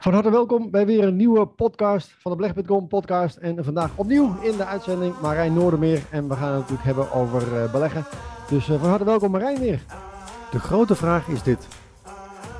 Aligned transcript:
Van 0.00 0.12
harte 0.12 0.30
welkom 0.30 0.70
bij 0.70 0.86
weer 0.86 1.04
een 1.04 1.16
nieuwe 1.16 1.46
podcast 1.46 2.14
van 2.18 2.30
de 2.30 2.36
Beleg.com 2.36 2.88
podcast. 2.88 3.36
En 3.36 3.64
vandaag 3.64 3.90
opnieuw 3.94 4.36
in 4.42 4.56
de 4.56 4.64
uitzending 4.64 5.20
Marijn 5.20 5.54
Noordermeer. 5.54 6.02
En 6.10 6.28
we 6.28 6.34
gaan 6.34 6.48
het 6.48 6.58
natuurlijk 6.58 6.84
hebben 6.84 7.12
over 7.12 7.42
uh, 7.42 7.72
beleggen. 7.72 8.04
Dus 8.48 8.68
uh, 8.68 8.80
van 8.80 8.88
harte 8.88 9.04
welkom 9.04 9.30
Marijn 9.30 9.58
weer. 9.58 9.80
De 10.50 10.58
grote 10.58 10.94
vraag 10.94 11.28
is 11.28 11.42
dit. 11.42 11.68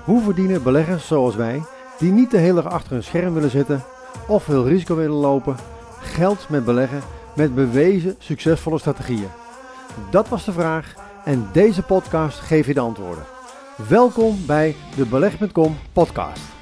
Hoe 0.04 0.22
verdienen 0.22 0.62
beleggers 0.62 1.06
zoals 1.06 1.36
wij, 1.36 1.62
die 1.98 2.12
niet 2.12 2.30
de 2.30 2.38
hele 2.38 2.62
dag 2.62 2.72
achter 2.72 2.96
een 2.96 3.02
scherm 3.02 3.34
willen 3.34 3.50
zitten 3.50 3.82
of 4.28 4.42
veel 4.42 4.66
risico 4.66 4.96
willen 4.96 5.16
lopen, 5.16 5.56
geld 6.00 6.48
met 6.48 6.64
beleggen 6.64 7.00
met 7.36 7.54
bewezen 7.54 8.14
succesvolle 8.18 8.78
strategieën? 8.78 9.28
Dat 10.10 10.28
was 10.28 10.44
de 10.44 10.52
vraag 10.52 10.94
en 11.24 11.48
deze 11.52 11.82
podcast 11.82 12.38
geeft 12.38 12.66
je 12.66 12.74
de 12.74 12.80
antwoorden. 12.80 13.24
Welkom 13.88 14.46
bij 14.46 14.76
de 14.96 15.06
Beleg.com 15.06 15.76
podcast. 15.92 16.59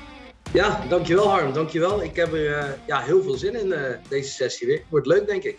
Ja, 0.52 0.86
dankjewel 0.88 1.28
Harm, 1.28 1.52
dankjewel. 1.52 2.02
Ik 2.02 2.16
heb 2.16 2.32
er 2.32 2.44
uh, 2.44 2.86
ja, 2.86 3.00
heel 3.00 3.22
veel 3.22 3.34
zin 3.34 3.54
in 3.54 3.66
uh, 3.66 3.90
deze 4.08 4.30
sessie 4.30 4.66
weer. 4.66 4.82
Wordt 4.88 5.06
leuk, 5.06 5.26
denk 5.26 5.42
ik. 5.42 5.58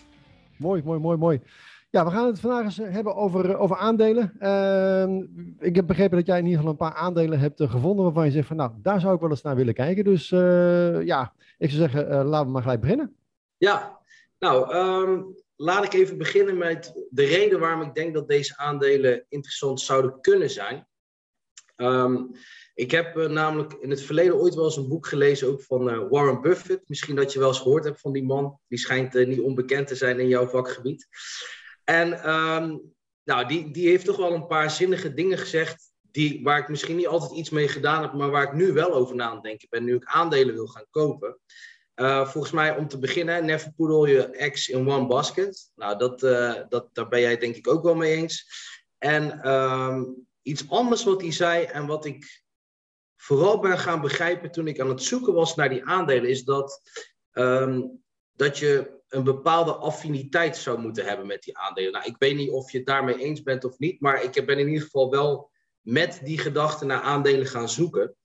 Mooi, 0.57 0.81
mooi, 0.83 0.99
mooi, 0.99 1.17
mooi. 1.17 1.41
Ja, 1.89 2.05
we 2.05 2.11
gaan 2.11 2.27
het 2.27 2.39
vandaag 2.39 2.63
eens 2.63 2.77
hebben 2.77 3.15
over, 3.15 3.57
over 3.57 3.77
aandelen. 3.77 4.33
Uh, 4.39 5.67
ik 5.67 5.75
heb 5.75 5.87
begrepen 5.87 6.17
dat 6.17 6.25
jij 6.25 6.37
in 6.37 6.43
ieder 6.43 6.57
geval 6.57 6.71
een 6.71 6.77
paar 6.77 6.93
aandelen 6.93 7.39
hebt 7.39 7.61
gevonden 7.63 8.03
waarvan 8.03 8.25
je 8.25 8.31
zegt 8.31 8.47
van 8.47 8.55
nou, 8.55 8.71
daar 8.81 8.99
zou 8.99 9.15
ik 9.15 9.21
wel 9.21 9.29
eens 9.29 9.41
naar 9.41 9.55
willen 9.55 9.73
kijken. 9.73 10.03
Dus 10.03 10.29
ja, 11.05 11.33
ik 11.57 11.69
zou 11.69 11.89
zeggen, 11.89 12.25
laten 12.25 12.45
we 12.45 12.51
maar 12.51 12.61
gelijk 12.61 12.81
beginnen. 12.81 13.15
Ja, 13.57 13.99
nou, 14.39 14.75
um, 14.75 15.35
laat 15.55 15.83
ik 15.83 15.93
even 15.93 16.17
beginnen 16.17 16.57
met 16.57 17.07
de 17.09 17.25
reden 17.25 17.59
waarom 17.59 17.81
ik 17.81 17.93
denk 17.93 18.13
dat 18.13 18.27
deze 18.27 18.57
aandelen 18.57 19.25
interessant 19.29 19.81
zouden 19.81 20.21
kunnen 20.21 20.49
zijn. 20.49 20.87
Um, 21.75 22.31
ik 22.79 22.91
heb 22.91 23.17
uh, 23.17 23.29
namelijk 23.29 23.73
in 23.73 23.89
het 23.89 24.01
verleden 24.01 24.35
ooit 24.35 24.55
wel 24.55 24.65
eens 24.65 24.77
een 24.77 24.87
boek 24.87 25.07
gelezen, 25.07 25.47
ook 25.47 25.61
van 25.61 25.89
uh, 25.89 26.09
Warren 26.09 26.41
Buffett. 26.41 26.89
Misschien 26.89 27.15
dat 27.15 27.33
je 27.33 27.39
wel 27.39 27.47
eens 27.47 27.59
gehoord 27.59 27.83
hebt 27.83 27.99
van 27.99 28.11
die 28.11 28.23
man. 28.23 28.59
Die 28.67 28.79
schijnt 28.79 29.15
uh, 29.15 29.27
niet 29.27 29.39
onbekend 29.39 29.87
te 29.87 29.95
zijn 29.95 30.19
in 30.19 30.27
jouw 30.27 30.47
vakgebied. 30.47 31.07
En 31.83 32.29
um, 32.29 32.81
nou, 33.23 33.47
die, 33.47 33.71
die 33.71 33.87
heeft 33.87 34.05
toch 34.05 34.17
wel 34.17 34.33
een 34.33 34.47
paar 34.47 34.71
zinnige 34.71 35.13
dingen 35.13 35.37
gezegd. 35.37 35.91
Die, 36.01 36.43
waar 36.43 36.59
ik 36.59 36.67
misschien 36.67 36.95
niet 36.95 37.07
altijd 37.07 37.31
iets 37.31 37.49
mee 37.49 37.67
gedaan 37.67 38.01
heb, 38.01 38.13
maar 38.13 38.29
waar 38.29 38.43
ik 38.43 38.53
nu 38.53 38.73
wel 38.73 38.93
over 38.93 39.15
na 39.15 39.29
aan 39.29 39.39
het 39.41 39.67
ben. 39.69 39.83
Nu 39.83 39.95
ik 39.95 40.05
aandelen 40.05 40.53
wil 40.53 40.67
gaan 40.67 40.87
kopen. 40.89 41.39
volgens 42.25 42.51
mij 42.51 42.77
om 42.77 42.87
te 42.87 42.99
beginnen, 42.99 43.45
never 43.45 43.73
put 43.73 43.89
all 43.89 44.09
your 44.11 44.29
eggs 44.29 44.69
in 44.69 44.89
one 44.89 45.07
basket. 45.07 45.71
Nou, 45.75 45.97
dat, 45.97 46.19
dat, 46.69 46.89
daar 46.93 47.07
ben 47.07 47.21
jij 47.21 47.37
denk 47.37 47.55
ik 47.55 47.67
ook 47.67 47.83
wel 47.83 47.95
mee 47.95 48.15
eens. 48.15 48.47
En 48.97 49.51
um, 49.51 50.27
iets 50.41 50.69
anders 50.69 51.03
wat 51.03 51.21
hij 51.21 51.31
zei 51.31 51.63
en 51.63 51.85
wat 51.85 52.05
ik 52.05 52.47
vooral 53.21 53.59
ben 53.59 53.79
gaan 53.79 54.01
begrijpen 54.01 54.51
toen 54.51 54.67
ik 54.67 54.79
aan 54.79 54.89
het 54.89 55.03
zoeken 55.03 55.33
was 55.33 55.55
naar 55.55 55.69
die 55.69 55.85
aandelen, 55.85 56.29
is 56.29 56.43
dat, 56.43 56.81
um, 57.33 58.03
dat 58.31 58.57
je 58.57 58.97
een 59.07 59.23
bepaalde 59.23 59.73
affiniteit 59.75 60.57
zou 60.57 60.79
moeten 60.79 61.05
hebben 61.05 61.27
met 61.27 61.43
die 61.43 61.57
aandelen. 61.57 61.91
Nou, 61.91 62.05
ik 62.05 62.15
weet 62.19 62.35
niet 62.35 62.49
of 62.49 62.71
je 62.71 62.77
het 62.77 62.87
daarmee 62.87 63.17
eens 63.17 63.43
bent 63.43 63.63
of 63.63 63.79
niet, 63.79 64.01
maar 64.01 64.23
ik 64.23 64.45
ben 64.45 64.59
in 64.59 64.67
ieder 64.67 64.83
geval 64.83 65.09
wel 65.09 65.51
met 65.81 66.19
die 66.23 66.37
gedachte 66.37 66.85
naar 66.85 67.01
aandelen 67.01 67.45
gaan 67.45 67.69
zoeken. 67.69 68.15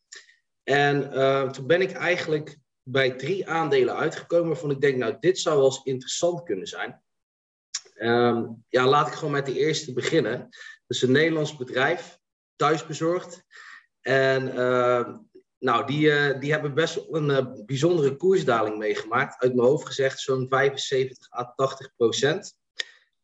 En 0.63 1.11
uh, 1.13 1.51
toen 1.51 1.67
ben 1.67 1.81
ik 1.81 1.93
eigenlijk 1.93 2.59
bij 2.83 3.11
drie 3.11 3.49
aandelen 3.49 3.97
uitgekomen 3.97 4.49
waarvan 4.49 4.71
ik 4.71 4.81
denk, 4.81 4.97
nou, 4.97 5.17
dit 5.21 5.39
zou 5.39 5.57
wel 5.57 5.67
eens 5.67 5.83
interessant 5.85 6.43
kunnen 6.43 6.67
zijn. 6.67 7.03
Um, 7.95 8.65
ja, 8.69 8.87
laat 8.87 9.07
ik 9.07 9.15
gewoon 9.15 9.33
met 9.33 9.47
de 9.47 9.59
eerste 9.59 9.93
beginnen. 9.93 10.39
Dat 10.41 10.97
is 10.97 11.03
een 11.03 11.13
Nederlands 11.13 11.57
bedrijf, 11.57 12.19
thuisbezorgd. 12.57 13.45
En 14.05 14.49
uh, 14.49 15.09
nou, 15.59 15.87
die, 15.87 16.07
uh, 16.07 16.41
die 16.41 16.53
hebben 16.53 16.75
best 16.75 17.07
een 17.11 17.29
uh, 17.29 17.47
bijzondere 17.67 18.17
koersdaling 18.17 18.79
meegemaakt. 18.79 19.43
Uit 19.43 19.55
mijn 19.55 19.69
hoofd 19.69 19.87
gezegd 19.87 20.21
zo'n 20.21 20.47
75 20.49 21.33
à 21.33 21.53
80 21.57 21.95
procent. 21.97 22.57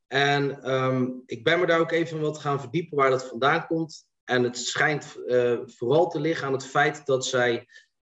En 0.06 0.72
um, 0.72 1.22
ik 1.26 1.44
ben 1.44 1.60
me 1.60 1.66
daar 1.66 1.80
ook 1.80 1.90
even 1.90 2.20
wat 2.20 2.38
gaan 2.38 2.60
verdiepen 2.60 2.96
waar 2.96 3.10
dat 3.10 3.28
vandaan 3.28 3.66
komt. 3.66 4.06
En 4.24 4.42
het 4.42 4.58
schijnt 4.58 5.16
vooral 5.64 6.08
te 6.08 6.20
liggen 6.20 6.46
aan 6.46 6.52
het 6.52 6.66
feit 6.66 7.06
dat 7.06 7.26
zij 7.26 7.66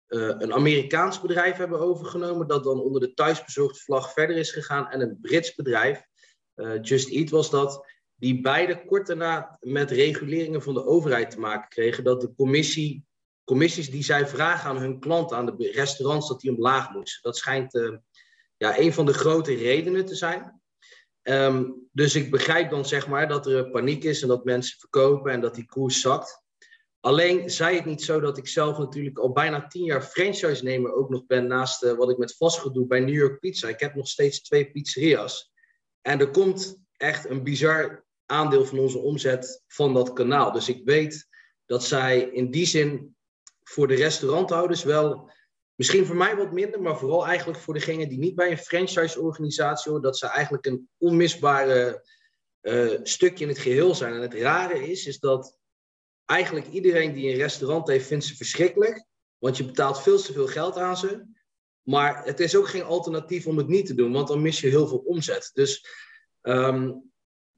een 0.06 0.52
Amerikaans 0.52 1.20
bedrijf 1.20 1.56
hebben 1.56 1.80
overgenomen. 1.80 2.46
Dat 2.46 2.64
dan 2.64 2.80
onder 2.80 3.00
de 3.00 3.14
thuisbezorgd 3.14 3.82
vlag 3.82 4.12
verder 4.12 4.36
is 4.36 4.50
gegaan. 4.50 4.88
En 4.88 5.00
een 5.00 5.18
Brits 5.20 5.54
bedrijf, 5.54 6.02
Just 6.80 7.10
Eat 7.10 7.30
was 7.30 7.50
dat 7.50 7.89
die 8.20 8.40
beide 8.40 8.84
kort 8.84 9.06
daarna 9.06 9.56
met 9.60 9.90
reguleringen 9.90 10.62
van 10.62 10.74
de 10.74 10.84
overheid 10.84 11.30
te 11.30 11.38
maken 11.38 11.68
kregen. 11.68 12.04
Dat 12.04 12.20
de 12.20 12.34
commissie, 12.34 13.04
commissies 13.44 13.90
die 13.90 14.02
zij 14.02 14.26
vragen 14.26 14.70
aan 14.70 14.78
hun 14.78 15.00
klanten, 15.00 15.36
aan 15.36 15.46
de 15.46 15.70
restaurants, 15.72 16.28
dat 16.28 16.40
die 16.40 16.54
omlaag 16.54 16.92
moesten. 16.92 17.22
Dat 17.22 17.36
schijnt 17.36 17.74
uh, 17.74 17.96
ja, 18.56 18.78
een 18.78 18.92
van 18.92 19.06
de 19.06 19.12
grote 19.12 19.54
redenen 19.54 20.04
te 20.04 20.14
zijn. 20.14 20.60
Um, 21.22 21.88
dus 21.92 22.14
ik 22.14 22.30
begrijp 22.30 22.70
dan 22.70 22.84
zeg 22.84 23.08
maar 23.08 23.28
dat 23.28 23.46
er 23.46 23.70
paniek 23.70 24.04
is 24.04 24.22
en 24.22 24.28
dat 24.28 24.44
mensen 24.44 24.78
verkopen 24.78 25.32
en 25.32 25.40
dat 25.40 25.54
die 25.54 25.66
koers 25.66 26.00
zakt. 26.00 26.42
Alleen 27.00 27.50
zei 27.50 27.76
het 27.76 27.84
niet 27.84 28.02
zo 28.02 28.20
dat 28.20 28.38
ik 28.38 28.48
zelf 28.48 28.78
natuurlijk 28.78 29.18
al 29.18 29.32
bijna 29.32 29.66
tien 29.66 29.84
jaar 29.84 30.02
franchise-nemer 30.02 30.92
ook 30.92 31.10
nog 31.10 31.26
ben 31.26 31.46
naast 31.46 31.84
uh, 31.84 31.92
wat 31.92 32.10
ik 32.10 32.18
met 32.18 32.36
vastgoed 32.36 32.74
doe 32.74 32.86
bij 32.86 33.00
New 33.00 33.14
York 33.14 33.40
Pizza. 33.40 33.68
Ik 33.68 33.80
heb 33.80 33.94
nog 33.94 34.08
steeds 34.08 34.42
twee 34.42 34.70
pizzeria's. 34.70 35.52
En 36.00 36.20
er 36.20 36.30
komt 36.30 36.78
echt 36.96 37.28
een 37.28 37.42
bizar 37.42 38.04
aandeel 38.30 38.64
van 38.64 38.78
onze 38.78 38.98
omzet 38.98 39.62
van 39.66 39.94
dat 39.94 40.12
kanaal. 40.12 40.52
Dus 40.52 40.68
ik 40.68 40.80
weet 40.84 41.28
dat 41.66 41.84
zij 41.84 42.20
in 42.20 42.50
die 42.50 42.66
zin 42.66 43.16
voor 43.62 43.88
de 43.88 43.94
restauranthouders 43.94 44.82
wel, 44.82 45.30
misschien 45.74 46.06
voor 46.06 46.16
mij 46.16 46.36
wat 46.36 46.52
minder, 46.52 46.82
maar 46.82 46.98
vooral 46.98 47.26
eigenlijk 47.26 47.58
voor 47.58 47.74
degenen 47.74 48.08
die 48.08 48.18
niet 48.18 48.34
bij 48.34 48.50
een 48.50 48.58
franchise-organisatie 48.58 49.90
horen, 49.90 50.04
dat 50.04 50.18
ze 50.18 50.26
eigenlijk 50.26 50.66
een 50.66 50.88
onmisbare 50.98 52.08
uh, 52.62 52.98
stukje 53.02 53.44
in 53.44 53.50
het 53.50 53.58
geheel 53.58 53.94
zijn. 53.94 54.14
En 54.14 54.20
het 54.20 54.34
rare 54.34 54.90
is, 54.90 55.06
is 55.06 55.18
dat 55.18 55.58
eigenlijk 56.24 56.66
iedereen 56.66 57.12
die 57.12 57.30
een 57.30 57.36
restaurant 57.36 57.88
heeft, 57.88 58.06
vindt 58.06 58.24
ze 58.24 58.36
verschrikkelijk. 58.36 59.04
Want 59.38 59.56
je 59.56 59.64
betaalt 59.64 60.02
veel 60.02 60.18
te 60.18 60.32
veel 60.32 60.46
geld 60.46 60.76
aan 60.76 60.96
ze. 60.96 61.24
Maar 61.82 62.24
het 62.24 62.40
is 62.40 62.56
ook 62.56 62.68
geen 62.68 62.84
alternatief 62.84 63.46
om 63.46 63.56
het 63.56 63.68
niet 63.68 63.86
te 63.86 63.94
doen, 63.94 64.12
want 64.12 64.28
dan 64.28 64.42
mis 64.42 64.60
je 64.60 64.68
heel 64.68 64.88
veel 64.88 65.02
omzet. 65.06 65.50
Dus 65.54 65.86
um, 66.42 67.09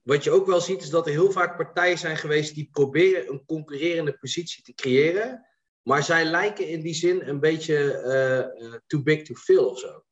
wat 0.02 0.24
je 0.24 0.30
ook 0.30 0.46
wel 0.46 0.60
ziet, 0.60 0.82
is 0.82 0.90
dat 0.90 1.06
er 1.06 1.12
heel 1.12 1.30
vaak 1.30 1.56
partijen 1.56 1.98
zijn 1.98 2.16
geweest 2.16 2.54
die 2.54 2.68
proberen 2.72 3.32
een 3.32 3.44
concurrerende 3.44 4.18
positie 4.18 4.62
te 4.62 4.74
creëren. 4.74 5.46
Maar 5.82 6.02
zij 6.02 6.24
lijken 6.24 6.68
in 6.68 6.80
die 6.80 6.94
zin 6.94 7.22
een 7.28 7.40
beetje 7.40 8.02
uh, 8.62 8.74
too 8.86 9.02
big 9.02 9.22
to 9.22 9.34
fail 9.34 9.68
of 9.68 9.78
zo. 9.78 10.04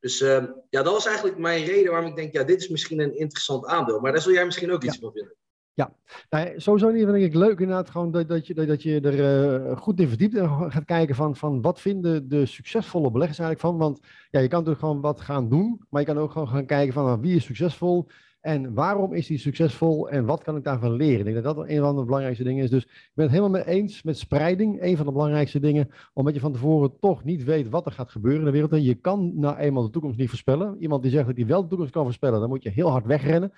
Dus 0.00 0.20
uh, 0.20 0.44
ja, 0.70 0.82
dat 0.82 0.92
was 0.92 1.06
eigenlijk 1.06 1.38
mijn 1.38 1.64
reden 1.64 1.90
waarom 1.90 2.08
ik 2.08 2.16
denk, 2.16 2.32
ja, 2.32 2.44
dit 2.44 2.60
is 2.60 2.68
misschien 2.68 3.00
een 3.00 3.18
interessant 3.18 3.66
aandeel. 3.66 4.00
Maar 4.00 4.12
daar 4.12 4.20
zul 4.20 4.32
jij 4.32 4.44
misschien 4.44 4.72
ook 4.72 4.84
iets 4.84 4.98
van 4.98 5.12
vinden. 5.12 5.36
Ja, 5.74 5.96
nou, 6.30 6.60
sowieso 6.60 6.90
niet, 6.90 7.06
denk 7.06 7.24
ik 7.24 7.34
leuk 7.34 7.58
inderdaad 7.60 7.90
gewoon 7.90 8.10
dat, 8.10 8.28
dat, 8.28 8.46
je, 8.46 8.54
dat 8.54 8.82
je 8.82 9.00
er 9.00 9.76
goed 9.76 10.00
in 10.00 10.08
verdiept 10.08 10.34
en 10.34 10.72
gaat 10.72 10.84
kijken 10.84 11.14
van, 11.14 11.36
van 11.36 11.60
wat 11.60 11.80
vinden 11.80 12.28
de 12.28 12.46
succesvolle 12.46 13.10
beleggers 13.10 13.38
eigenlijk 13.38 13.68
van. 13.68 13.78
Want 13.78 14.00
ja, 14.30 14.40
je 14.40 14.48
kan 14.48 14.58
natuurlijk 14.58 14.84
gewoon 14.84 15.00
wat 15.00 15.20
gaan 15.20 15.48
doen, 15.48 15.86
maar 15.90 16.00
je 16.00 16.06
kan 16.06 16.18
ook 16.18 16.32
gewoon 16.32 16.48
gaan 16.48 16.66
kijken 16.66 16.94
van 16.94 17.20
wie 17.20 17.36
is 17.36 17.44
succesvol, 17.44 18.08
en 18.42 18.74
waarom 18.74 19.12
is 19.12 19.28
hij 19.28 19.36
succesvol 19.36 20.10
en 20.10 20.24
wat 20.24 20.42
kan 20.42 20.56
ik 20.56 20.64
daarvan 20.64 20.92
leren? 20.92 21.18
Ik 21.18 21.32
denk 21.32 21.44
dat 21.44 21.56
dat 21.56 21.68
een 21.68 21.80
van 21.80 21.96
de 21.96 22.04
belangrijkste 22.04 22.44
dingen 22.44 22.64
is. 22.64 22.70
Dus 22.70 22.84
ik 22.84 23.10
ben 23.14 23.24
het 23.24 23.34
helemaal 23.34 23.60
mee 23.64 23.74
eens 23.74 24.02
met 24.02 24.18
spreiding. 24.18 24.82
Een 24.82 24.96
van 24.96 25.06
de 25.06 25.12
belangrijkste 25.12 25.60
dingen, 25.60 25.90
omdat 26.12 26.34
je 26.34 26.40
van 26.40 26.52
tevoren 26.52 26.98
toch 27.00 27.24
niet 27.24 27.44
weet 27.44 27.68
wat 27.68 27.86
er 27.86 27.92
gaat 27.92 28.10
gebeuren 28.10 28.40
in 28.40 28.46
de 28.46 28.52
wereld. 28.52 28.72
En 28.72 28.82
je 28.82 28.94
kan 28.94 29.32
nou 29.34 29.56
eenmaal 29.56 29.82
de 29.82 29.90
toekomst 29.90 30.18
niet 30.18 30.28
voorspellen. 30.28 30.76
Iemand 30.78 31.02
die 31.02 31.10
zegt 31.10 31.26
dat 31.26 31.36
hij 31.36 31.46
wel 31.46 31.62
de 31.62 31.68
toekomst 31.68 31.92
kan 31.92 32.04
voorspellen, 32.04 32.40
dan 32.40 32.48
moet 32.48 32.62
je 32.62 32.70
heel 32.70 32.90
hard 32.90 33.06
wegrennen. 33.06 33.52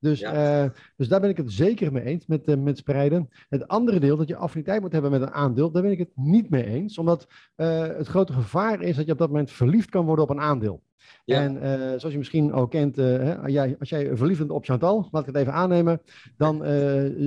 Dus, 0.00 0.20
ja. 0.20 0.64
uh, 0.64 0.70
dus 0.96 1.08
daar 1.08 1.20
ben 1.20 1.30
ik 1.30 1.36
het 1.36 1.52
zeker 1.52 1.92
mee 1.92 2.04
eens 2.04 2.26
met, 2.26 2.48
uh, 2.48 2.56
met 2.56 2.78
spreiden. 2.78 3.28
Het 3.48 3.68
andere 3.68 4.00
deel, 4.00 4.16
dat 4.16 4.28
je 4.28 4.36
affiniteit 4.36 4.80
moet 4.80 4.92
hebben 4.92 5.10
met 5.10 5.22
een 5.22 5.32
aandeel, 5.32 5.70
daar 5.70 5.82
ben 5.82 5.90
ik 5.90 5.98
het 5.98 6.12
niet 6.14 6.50
mee 6.50 6.64
eens. 6.64 6.98
Omdat 6.98 7.26
uh, 7.56 7.86
het 7.86 8.06
grote 8.06 8.32
gevaar 8.32 8.82
is 8.82 8.96
dat 8.96 9.06
je 9.06 9.12
op 9.12 9.18
dat 9.18 9.28
moment 9.28 9.50
verliefd 9.50 9.90
kan 9.90 10.04
worden 10.04 10.24
op 10.24 10.30
een 10.30 10.40
aandeel. 10.40 10.82
Ja. 11.24 11.42
En 11.42 11.56
uh, 11.56 11.62
zoals 11.86 12.12
je 12.12 12.18
misschien 12.18 12.52
ook 12.52 12.70
kent, 12.70 12.98
uh, 12.98 13.04
hè, 13.04 13.46
jij, 13.46 13.76
als 13.78 13.88
jij 13.88 14.16
verliefd 14.16 14.38
bent 14.38 14.50
op 14.50 14.64
Chantal, 14.64 15.08
laat 15.10 15.20
ik 15.20 15.34
het 15.34 15.36
even 15.36 15.52
aannemen, 15.52 16.00
dan 16.36 16.54
uh, 16.54 16.70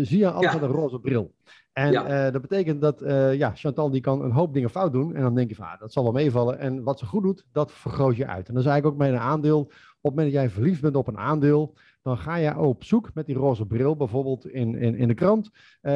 zie 0.06 0.18
je 0.18 0.32
alles 0.32 0.52
ja. 0.52 0.54
met 0.54 0.70
een 0.70 0.76
roze 0.76 1.00
bril. 1.00 1.34
En 1.74 1.92
ja. 1.92 2.32
dat 2.32 2.42
betekent 2.42 2.82
dat 2.82 3.04
ja, 3.34 3.52
Chantal 3.56 3.90
die 3.90 4.02
kan 4.02 4.22
een 4.22 4.32
hoop 4.32 4.54
dingen 4.54 4.70
fout 4.70 4.92
doen. 4.92 5.16
En 5.16 5.22
dan 5.22 5.36
denk 5.36 5.50
je 5.50 5.56
van, 5.56 5.66
ah, 5.66 5.80
dat 5.80 5.94
zal 5.94 6.04
wel 6.04 6.12
meevallen. 6.12 6.60
En 6.60 6.84
wat 6.84 7.00
ze 7.00 7.06
goed 7.06 7.24
doet, 7.24 7.46
dat 7.52 7.72
vergroot 7.72 8.16
je 8.16 8.28
uit. 8.28 8.48
En 8.48 8.54
dan 8.54 8.64
is 8.64 8.70
eigenlijk 8.70 8.86
ook 8.86 9.08
met 9.08 9.14
een 9.14 9.28
aandeel, 9.28 9.60
op 9.60 9.70
het 10.02 10.16
moment 10.16 10.32
dat 10.32 10.42
jij 10.42 10.50
verliefd 10.50 10.82
bent 10.82 10.96
op 10.96 11.08
een 11.08 11.18
aandeel, 11.18 11.74
dan 12.02 12.18
ga 12.18 12.36
je 12.36 12.58
op 12.58 12.84
zoek 12.84 13.10
met 13.14 13.26
die 13.26 13.36
roze 13.36 13.66
bril, 13.66 13.96
bijvoorbeeld 13.96 14.48
in, 14.48 14.76
in, 14.76 14.96
in 14.96 15.08
de 15.08 15.14
krant. 15.14 15.50
Uh, 15.82 15.92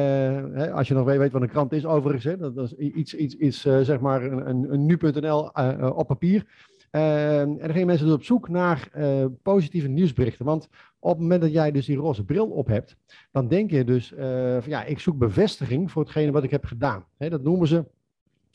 hè, 0.52 0.72
als 0.72 0.88
je 0.88 0.94
nog 0.94 1.04
weet 1.04 1.32
wat 1.32 1.42
een 1.42 1.48
krant 1.48 1.72
is, 1.72 1.86
overigens, 1.86 2.24
hè, 2.24 2.36
dat 2.52 2.56
is 2.56 2.72
iets, 2.72 3.14
iets, 3.14 3.34
iets 3.34 3.60
zeg 3.60 4.00
maar 4.00 4.22
een, 4.22 4.48
een, 4.48 4.72
een 4.72 4.86
nu.nl 4.86 5.50
op 5.90 6.06
papier. 6.06 6.46
Uh, 6.96 7.40
en 7.40 7.58
dan 7.58 7.70
gingen 7.70 7.86
mensen 7.86 8.06
dus 8.06 8.14
op 8.14 8.24
zoek 8.24 8.48
naar 8.48 8.90
uh, 8.96 9.24
positieve 9.42 9.88
nieuwsberichten. 9.88 10.44
Want 10.44 10.68
op 10.98 11.10
het 11.10 11.20
moment 11.20 11.40
dat 11.40 11.52
jij 11.52 11.70
dus 11.70 11.86
die 11.86 11.96
roze 11.96 12.24
bril 12.24 12.46
op 12.46 12.66
hebt, 12.66 12.96
dan 13.30 13.48
denk 13.48 13.70
je 13.70 13.84
dus 13.84 14.12
uh, 14.12 14.18
van 14.60 14.70
ja, 14.70 14.84
ik 14.84 14.98
zoek 14.98 15.18
bevestiging 15.18 15.90
voor 15.90 16.02
hetgene 16.02 16.32
wat 16.32 16.44
ik 16.44 16.50
heb 16.50 16.64
gedaan. 16.64 17.04
Dat 17.18 17.42
noemen 17.42 17.68
ze 17.68 17.84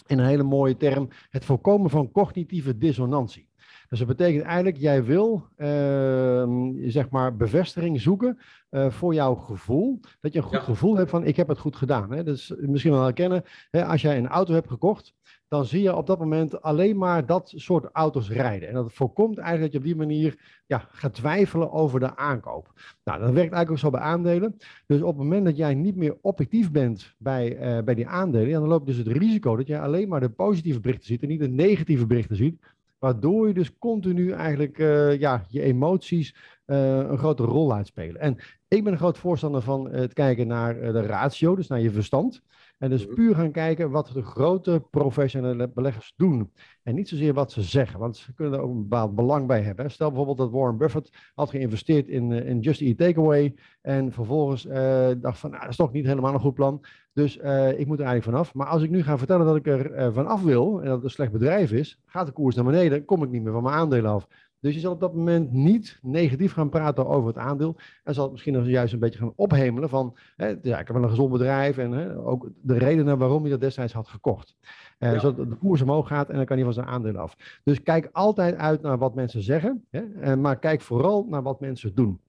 in 0.08 0.20
een 0.20 0.26
hele 0.26 0.44
mooie 0.44 0.78
term, 0.78 1.08
het 1.30 1.46
voorkomen 1.46 1.90
van 1.90 2.12
cognitieve 2.12 2.78
dissonantie. 2.78 3.50
Dus 3.92 4.00
dat 4.00 4.08
betekent 4.08 4.44
eigenlijk, 4.44 4.78
jij 4.78 5.04
wil 5.04 5.48
ehm, 5.56 6.90
zeg 6.90 7.10
maar 7.10 7.36
bevestiging 7.36 8.02
zoeken 8.02 8.40
uh, 8.70 8.90
voor 8.90 9.14
jouw 9.14 9.36
gevoel. 9.36 10.00
Dat 10.20 10.34
je 10.34 10.40
een 10.40 10.46
goed 10.46 10.60
gevoel 10.60 10.96
hebt 10.96 11.10
van, 11.10 11.24
ik 11.24 11.36
heb 11.36 11.48
het 11.48 11.60
goed 11.60 11.76
gedaan. 11.76 12.12
Hè? 12.12 12.24
Dus 12.24 12.54
misschien 12.58 12.92
wel 12.92 13.04
herkennen, 13.04 13.44
hè, 13.72 13.86
als 13.86 14.02
jij 14.02 14.18
een 14.18 14.28
auto 14.28 14.54
hebt 14.54 14.68
gekocht, 14.68 15.14
dan 15.48 15.66
zie 15.66 15.82
je 15.82 15.96
op 15.96 16.08
dat 16.08 16.20
moment 16.20 16.62
alleen 16.62 16.98
maar 16.98 17.26
dat 17.26 17.54
soort 17.56 17.90
auto's 17.92 18.30
rijden. 18.30 18.68
En 18.68 18.74
dat 18.74 18.94
voorkomt 18.94 19.38
eigenlijk 19.38 19.74
dat 19.74 19.82
je 19.82 19.90
op 19.90 19.98
die 19.98 20.08
manier 20.08 20.62
ja, 20.66 20.88
gaat 20.92 21.14
twijfelen 21.14 21.72
over 21.72 22.00
de 22.00 22.16
aankoop. 22.16 22.72
Nou, 23.04 23.20
dat 23.20 23.32
werkt 23.32 23.54
eigenlijk 23.54 23.72
ook 23.72 23.78
zo 23.78 23.90
bij 23.90 24.00
aandelen. 24.00 24.58
Dus 24.86 25.02
op 25.02 25.08
het 25.08 25.18
moment 25.18 25.46
dat 25.46 25.58
jij 25.58 25.74
niet 25.74 25.96
meer 25.96 26.18
objectief 26.22 26.72
bent 26.72 27.16
bij, 27.18 27.78
uh, 27.78 27.84
bij 27.84 27.96
die 27.96 28.08
aandelen, 28.08 28.52
dan 28.52 28.68
loopt 28.68 28.86
dus 28.86 28.98
het 28.98 29.08
risico 29.08 29.56
dat 29.56 29.68
jij 29.68 29.82
alleen 29.82 30.08
maar 30.08 30.20
de 30.20 30.30
positieve 30.30 30.80
berichten 30.80 31.08
ziet 31.08 31.22
en 31.22 31.28
niet 31.28 31.40
de 31.40 31.50
negatieve 31.50 32.06
berichten 32.06 32.36
ziet. 32.36 32.60
Waardoor 33.01 33.48
je 33.48 33.53
dus 33.53 33.77
continu 33.77 34.31
eigenlijk 34.31 34.77
uh, 34.77 35.19
ja, 35.19 35.45
je 35.48 35.62
emoties 35.62 36.36
uh, 36.65 36.98
een 36.98 37.18
grote 37.18 37.44
rol 37.44 37.68
laat 37.68 37.88
spelen. 37.88 38.21
En 38.21 38.38
ik 38.68 38.83
ben 38.83 38.94
een 38.94 39.00
groot 39.00 39.18
voorstander 39.18 39.62
van 39.62 39.92
het 39.92 40.13
kijken 40.13 40.48
naar 40.48 40.81
de 40.81 41.01
ratio, 41.01 41.56
dus 41.56 41.68
naar 41.68 41.80
je 41.80 41.92
verstand. 41.92 42.42
En 42.81 42.89
dus 42.89 43.06
mhm. 43.06 43.15
puur 43.15 43.36
gaan 43.36 43.51
kijken 43.51 43.92
wat 43.92 44.12
de 44.13 44.21
grote 44.21 44.83
professionele 44.89 45.69
beleggers 45.69 46.13
doen. 46.15 46.51
En 46.83 46.95
niet 46.95 47.09
zozeer 47.09 47.33
wat 47.33 47.51
ze 47.51 47.62
zeggen, 47.62 48.00
want 48.00 48.18
ze 48.18 48.33
kunnen 48.33 48.53
er 48.53 48.65
ook 48.65 48.71
een 48.71 48.81
bepaald 48.81 49.15
belang 49.15 49.48
bij 49.48 49.62
hebben. 49.62 49.92
Stel 49.92 50.07
bijvoorbeeld 50.07 50.38
dat 50.38 50.51
Warren 50.51 50.77
Buffett 50.77 51.09
had 51.33 51.50
geïnvesteerd 51.50 52.07
in, 52.07 52.31
in 52.31 52.59
Just 52.59 52.81
Eat 52.81 52.98
Takeaway. 52.98 53.56
En 53.81 54.12
vervolgens 54.12 54.65
uh, 54.65 55.09
dacht 55.18 55.39
van, 55.39 55.50
nou, 55.50 55.62
dat 55.62 55.71
is 55.71 55.75
toch 55.75 55.92
niet 55.92 56.06
helemaal 56.06 56.33
een 56.33 56.39
goed 56.39 56.53
plan. 56.53 56.86
Dus 57.13 57.38
uh, 57.38 57.80
ik 57.80 57.88
moet 57.88 58.00
er 58.00 58.06
eigenlijk 58.06 58.24
vanaf. 58.24 58.54
Maar 58.54 58.68
als 58.68 58.81
ik 58.81 58.90
nu 58.90 59.04
ga 59.04 59.18
vertellen 59.18 59.46
dat 59.46 59.56
ik 59.56 59.68
er 59.68 59.98
uh, 59.98 60.13
vanaf 60.13 60.44
wil 60.44 60.80
en 60.80 60.86
dat 60.86 60.96
het 60.96 61.04
een 61.04 61.10
slecht 61.10 61.31
bedrijf 61.31 61.72
is, 61.72 62.00
gaat 62.06 62.25
de 62.25 62.31
koers 62.31 62.56
naar 62.56 62.66
beneden, 62.66 63.06
kom 63.06 63.24
ik 63.24 63.30
niet 63.30 63.44
meer 63.44 63.54
van 63.54 63.63
mijn 63.63 63.75
aandelen 63.75 64.12
af. 64.12 64.28
Dus 64.60 64.74
je 64.74 64.80
zal 64.80 64.92
op 64.92 65.00
dat 65.00 65.13
moment 65.13 65.52
niet 65.52 66.00
negatief 66.02 66.54
gaan 66.54 66.69
praten 66.69 67.08
over 67.08 67.28
het 67.28 67.38
aandeel. 67.38 67.75
En 68.04 68.13
zal 68.13 68.24
het 68.24 68.31
misschien 68.31 68.66
juist 68.66 68.94
een 68.94 69.00
beetje 69.00 69.19
gaan 69.19 69.34
ophemelen 69.36 69.90
van, 69.90 70.18
hè, 70.36 70.48
ja, 70.48 70.80
ik 70.80 70.88
heb 70.88 70.96
wel 70.96 71.04
een 71.04 71.10
gezond 71.10 71.31
bedrijf 71.31 71.78
en 71.78 71.92
hè, 71.92 72.18
ook 72.18 72.50
de 72.62 72.78
redenen 72.78 73.18
waarom 73.18 73.44
je 73.44 73.50
dat 73.50 73.60
destijds 73.60 73.94
had 73.94 74.08
gekocht. 74.08 74.56
Uh, 75.00 75.19
Zodat 75.19 75.50
de 75.50 75.56
koers 75.56 75.81
omhoog 75.81 76.08
gaat 76.08 76.30
en 76.30 76.36
dan 76.36 76.46
kan 76.46 76.56
hij 76.56 76.66
van 76.66 76.74
zijn 76.74 76.86
aandeel 76.86 77.18
af. 77.18 77.36
Dus 77.63 77.84
kijk 77.84 78.10
altijd 78.12 78.56
uit 78.56 78.81
naar 78.81 78.98
wat 78.98 79.16
mensen 79.16 79.42
zeggen, 79.42 79.86
hè, 79.90 80.36
maar 80.36 80.60
kijk 80.60 80.81
vooral 80.81 81.25
naar 81.30 81.44
wat 81.44 81.60
mensen 81.60 81.96
doen. 81.96 82.19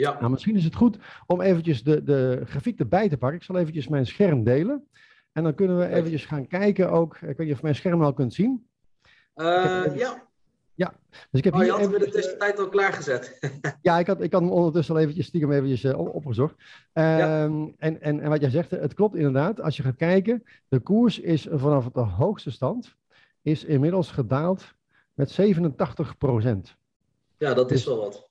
Ja. 0.00 0.16
Nou, 0.18 0.30
misschien 0.30 0.56
is 0.56 0.64
het 0.64 0.74
goed 0.74 0.98
om 1.26 1.40
eventjes 1.40 1.82
de, 1.82 2.02
de 2.02 2.42
grafiek 2.44 2.78
erbij 2.78 3.08
te 3.08 3.16
pakken. 3.16 3.38
Ik 3.38 3.44
zal 3.44 3.58
eventjes 3.58 3.88
mijn 3.88 4.06
scherm 4.06 4.44
delen. 4.44 4.88
En 5.32 5.42
dan 5.42 5.54
kunnen 5.54 5.78
we 5.78 5.86
eventjes 5.86 6.24
gaan 6.24 6.46
kijken 6.46 6.90
ook. 6.90 7.14
Ik 7.14 7.20
weet 7.20 7.38
niet 7.38 7.50
of 7.50 7.56
je 7.56 7.62
mijn 7.62 7.74
scherm 7.74 8.02
al 8.02 8.12
kunt 8.12 8.34
zien. 8.34 8.66
Uh, 9.36 9.96
ja. 9.96 10.28
Ja, 10.74 10.94
dus 11.10 11.40
ik 11.40 11.44
heb 11.44 11.54
oh, 11.54 11.64
je 11.64 11.70
had 11.70 11.90
de 11.90 12.10
tussentijd 12.10 12.58
al 12.58 12.68
klaargezet. 12.68 13.38
ja, 13.82 13.98
ik 13.98 14.06
had, 14.06 14.22
ik 14.22 14.32
had 14.32 14.40
hem 14.40 14.50
ondertussen 14.50 14.94
al 14.94 15.00
eventjes 15.00 15.26
stiekem 15.26 15.52
eventjes 15.52 15.84
uh, 15.84 15.98
opgezocht. 15.98 16.54
Ehm, 16.92 17.66
en, 17.78 18.00
en, 18.00 18.20
en 18.20 18.28
wat 18.28 18.40
jij 18.40 18.50
zegt, 18.50 18.70
het 18.70 18.94
klopt 18.94 19.16
inderdaad. 19.16 19.60
Als 19.60 19.76
je 19.76 19.82
gaat 19.82 19.96
kijken, 19.96 20.44
de 20.68 20.78
koers 20.78 21.18
is 21.18 21.46
vanaf 21.50 21.88
de 21.92 22.00
hoogste 22.00 22.50
stand 22.50 22.96
is 23.42 23.64
inmiddels 23.64 24.10
gedaald 24.10 24.74
met 25.14 25.30
87 25.30 26.18
procent. 26.18 26.76
Ja, 27.38 27.54
dat 27.54 27.70
is 27.70 27.76
dus 27.76 27.86
wel 27.86 27.96
wat. 27.96 28.29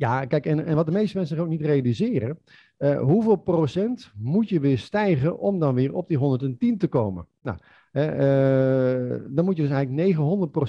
Ja, 0.00 0.24
kijk, 0.24 0.46
en, 0.46 0.64
en 0.64 0.74
wat 0.74 0.86
de 0.86 0.92
meeste 0.92 1.16
mensen 1.16 1.38
ook 1.38 1.48
niet 1.48 1.60
realiseren, 1.60 2.38
uh, 2.78 3.00
hoeveel 3.00 3.36
procent 3.36 4.12
moet 4.16 4.48
je 4.48 4.60
weer 4.60 4.78
stijgen 4.78 5.38
om 5.38 5.58
dan 5.58 5.74
weer 5.74 5.94
op 5.94 6.08
die 6.08 6.16
110 6.16 6.78
te 6.78 6.88
komen? 6.88 7.26
Nou, 7.42 7.58
uh, 7.92 9.26
dan 9.28 9.44
moet 9.44 9.56
je 9.56 9.62
dus 9.62 9.70
eigenlijk 9.70 10.16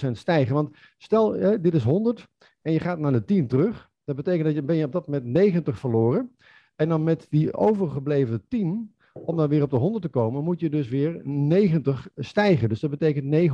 900% 0.08 0.12
stijgen. 0.12 0.54
Want 0.54 0.78
stel, 0.98 1.32
dit 1.62 1.74
is 1.74 1.84
100 1.84 2.28
en 2.62 2.72
je 2.72 2.80
gaat 2.80 3.00
naar 3.00 3.12
de 3.12 3.26
10 3.26 3.48
terug. 3.48 3.90
Dat 4.04 4.16
betekent 4.16 4.44
dat 4.46 4.54
je 4.54 4.64
ben 4.64 4.76
je 4.76 4.86
op 4.86 4.92
dat 4.92 5.08
moment 5.08 5.26
90 5.26 5.80
verloren. 5.80 6.36
En 6.76 6.90
dan 6.90 7.04
met 7.04 7.28
die 7.30 7.54
overgebleven 7.54 8.44
10, 8.48 8.94
om 9.14 9.38
dan 9.38 9.50
weer 9.50 9.64
op 9.64 9.70
de 9.70 9.76
100 9.76 10.04
te 10.04 10.10
komen, 10.10 10.44
moet 10.44 10.60
je 10.60 10.70
dus 10.70 10.90
weer 10.90 11.22
90 11.24 12.08
stijgen. 12.16 12.70
Dus 12.70 12.80
dat 12.80 12.90
betekent 12.90 13.52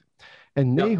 900%. 0.00 0.04
En 0.52 0.98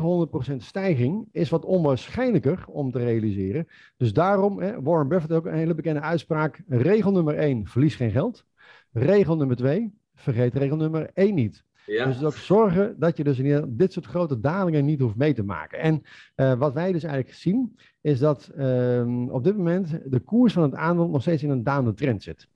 900% 0.52 0.56
stijging 0.56 1.28
is 1.32 1.48
wat 1.48 1.64
onwaarschijnlijker 1.64 2.64
om 2.66 2.90
te 2.90 2.98
realiseren. 2.98 3.68
Dus 3.96 4.12
daarom, 4.12 4.60
hè, 4.60 4.82
Warren 4.82 5.08
Buffett 5.08 5.32
ook 5.32 5.46
een 5.46 5.54
hele 5.54 5.74
bekende 5.74 6.00
uitspraak. 6.00 6.62
Regel 6.68 7.12
nummer 7.12 7.34
1, 7.34 7.66
verlies 7.66 7.96
geen 7.96 8.10
geld. 8.10 8.44
Regel 8.92 9.36
nummer 9.36 9.56
2, 9.56 9.94
vergeet 10.14 10.54
regel 10.54 10.76
nummer 10.76 11.10
1 11.14 11.34
niet. 11.34 11.64
Ja. 11.86 12.04
Dus 12.04 12.24
ook 12.24 12.34
zorgen 12.34 12.94
dat 12.98 13.16
je 13.16 13.24
dus 13.24 13.36
dit 13.68 13.92
soort 13.92 14.06
grote 14.06 14.40
dalingen 14.40 14.84
niet 14.84 15.00
hoeft 15.00 15.16
mee 15.16 15.34
te 15.34 15.42
maken. 15.42 15.78
En 15.78 16.02
uh, 16.36 16.54
wat 16.54 16.72
wij 16.72 16.92
dus 16.92 17.02
eigenlijk 17.02 17.34
zien, 17.34 17.78
is 18.00 18.18
dat 18.18 18.50
uh, 18.56 19.28
op 19.28 19.44
dit 19.44 19.56
moment 19.56 20.00
de 20.04 20.20
koers 20.20 20.52
van 20.52 20.62
het 20.62 20.74
aandeel 20.74 21.08
nog 21.08 21.22
steeds 21.22 21.42
in 21.42 21.50
een 21.50 21.62
dalende 21.62 21.94
trend 21.94 22.22
zit. 22.22 22.48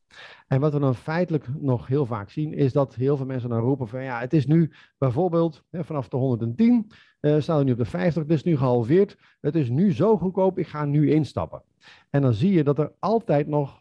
En 0.47 0.61
wat 0.61 0.73
we 0.73 0.79
dan 0.79 0.95
feitelijk 0.95 1.47
nog 1.59 1.87
heel 1.87 2.07
vaak 2.07 2.31
zien, 2.31 2.53
is 2.53 2.73
dat 2.73 2.95
heel 2.95 3.17
veel 3.17 3.27
mensen 3.27 3.49
dan 3.49 3.61
roepen 3.61 3.89
van 3.89 4.03
ja, 4.03 4.21
het 4.21 4.33
is 4.33 4.47
nu 4.47 4.73
bijvoorbeeld 4.99 5.65
hè, 5.71 5.85
vanaf 5.85 6.09
de 6.09 6.17
110, 6.17 6.91
uh, 7.21 7.41
staan 7.41 7.59
we 7.59 7.65
nu 7.65 7.73
op 7.73 7.79
de 7.79 7.85
50, 7.85 8.23
het 8.23 8.33
is 8.33 8.43
nu 8.43 8.57
gehalveerd, 8.57 9.17
het 9.41 9.55
is 9.55 9.69
nu 9.69 9.93
zo 9.93 10.17
goedkoop, 10.19 10.59
ik 10.59 10.67
ga 10.67 10.85
nu 10.85 11.11
instappen. 11.11 11.63
En 12.11 12.23
dan 12.23 12.35
zie 12.35 12.53
je 12.53 12.65
dat 12.65 12.79
er 12.79 12.93
altijd 12.99 13.47
nog 13.47 13.81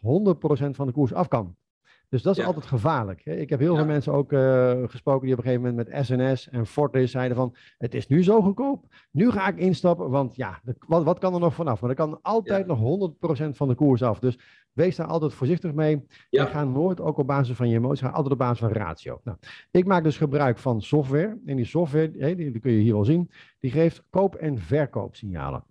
van 0.70 0.86
de 0.86 0.92
koers 0.92 1.12
af 1.12 1.28
kan. 1.28 1.56
Dus 2.12 2.22
dat 2.22 2.38
is 2.38 2.44
altijd 2.44 2.66
gevaarlijk. 2.66 3.20
Hè? 3.24 3.34
Ik 3.34 3.50
heb 3.50 3.60
heel 3.60 3.76
veel 3.76 3.84
mensen 3.84 4.12
ook 4.12 4.32
uh, 4.32 4.72
gesproken 4.86 5.26
die 5.26 5.32
op 5.32 5.38
een 5.38 5.44
gegeven 5.44 5.68
moment 5.68 5.88
met 5.88 6.06
SNS 6.06 6.48
en 6.48 6.66
Fortis 6.66 7.10
zeiden 7.10 7.36
van, 7.36 7.54
het 7.78 7.94
is 7.94 8.06
nu 8.06 8.22
zo 8.22 8.42
goedkoop, 8.42 8.84
nu 9.10 9.30
ga 9.30 9.48
ik 9.48 9.56
instappen, 9.56 10.10
want 10.10 10.36
ja, 10.36 10.60
de, 10.62 10.76
wat, 10.86 11.04
wat 11.04 11.18
kan 11.18 11.34
er 11.34 11.40
nog 11.40 11.54
vanaf? 11.54 11.80
Maar 11.80 11.90
er 11.90 11.96
kan 11.96 12.18
altijd 12.22 12.66
nog 12.66 12.78
100% 12.78 13.48
van 13.48 13.68
de 13.68 13.74
koers 13.74 14.02
af. 14.02 14.18
Dus 14.18 14.38
wees 14.72 14.96
daar 14.96 15.06
altijd 15.06 15.34
voorzichtig 15.34 15.72
mee. 15.72 16.06
Ja. 16.30 16.44
En 16.44 16.50
ga 16.50 16.64
nooit 16.64 17.00
ook 17.00 17.18
op 17.18 17.26
basis 17.26 17.56
van 17.56 17.68
je 17.68 17.76
emoties, 17.76 18.06
ga 18.06 18.12
altijd 18.12 18.32
op 18.32 18.38
basis 18.38 18.58
van 18.58 18.72
ratio. 18.72 19.20
Nou, 19.24 19.36
ik 19.70 19.86
maak 19.86 20.02
dus 20.02 20.16
gebruik 20.16 20.58
van 20.58 20.82
software. 20.82 21.38
En 21.46 21.56
die 21.56 21.64
software, 21.64 22.10
die, 22.10 22.50
die 22.50 22.60
kun 22.60 22.72
je 22.72 22.80
hier 22.80 22.94
wel 22.94 23.04
zien, 23.04 23.30
die 23.60 23.70
geeft 23.70 24.04
koop- 24.10 24.34
en 24.34 24.58
verkoopsignalen. 24.58 25.64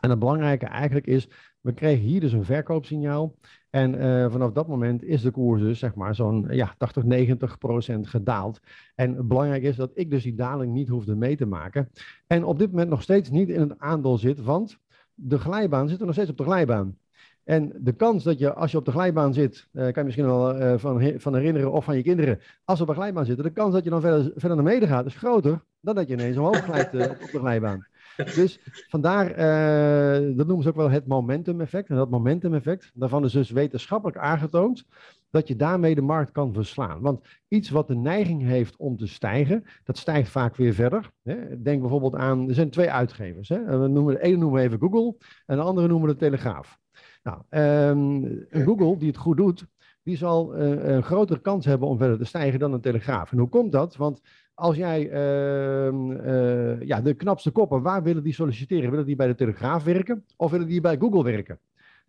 En 0.00 0.10
het 0.10 0.18
belangrijke 0.18 0.66
eigenlijk 0.66 1.06
is, 1.06 1.28
we 1.60 1.72
kregen 1.72 2.04
hier 2.04 2.20
dus 2.20 2.32
een 2.32 2.44
verkoopsignaal. 2.44 3.34
En 3.70 3.94
uh, 3.94 4.30
vanaf 4.30 4.52
dat 4.52 4.68
moment 4.68 5.02
is 5.02 5.22
de 5.22 5.30
koers 5.30 5.60
dus 5.60 5.78
zeg 5.78 5.94
maar 5.94 6.14
zo'n 6.14 6.46
ja, 6.50 6.74
80, 6.78 7.04
90 7.04 7.58
procent 7.58 8.08
gedaald. 8.08 8.60
En 8.94 9.28
belangrijk 9.28 9.62
is 9.62 9.76
dat 9.76 9.90
ik 9.94 10.10
dus 10.10 10.22
die 10.22 10.34
daling 10.34 10.72
niet 10.72 10.88
hoefde 10.88 11.14
mee 11.14 11.36
te 11.36 11.46
maken. 11.46 11.90
En 12.26 12.44
op 12.44 12.58
dit 12.58 12.70
moment 12.70 12.90
nog 12.90 13.02
steeds 13.02 13.30
niet 13.30 13.48
in 13.48 13.60
het 13.60 13.78
aandeel 13.78 14.18
zit, 14.18 14.42
want 14.42 14.78
de 15.14 15.38
glijbaan 15.38 15.88
zit 15.88 16.00
er 16.00 16.06
nog 16.06 16.14
steeds 16.14 16.30
op 16.30 16.36
de 16.36 16.44
glijbaan. 16.44 16.96
En 17.44 17.72
de 17.76 17.92
kans 17.92 18.24
dat 18.24 18.38
je, 18.38 18.52
als 18.52 18.70
je 18.70 18.76
op 18.76 18.84
de 18.84 18.90
glijbaan 18.90 19.34
zit, 19.34 19.68
uh, 19.72 19.82
kan 19.82 19.92
je 19.94 20.02
misschien 20.02 20.26
wel 20.26 20.60
uh, 20.60 20.74
van, 20.76 21.12
van 21.16 21.34
herinneren 21.34 21.72
of 21.72 21.84
van 21.84 21.96
je 21.96 22.02
kinderen, 22.02 22.40
als 22.64 22.76
ze 22.76 22.82
op 22.84 22.88
de 22.88 22.94
glijbaan 22.94 23.24
zitten, 23.24 23.44
de 23.44 23.50
kans 23.50 23.72
dat 23.72 23.84
je 23.84 23.90
dan 23.90 24.00
verder, 24.00 24.22
verder 24.22 24.56
naar 24.56 24.64
beneden 24.64 24.88
gaat 24.88 25.06
is 25.06 25.16
groter 25.16 25.62
dan 25.80 25.94
dat 25.94 26.08
je 26.08 26.14
ineens 26.14 26.36
omhoog 26.36 26.64
glijdt 26.64 26.94
op, 26.94 27.16
op 27.22 27.30
de 27.32 27.38
glijbaan. 27.38 27.86
Dus 28.16 28.60
vandaar, 28.88 29.28
dat 30.36 30.46
noemen 30.46 30.62
ze 30.62 30.68
ook 30.68 30.76
wel 30.76 30.90
het 30.90 31.06
momentum 31.06 31.60
effect. 31.60 31.88
En 31.88 31.96
dat 31.96 32.10
momentum 32.10 32.54
effect, 32.54 32.90
daarvan 32.94 33.24
is 33.24 33.32
dus 33.32 33.50
wetenschappelijk 33.50 34.18
aangetoond 34.18 34.86
dat 35.30 35.48
je 35.48 35.56
daarmee 35.56 35.94
de 35.94 36.00
markt 36.00 36.32
kan 36.32 36.52
verslaan. 36.52 37.00
Want 37.00 37.24
iets 37.48 37.70
wat 37.70 37.88
de 37.88 37.96
neiging 37.96 38.42
heeft 38.42 38.76
om 38.76 38.96
te 38.96 39.06
stijgen, 39.06 39.64
dat 39.84 39.98
stijgt 39.98 40.30
vaak 40.30 40.56
weer 40.56 40.74
verder. 40.74 41.10
Denk 41.62 41.80
bijvoorbeeld 41.80 42.14
aan, 42.14 42.48
er 42.48 42.54
zijn 42.54 42.70
twee 42.70 42.90
uitgevers. 42.90 43.48
Hè? 43.48 43.78
We 43.78 43.88
noemen, 43.88 44.14
de 44.14 44.22
ene 44.22 44.36
noemen 44.36 44.60
we 44.60 44.66
even 44.66 44.80
Google 44.80 45.16
en 45.46 45.56
de 45.56 45.62
andere 45.62 45.88
noemen 45.88 46.08
we 46.08 46.14
de 46.14 46.20
Telegraaf. 46.20 46.78
Nou, 47.24 47.40
um, 47.50 48.46
Google, 48.50 48.96
die 48.96 49.08
het 49.08 49.16
goed 49.16 49.36
doet, 49.36 49.66
die 50.02 50.16
zal 50.16 50.56
uh, 50.56 50.84
een 50.84 51.02
grotere 51.02 51.40
kans 51.40 51.64
hebben 51.64 51.88
om 51.88 51.98
verder 51.98 52.18
te 52.18 52.24
stijgen 52.24 52.58
dan 52.58 52.72
een 52.72 52.80
Telegraaf. 52.80 53.32
En 53.32 53.38
hoe 53.38 53.48
komt 53.48 53.72
dat? 53.72 53.96
Want 53.96 54.20
als 54.54 54.76
jij 54.76 55.00
uh, 55.04 56.80
ja, 56.80 57.00
de 57.00 57.14
knapste 57.14 57.50
koppen, 57.50 57.82
waar 57.82 58.02
willen 58.02 58.22
die 58.22 58.32
solliciteren? 58.32 58.90
Willen 58.90 59.06
die 59.06 59.16
bij 59.16 59.26
de 59.26 59.34
Telegraaf 59.34 59.84
werken 59.84 60.24
of 60.36 60.50
willen 60.50 60.66
die 60.66 60.80
bij 60.80 60.96
Google 60.98 61.22
werken? 61.22 61.58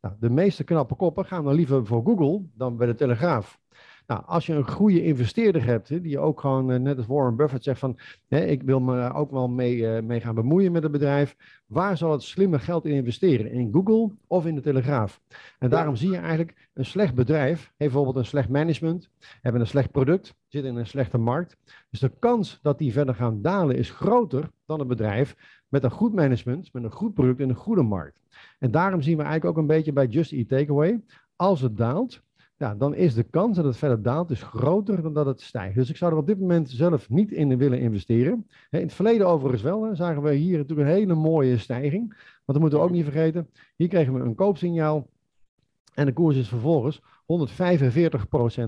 Nou, 0.02 0.16
de 0.20 0.30
meeste 0.30 0.64
knappe 0.64 0.96
koppen 0.96 1.26
gaan 1.26 1.44
dan 1.44 1.54
liever 1.54 1.86
voor 1.86 2.04
Google 2.04 2.42
dan 2.54 2.78
bij 2.78 2.88
de 2.88 2.96
Telegraaf. 2.96 3.60
Nou, 4.08 4.24
als 4.26 4.46
je 4.46 4.54
een 4.54 4.68
goede 4.68 5.04
investeerder 5.04 5.66
hebt, 5.66 5.90
hè, 5.90 6.02
die 6.02 6.20
ook 6.20 6.40
gewoon, 6.40 6.72
eh, 6.72 6.80
net 6.80 6.98
als 6.98 7.08
Warren 7.08 7.36
Buffett 7.36 7.64
zegt 7.64 7.80
van, 7.80 7.98
hè, 8.28 8.46
ik 8.46 8.64
wil 8.64 8.80
me 8.80 9.14
ook 9.14 9.32
wel 9.32 9.48
mee, 9.48 9.78
uh, 9.78 10.00
mee 10.00 10.22
gaan 10.22 10.36
bemoeien 10.36 10.72
met 10.72 10.84
het 10.84 10.92
bedrijf, 10.92 11.36
waar 11.66 11.98
zal 11.98 12.12
het 12.12 12.24
slimme 12.24 12.60
geld 12.60 12.86
in 12.86 12.92
investeren? 12.92 13.52
In 13.52 13.72
Google 13.74 14.16
of 14.28 14.46
in 14.46 14.56
de 14.56 14.62
Telegraaf? 14.62 15.22
En 15.60 15.70
daarom 15.70 15.96
zie 15.96 16.12
je 16.12 16.18
eigenlijk 16.18 16.70
een 16.74 16.86
slecht 16.86 17.16
bedrijf, 17.16 17.60
heeft 17.60 17.74
bijvoorbeeld 17.78 18.16
een 18.16 18.26
slecht 18.26 18.50
management, 18.50 19.10
hebben 19.42 19.62
een 19.62 19.68
slecht 19.68 19.92
product, 19.92 20.36
zit 20.48 20.64
in 20.64 20.76
een 20.76 20.88
slechte 20.88 21.18
markt. 21.18 21.58
Dus 21.90 22.00
de 22.00 22.12
kans 22.20 22.60
dat 22.62 22.78
die 22.78 22.92
verder 22.92 23.16
gaan 23.16 23.42
dalen 23.42 23.76
is 23.76 23.90
groter 23.90 24.50
dan 24.66 24.80
een 24.80 24.88
bedrijf 24.88 25.36
met 25.68 25.84
een 25.84 25.92
goed 25.92 26.14
management, 26.14 26.74
met 26.74 26.84
een 26.84 26.92
goed 26.92 27.14
product 27.14 27.40
en 27.40 27.50
een 27.50 27.56
goede 27.56 27.84
markt. 27.84 28.20
En 28.60 28.72
daarom 28.72 29.02
zien 29.02 29.18
we 29.18 29.24
eigenlijk 29.24 29.52
ook 29.52 29.62
een 29.62 29.68
beetje 29.68 29.94
bij 29.94 30.08
Just 30.08 30.32
Eat 30.32 30.48
Takeaway, 30.48 31.02
als 31.36 31.62
het 31.62 31.78
daalt, 31.78 32.22
ja, 32.58 32.76
dan 32.76 32.96
is 32.96 33.14
de 33.14 33.24
kans 33.24 33.56
dat 33.56 33.66
het 33.66 33.78
verder 33.78 34.02
daalt 34.02 34.28
dus 34.28 34.44
groter 34.44 35.02
dan 35.02 35.14
dat 35.14 35.26
het 35.26 35.42
stijgt. 35.42 35.76
Dus 35.76 35.90
ik 35.90 35.98
zou 35.98 36.12
er 36.12 36.18
op 36.18 36.28
dit 36.28 36.40
moment 36.40 36.70
zelf 36.70 37.10
niet 37.10 37.32
in 37.32 37.58
willen 37.58 37.80
investeren. 37.80 38.48
In 38.72 38.80
het 38.80 38.94
verleden 38.94 39.28
overigens 39.28 39.64
wel, 39.64 39.96
zagen 39.96 40.22
we 40.22 40.34
hier 40.34 40.58
natuurlijk 40.58 40.88
een 40.88 40.96
hele 40.96 41.16
mooie 41.16 41.58
stijging. 41.58 42.08
Want 42.10 42.44
dat 42.46 42.60
moeten 42.60 42.80
we 42.80 42.86
ook 42.86 42.92
niet 42.92 43.04
vergeten. 43.04 43.50
Hier 43.76 43.88
kregen 43.88 44.14
we 44.14 44.20
een 44.20 44.36
koopsignaal 44.36 45.10
en 45.94 46.06
de 46.06 46.14
koers 46.14 46.36
is 46.36 46.48
vervolgens 46.48 47.02
145% 47.02 47.04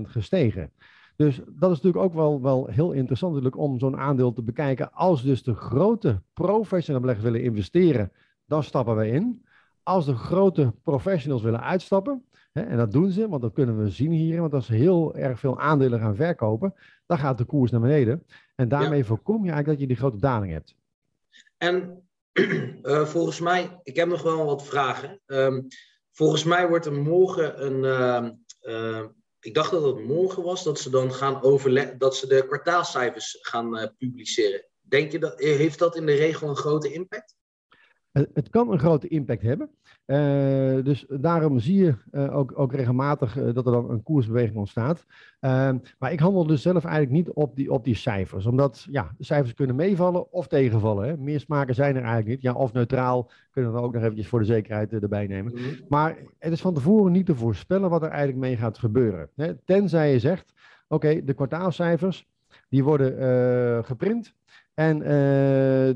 gestegen. 0.02 0.70
Dus 1.16 1.36
dat 1.36 1.70
is 1.70 1.76
natuurlijk 1.80 2.04
ook 2.04 2.14
wel, 2.14 2.42
wel 2.42 2.66
heel 2.66 2.92
interessant 2.92 3.32
natuurlijk 3.32 3.62
om 3.62 3.78
zo'n 3.78 3.96
aandeel 3.96 4.32
te 4.32 4.42
bekijken. 4.42 4.92
Als 4.92 5.22
dus 5.22 5.42
de 5.42 5.54
grote 5.54 6.22
professionele 6.32 7.00
beleggers 7.00 7.30
willen 7.30 7.46
investeren, 7.46 8.12
dan 8.46 8.62
stappen 8.62 8.94
wij 8.94 9.10
in. 9.10 9.42
Als 9.88 10.06
de 10.06 10.14
grote 10.14 10.72
professionals 10.82 11.42
willen 11.42 11.62
uitstappen, 11.62 12.24
hè, 12.52 12.62
en 12.62 12.76
dat 12.76 12.92
doen 12.92 13.10
ze, 13.10 13.28
want 13.28 13.42
dat 13.42 13.52
kunnen 13.52 13.82
we 13.82 13.90
zien 13.90 14.10
hier, 14.10 14.40
want 14.40 14.54
als 14.54 14.66
ze 14.66 14.74
heel 14.74 15.16
erg 15.16 15.38
veel 15.38 15.60
aandelen 15.60 16.00
gaan 16.00 16.16
verkopen, 16.16 16.74
dan 17.06 17.18
gaat 17.18 17.38
de 17.38 17.44
koers 17.44 17.70
naar 17.70 17.80
beneden. 17.80 18.26
En 18.54 18.68
daarmee 18.68 19.04
voorkom 19.04 19.44
je 19.44 19.50
eigenlijk 19.50 19.68
dat 19.68 19.80
je 19.80 19.86
die 19.86 19.96
grote 19.96 20.20
daling 20.20 20.52
hebt. 20.52 20.74
En 21.56 22.02
uh, 22.32 23.04
volgens 23.14 23.40
mij, 23.40 23.80
ik 23.82 23.96
heb 23.96 24.08
nog 24.08 24.22
wel 24.22 24.44
wat 24.44 24.66
vragen. 24.66 25.20
Um, 25.26 25.66
volgens 26.12 26.44
mij 26.44 26.68
wordt 26.68 26.86
er 26.86 26.92
morgen 26.92 27.66
een, 27.66 27.84
uh, 27.84 28.30
uh, 28.62 29.04
ik 29.40 29.54
dacht 29.54 29.70
dat 29.70 29.84
het 29.84 30.04
morgen 30.04 30.42
was, 30.42 30.64
dat 30.64 30.78
ze 30.78 30.90
dan 30.90 31.12
gaan 31.12 31.42
overleggen, 31.42 31.98
dat 31.98 32.16
ze 32.16 32.26
de 32.26 32.46
kwartaalcijfers 32.46 33.38
gaan 33.40 33.78
uh, 33.78 33.86
publiceren. 33.98 34.64
Denk 34.80 35.12
je 35.12 35.18
dat, 35.18 35.40
heeft 35.40 35.78
dat 35.78 35.96
in 35.96 36.06
de 36.06 36.14
regel 36.14 36.48
een 36.48 36.56
grote 36.56 36.92
impact? 36.92 37.37
Het 38.34 38.48
kan 38.48 38.72
een 38.72 38.78
grote 38.78 39.08
impact 39.08 39.42
hebben. 39.42 39.70
Uh, 40.06 40.84
dus 40.84 41.06
daarom 41.08 41.58
zie 41.58 41.84
je 41.84 41.94
uh, 42.12 42.36
ook, 42.36 42.58
ook, 42.58 42.72
regelmatig 42.72 43.36
uh, 43.36 43.54
dat 43.54 43.66
er 43.66 43.72
dan 43.72 43.90
een 43.90 44.02
koersbeweging 44.02 44.56
ontstaat. 44.56 45.04
Ehm, 45.40 45.78
maar 45.98 46.12
ik 46.12 46.20
handel 46.20 46.46
dus 46.46 46.62
zelf 46.62 46.84
eigenlijk 46.84 47.14
niet 47.14 47.30
op 47.30 47.56
die, 47.56 47.72
op 47.72 47.84
die 47.84 47.94
cijfers. 47.94 48.46
Omdat 48.46 48.86
ja, 48.90 49.14
de 49.18 49.24
cijfers 49.24 49.54
kunnen 49.54 49.76
meevallen 49.76 50.32
of 50.32 50.46
tegenvallen. 50.46 51.08
Hè. 51.08 51.16
Meer 51.16 51.40
smaken 51.40 51.74
zijn 51.74 51.96
er 51.96 52.02
eigenlijk 52.02 52.28
niet. 52.28 52.42
Ja, 52.42 52.52
of 52.52 52.72
neutraal 52.72 53.30
kunnen 53.50 53.72
we 53.72 53.80
ook 53.80 53.92
nog 53.92 54.02
eventjes 54.02 54.28
voor 54.28 54.38
de 54.38 54.44
zekerheid 54.44 54.92
erbij 54.92 55.26
nemen. 55.26 55.52
-hmm. 55.52 55.76
Maar 55.88 56.16
het 56.38 56.52
is 56.52 56.60
van 56.60 56.74
tevoren 56.74 57.12
niet 57.12 57.26
te 57.26 57.34
voorspellen 57.34 57.90
wat 57.90 58.02
er 58.02 58.08
eigenlijk 58.08 58.38
mee 58.38 58.56
gaat 58.56 58.78
gebeuren. 58.78 59.28
Hè. 59.36 59.54
Tenzij 59.64 60.12
je 60.12 60.18
zegt, 60.18 60.52
oké, 60.88 61.06
okay, 61.06 61.24
de 61.24 61.34
kwartaalcijfers 61.34 62.28
die 62.68 62.84
worden 62.84 63.84
geprint. 63.84 64.34
En 64.74 64.98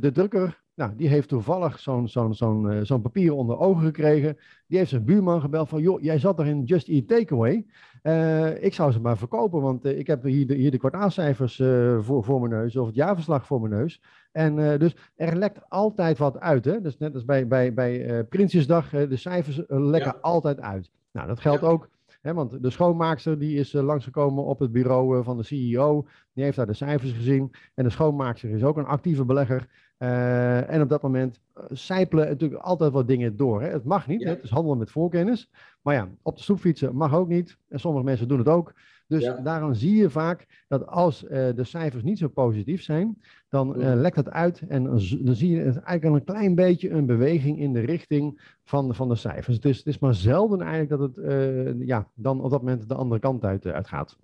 de 0.00 0.11
drukker 0.12 0.62
nou, 0.75 0.93
die 0.97 1.09
heeft 1.09 1.29
toevallig 1.29 1.79
zo'n 1.79 2.09
zo'n 2.09 2.35
zo'n 2.35 2.73
uh, 2.73 2.79
zo'n 2.83 3.02
papier 3.02 3.33
onder 3.33 3.59
ogen 3.59 3.85
gekregen. 3.85 4.38
Die 4.67 4.79
heeft 4.79 4.91
zijn 4.91 5.05
buurman 5.05 5.41
gebeld 5.41 5.69
van, 5.69 5.83
joh, 5.83 6.00
jij 6.00 6.19
zat 6.19 6.38
er 6.38 6.47
in 6.47 6.64
Just 6.64 6.88
Eat 6.88 7.09
Takeaway. 7.09 7.67
Uh, 8.02 8.62
ik 8.62 8.75
zou 8.75 8.93
ze 8.93 9.00
maar 9.00 9.19
verkopen, 9.19 9.61
want 9.61 9.87
uh, 9.87 9.99
ik 9.99 10.07
heb 10.07 10.23
hier 10.23 10.47
de, 10.47 10.55
hier 10.55 10.71
de 10.71 10.79
kwartaalcijfers 10.79 11.57
voor, 12.00 12.25
voor 12.25 12.41
mijn 12.41 12.62
neus, 12.62 12.76
of 12.76 12.87
het 12.87 12.95
jaarverslag 12.95 13.47
voor 13.47 13.61
mijn 13.61 13.73
neus. 13.73 14.02
En 14.33 14.79
dus 14.79 14.97
er 15.17 15.37
lekt 15.37 15.61
altijd 15.69 16.19
wat 16.19 16.41
uit. 16.41 16.64
Hè? 16.64 16.81
Dus 16.81 16.99
net 16.99 17.14
als 17.14 17.25
bij, 17.25 17.47
bij, 17.47 17.75
bij 17.75 18.25
Prinsjesdag, 18.25 18.91
de 18.91 19.17
cijfers 19.17 19.62
lekken 19.69 20.12
ja. 20.12 20.19
altijd 20.21 20.61
uit. 20.61 20.91
Nou, 21.12 21.26
dat 21.26 21.41
geldt 21.41 21.61
ja. 21.61 21.67
ook 21.67 21.88
He, 22.23 22.35
want 22.35 22.62
de 22.62 22.71
schoonmaakster 22.71 23.38
die 23.38 23.59
is 23.59 23.75
uh, 23.75 23.83
langsgekomen 23.83 24.45
op 24.45 24.59
het 24.59 24.73
bureau 24.73 25.19
uh, 25.19 25.25
van 25.25 25.37
de 25.37 25.43
CEO. 25.43 26.07
Die 26.33 26.45
heeft 26.45 26.57
daar 26.57 26.67
de 26.67 26.75
cijfers 26.75 27.12
gezien. 27.12 27.50
En 27.75 27.85
de 27.85 27.91
schoonmaakster 27.91 28.50
is 28.50 28.64
ook 28.64 28.76
een 28.76 28.85
actieve 28.85 29.25
belegger. 29.25 29.69
Uh, 30.02 30.71
en 30.71 30.82
op 30.82 30.88
dat 30.88 31.02
moment 31.02 31.40
sijpelen 31.71 32.28
natuurlijk 32.28 32.62
altijd 32.62 32.92
wat 32.92 33.09
dingen 33.09 33.37
door. 33.37 33.62
Hè. 33.62 33.68
Het 33.68 33.85
mag 33.85 34.06
niet, 34.06 34.21
ja. 34.21 34.28
het 34.28 34.42
is 34.42 34.50
handelen 34.50 34.78
met 34.78 34.90
voorkennis. 34.90 35.50
Maar 35.82 35.94
ja, 35.94 36.09
op 36.23 36.37
de 36.37 36.42
stoepfietsen 36.42 36.97
mag 36.97 37.14
ook 37.14 37.28
niet. 37.28 37.56
En 37.68 37.80
sommige 37.80 38.04
mensen 38.04 38.28
doen 38.28 38.38
het 38.38 38.49
ook. 38.49 38.73
Dus 39.06 39.23
ja. 39.23 39.37
daarom 39.37 39.75
zie 39.75 39.97
je 39.97 40.11
vaak 40.11 40.64
dat 40.68 40.87
als 40.87 41.21
de 41.28 41.64
cijfers 41.64 42.02
niet 42.02 42.18
zo 42.18 42.28
positief 42.28 42.82
zijn, 42.82 43.23
dan 43.49 43.76
lekt 44.00 44.16
het 44.16 44.30
uit. 44.30 44.62
En 44.68 44.85
dan 44.85 45.00
zie 45.35 45.50
je 45.50 45.62
eigenlijk 45.62 46.04
al 46.04 46.14
een 46.14 46.25
klein 46.25 46.54
beetje 46.54 46.90
een 46.90 47.06
beweging 47.06 47.59
in 47.59 47.73
de 47.73 47.80
richting 47.80 48.56
van 48.64 48.88
de, 48.88 48.94
van 48.94 49.09
de 49.09 49.14
cijfers. 49.14 49.61
Dus 49.61 49.78
het 49.78 49.87
is 49.87 49.99
maar 49.99 50.14
zelden 50.14 50.61
eigenlijk 50.61 50.90
dat 50.90 51.00
het 51.00 51.76
ja, 51.78 52.09
dan 52.14 52.40
op 52.40 52.50
dat 52.50 52.62
moment 52.62 52.88
de 52.88 52.94
andere 52.94 53.21
kant 53.21 53.44
uit, 53.44 53.66
uitgaat. 53.66 54.16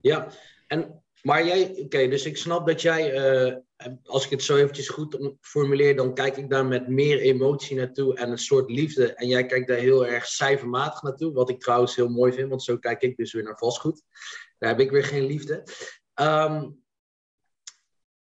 Ja, 0.00 0.26
en 0.66 1.02
maar 1.22 1.44
jij, 1.46 1.74
oké, 1.84 2.08
dus 2.08 2.26
ik 2.26 2.36
snap 2.36 2.66
dat 2.66 2.82
jij, 2.82 3.14
uh, 3.46 3.56
als 4.04 4.24
ik 4.24 4.30
het 4.30 4.42
zo 4.42 4.56
eventjes 4.56 4.88
goed 4.88 5.36
formuleer, 5.40 5.96
dan 5.96 6.14
kijk 6.14 6.36
ik 6.36 6.50
daar 6.50 6.66
met 6.66 6.88
meer 6.88 7.20
emotie 7.20 7.76
naartoe 7.76 8.16
en 8.16 8.30
een 8.30 8.38
soort 8.38 8.70
liefde. 8.70 9.14
En 9.14 9.28
jij 9.28 9.46
kijkt 9.46 9.68
daar 9.68 9.76
heel 9.76 10.06
erg 10.06 10.26
cijfermatig 10.26 11.02
naartoe, 11.02 11.32
wat 11.32 11.50
ik 11.50 11.60
trouwens 11.60 11.96
heel 11.96 12.08
mooi 12.08 12.32
vind, 12.32 12.48
want 12.48 12.62
zo 12.62 12.78
kijk 12.78 13.02
ik 13.02 13.16
dus 13.16 13.32
weer 13.32 13.42
naar 13.42 13.58
vastgoed. 13.58 14.02
Daar 14.58 14.70
heb 14.70 14.80
ik 14.80 14.90
weer 14.90 15.04
geen 15.04 15.24
liefde. 15.24 15.62
Um, 16.14 16.82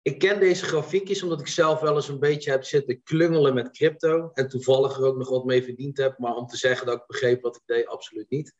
ik 0.01 0.19
ken 0.19 0.39
deze 0.39 0.65
grafiekjes 0.65 1.23
omdat 1.23 1.39
ik 1.39 1.47
zelf 1.47 1.79
wel 1.79 1.95
eens 1.95 2.07
een 2.07 2.19
beetje 2.19 2.51
heb 2.51 2.63
zitten 2.63 3.03
klungelen 3.03 3.53
met 3.53 3.71
crypto. 3.71 4.29
En 4.33 4.47
toevallig 4.47 4.97
er 4.97 5.05
ook 5.05 5.17
nog 5.17 5.29
wat 5.29 5.45
mee 5.45 5.63
verdiend 5.63 5.97
heb. 5.97 6.17
Maar 6.17 6.35
om 6.35 6.47
te 6.47 6.57
zeggen 6.57 6.85
dat 6.85 6.95
ik 6.95 7.07
begreep 7.07 7.41
wat 7.41 7.55
ik 7.55 7.61
deed, 7.65 7.87
absoluut 7.87 8.29
niet. 8.29 8.53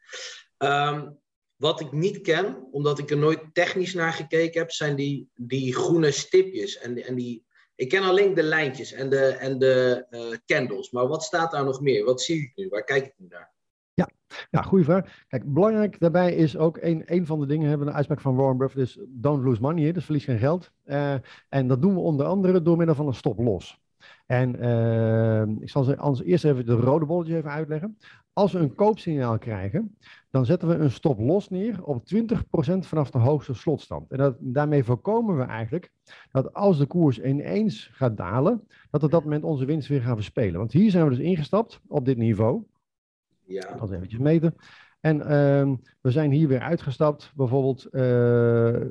Um, 0.58 1.22
wat 1.64 1.80
ik 1.80 1.92
niet 1.92 2.22
ken, 2.22 2.68
omdat 2.72 3.00
ik 3.00 3.10
er 3.10 3.18
nooit 3.18 3.54
technisch 3.54 3.94
naar 3.94 4.14
gekeken 4.14 4.62
heb, 4.62 4.72
zijn 4.72 4.96
die, 4.96 5.30
die 5.36 5.76
groene 5.76 6.12
stipjes. 6.12 6.78
En, 6.78 7.04
en 7.04 7.16
die, 7.16 7.46
ik 7.76 7.90
ken 7.90 8.04
alleen 8.04 8.34
de 8.34 8.44
lijntjes 8.44 8.92
en 8.92 9.10
de, 9.10 9.26
en 9.26 9.60
de 9.60 10.06
uh, 10.10 10.38
candles. 10.46 10.92
Maar 10.92 11.08
wat 11.08 11.24
staat 11.24 11.52
daar 11.52 11.64
nog 11.64 11.82
meer? 11.82 12.06
Wat 12.06 12.22
zie 12.22 12.42
ik 12.42 12.52
nu? 12.56 12.68
Waar 12.70 12.84
kijk 12.84 13.06
ik 13.06 13.14
nu 13.18 13.28
naar? 13.30 13.52
Ja, 13.94 14.10
ja 14.52 14.62
goede 14.62 14.84
vraag. 14.84 15.26
Kijk, 15.28 15.54
belangrijk 15.54 16.00
daarbij 16.00 16.34
is 16.36 16.58
ook 16.58 16.78
een, 16.82 17.04
een 17.06 17.26
van 17.26 17.40
de 17.40 17.46
dingen, 17.46 17.68
hebben 17.68 17.86
we 17.86 17.92
een 17.92 17.98
uitspraak 17.98 18.22
van 18.22 18.36
Warren 18.36 18.58
Buffett, 18.58 18.88
is 18.88 19.00
don't 19.08 19.44
lose 19.44 19.62
money, 19.62 19.92
dus 19.92 20.06
verlies 20.06 20.24
geen 20.24 20.40
geld. 20.40 20.72
Uh, 20.86 21.14
en 21.50 21.68
dat 21.68 21.82
doen 21.82 21.94
we 21.94 22.00
onder 22.00 22.26
andere 22.26 22.62
door 22.62 22.78
middel 22.78 22.96
van 22.96 23.08
een 23.08 23.14
stop 23.14 23.40
los. 23.40 23.82
En 24.26 24.56
uh, 24.66 25.62
ik 25.62 25.70
zal 25.70 25.84
ze 25.84 25.98
anders 25.98 26.28
eerst 26.28 26.46
even 26.46 26.66
de 26.66 26.74
rode 26.74 27.06
bolletjes 27.06 27.38
even 27.38 27.52
uitleggen. 27.52 27.98
Als 28.34 28.52
we 28.52 28.60
een 28.60 28.76
koopsignaal 28.76 29.38
krijgen, 29.38 29.98
dan 30.30 30.46
zetten 30.46 30.68
we 30.68 30.76
een 30.76 30.92
stop 30.92 31.20
los 31.20 31.50
neer 31.50 31.84
op 31.84 32.04
20% 32.16 32.18
vanaf 32.80 33.12
de 33.12 33.18
hoogste 33.18 33.54
slotstand. 33.54 34.12
En 34.12 34.18
dat, 34.18 34.36
daarmee 34.40 34.84
voorkomen 34.84 35.38
we 35.38 35.44
eigenlijk 35.44 35.92
dat 36.32 36.54
als 36.54 36.78
de 36.78 36.86
koers 36.86 37.22
ineens 37.22 37.90
gaat 37.94 38.18
dalen, 38.18 38.68
dat 38.90 39.04
op 39.04 39.12
dat 39.12 39.24
moment 39.24 39.44
onze 39.44 39.66
winst 39.66 39.88
weer 39.88 40.02
gaan 40.02 40.16
verspelen. 40.16 40.60
Want 40.60 40.72
hier 40.72 40.92
zijn 40.92 41.04
we 41.04 41.16
dus 41.16 41.26
ingestapt 41.26 41.82
op 41.88 42.06
dit 42.06 42.18
niveau. 42.18 42.64
Ja. 43.46 43.78
Het 43.80 43.92
eventjes 43.92 44.20
meten. 44.20 44.56
En 45.00 45.18
uh, 45.18 45.78
we 46.02 46.12
zijn 46.12 46.32
hier 46.32 46.48
weer 46.48 46.62
uitgestapt, 46.62 47.32
bijvoorbeeld 47.36 47.88
uh, 47.92 48.76
eh, 48.76 48.90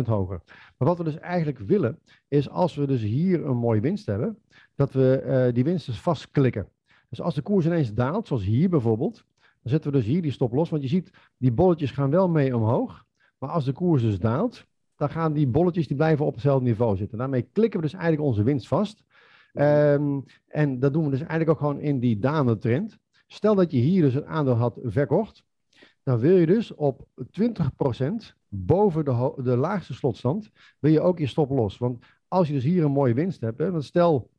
40% 0.00 0.02
hoger. 0.04 0.40
Maar 0.76 0.88
wat 0.88 0.98
we 0.98 1.04
dus 1.04 1.18
eigenlijk 1.18 1.58
willen, 1.58 1.98
is 2.28 2.50
als 2.50 2.74
we 2.74 2.86
dus 2.86 3.02
hier 3.02 3.44
een 3.46 3.56
mooie 3.56 3.80
winst 3.80 4.06
hebben, 4.06 4.38
dat 4.74 4.92
we 4.92 5.22
uh, 5.26 5.54
die 5.54 5.64
winst 5.64 5.86
dus 5.86 6.00
vastklikken. 6.00 6.68
Dus 7.12 7.20
als 7.20 7.34
de 7.34 7.42
koers 7.42 7.66
ineens 7.66 7.94
daalt, 7.94 8.26
zoals 8.26 8.44
hier 8.44 8.68
bijvoorbeeld, 8.68 9.24
dan 9.40 9.72
zetten 9.72 9.90
we 9.90 9.96
dus 9.96 10.06
hier 10.06 10.22
die 10.22 10.30
stop 10.30 10.52
los. 10.52 10.70
Want 10.70 10.82
je 10.82 10.88
ziet, 10.88 11.10
die 11.36 11.52
bolletjes 11.52 11.90
gaan 11.90 12.10
wel 12.10 12.28
mee 12.28 12.56
omhoog. 12.56 13.04
Maar 13.38 13.50
als 13.50 13.64
de 13.64 13.72
koers 13.72 14.02
dus 14.02 14.18
daalt, 14.18 14.66
dan 14.96 15.10
gaan 15.10 15.32
die 15.32 15.46
bolletjes 15.46 15.86
die 15.86 15.96
blijven 15.96 16.26
op 16.26 16.32
hetzelfde 16.32 16.64
niveau 16.64 16.96
zitten. 16.96 17.18
Daarmee 17.18 17.48
klikken 17.52 17.80
we 17.80 17.86
dus 17.86 17.94
eigenlijk 17.94 18.24
onze 18.24 18.42
winst 18.42 18.68
vast. 18.68 19.04
Um, 19.54 20.24
en 20.46 20.78
dat 20.78 20.92
doen 20.92 21.04
we 21.04 21.10
dus 21.10 21.18
eigenlijk 21.18 21.50
ook 21.50 21.58
gewoon 21.58 21.80
in 21.80 21.98
die 21.98 22.18
dalende 22.18 22.58
trend. 22.58 22.98
Stel 23.26 23.54
dat 23.54 23.70
je 23.70 23.78
hier 23.78 24.02
dus 24.02 24.14
een 24.14 24.26
aandeel 24.26 24.54
had 24.54 24.78
verkocht. 24.82 25.44
Dan 26.02 26.18
wil 26.18 26.36
je 26.36 26.46
dus 26.46 26.74
op 26.74 27.06
20% 27.40 28.34
boven 28.48 29.04
de, 29.04 29.32
de 29.42 29.56
laagste 29.56 29.94
slotstand, 29.94 30.50
wil 30.78 30.92
je 30.92 31.00
ook 31.00 31.18
je 31.18 31.26
stop 31.26 31.50
los. 31.50 31.78
Want 31.78 32.04
als 32.28 32.46
je 32.46 32.54
dus 32.54 32.64
hier 32.64 32.84
een 32.84 32.92
mooie 32.92 33.14
winst 33.14 33.40
hebt, 33.40 33.58
hè, 33.58 33.70
want 33.70 33.84
stel 33.84 34.30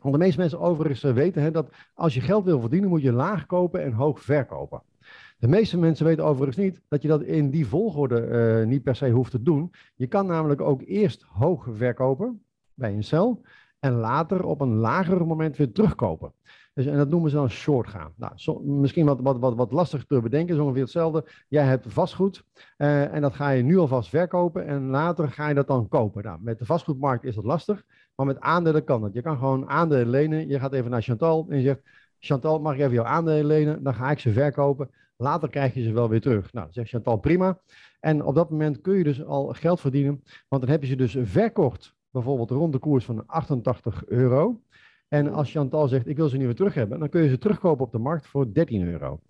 want 0.00 0.14
de 0.14 0.20
meeste 0.20 0.40
mensen 0.40 0.60
overigens 0.60 1.04
eh, 1.04 1.12
weten 1.12 1.42
hè, 1.42 1.50
dat 1.50 1.70
als 1.94 2.14
je 2.14 2.20
geld 2.20 2.44
wil 2.44 2.60
verdienen, 2.60 2.88
moet 2.88 3.02
je 3.02 3.12
laag 3.12 3.46
kopen 3.46 3.82
en 3.82 3.92
hoog 3.92 4.20
verkopen. 4.20 4.82
De 5.38 5.48
meeste 5.48 5.78
mensen 5.78 6.06
weten 6.06 6.24
overigens 6.24 6.56
niet 6.56 6.80
dat 6.88 7.02
je 7.02 7.08
dat 7.08 7.22
in 7.22 7.50
die 7.50 7.66
volgorde 7.66 8.26
uh, 8.60 8.66
niet 8.66 8.82
per 8.82 8.96
se 8.96 9.10
hoeft 9.10 9.30
te 9.30 9.42
doen. 9.42 9.72
Je 9.94 10.06
kan 10.06 10.26
namelijk 10.26 10.60
ook 10.60 10.82
eerst 10.86 11.22
hoog 11.28 11.66
verkopen 11.72 12.42
bij 12.74 12.92
een 12.92 13.04
cel 13.04 13.42
en 13.78 13.92
later 13.92 14.44
op 14.44 14.60
een 14.60 14.74
lager 14.74 15.26
moment 15.26 15.56
weer 15.56 15.72
terugkopen. 15.72 16.32
Dus, 16.74 16.86
en 16.86 16.96
dat 16.96 17.08
noemen 17.08 17.30
ze 17.30 17.36
dan 17.36 17.50
short 17.50 17.88
gaan. 17.88 18.12
Nou, 18.16 18.64
misschien 18.64 19.06
wat, 19.06 19.20
wat, 19.20 19.38
wat, 19.38 19.54
wat 19.54 19.72
lastig 19.72 20.04
te 20.04 20.20
bedenken, 20.20 20.54
is 20.54 20.60
ongeveer 20.60 20.82
hetzelfde. 20.82 21.24
Jij 21.48 21.64
hebt 21.64 21.92
vastgoed 21.92 22.44
uh, 22.78 23.14
en 23.14 23.20
dat 23.20 23.34
ga 23.34 23.50
je 23.50 23.62
nu 23.62 23.78
alvast 23.78 24.08
verkopen 24.08 24.66
en 24.66 24.86
later 24.88 25.30
ga 25.30 25.48
je 25.48 25.54
dat 25.54 25.66
dan 25.66 25.88
kopen. 25.88 26.22
Nou, 26.22 26.38
met 26.42 26.58
de 26.58 26.66
vastgoedmarkt 26.66 27.24
is 27.24 27.34
dat 27.34 27.44
lastig, 27.44 27.84
maar 28.18 28.26
met 28.26 28.40
aandelen 28.40 28.84
kan 28.84 29.00
dat. 29.00 29.12
Je 29.12 29.22
kan 29.22 29.38
gewoon 29.38 29.68
aandelen 29.68 30.08
lenen. 30.08 30.48
Je 30.48 30.58
gaat 30.58 30.72
even 30.72 30.90
naar 30.90 31.02
Chantal 31.02 31.46
en 31.48 31.56
je 31.56 31.62
zegt, 31.62 31.80
Chantal, 32.18 32.60
mag 32.60 32.74
ik 32.74 32.80
even 32.80 32.92
jouw 32.92 33.04
aandelen 33.04 33.46
lenen? 33.46 33.82
Dan 33.82 33.94
ga 33.94 34.10
ik 34.10 34.18
ze 34.18 34.32
verkopen. 34.32 34.90
Later 35.16 35.50
krijg 35.50 35.74
je 35.74 35.82
ze 35.82 35.92
wel 35.92 36.08
weer 36.08 36.20
terug. 36.20 36.52
Nou, 36.52 36.64
dan 36.64 36.74
zegt 36.74 36.88
Chantal, 36.88 37.16
prima. 37.16 37.58
En 38.00 38.24
op 38.24 38.34
dat 38.34 38.50
moment 38.50 38.80
kun 38.80 38.96
je 38.96 39.04
dus 39.04 39.24
al 39.24 39.52
geld 39.52 39.80
verdienen, 39.80 40.22
want 40.48 40.62
dan 40.62 40.70
heb 40.70 40.82
je 40.82 40.88
ze 40.88 40.96
dus 40.96 41.16
verkocht, 41.22 41.94
bijvoorbeeld 42.10 42.50
rond 42.50 42.72
de 42.72 42.78
koers 42.78 43.04
van 43.04 43.26
88 43.26 44.06
euro. 44.06 44.60
En 45.08 45.32
als 45.32 45.50
Chantal 45.50 45.88
zegt, 45.88 46.06
ik 46.06 46.16
wil 46.16 46.28
ze 46.28 46.36
niet 46.36 46.46
meer 46.46 46.54
terug 46.54 46.74
hebben, 46.74 46.98
dan 46.98 47.08
kun 47.08 47.22
je 47.22 47.28
ze 47.28 47.38
terugkopen 47.38 47.84
op 47.84 47.92
de 47.92 47.98
markt 47.98 48.26
voor 48.26 48.52
13 48.52 48.88
euro. 48.88 49.20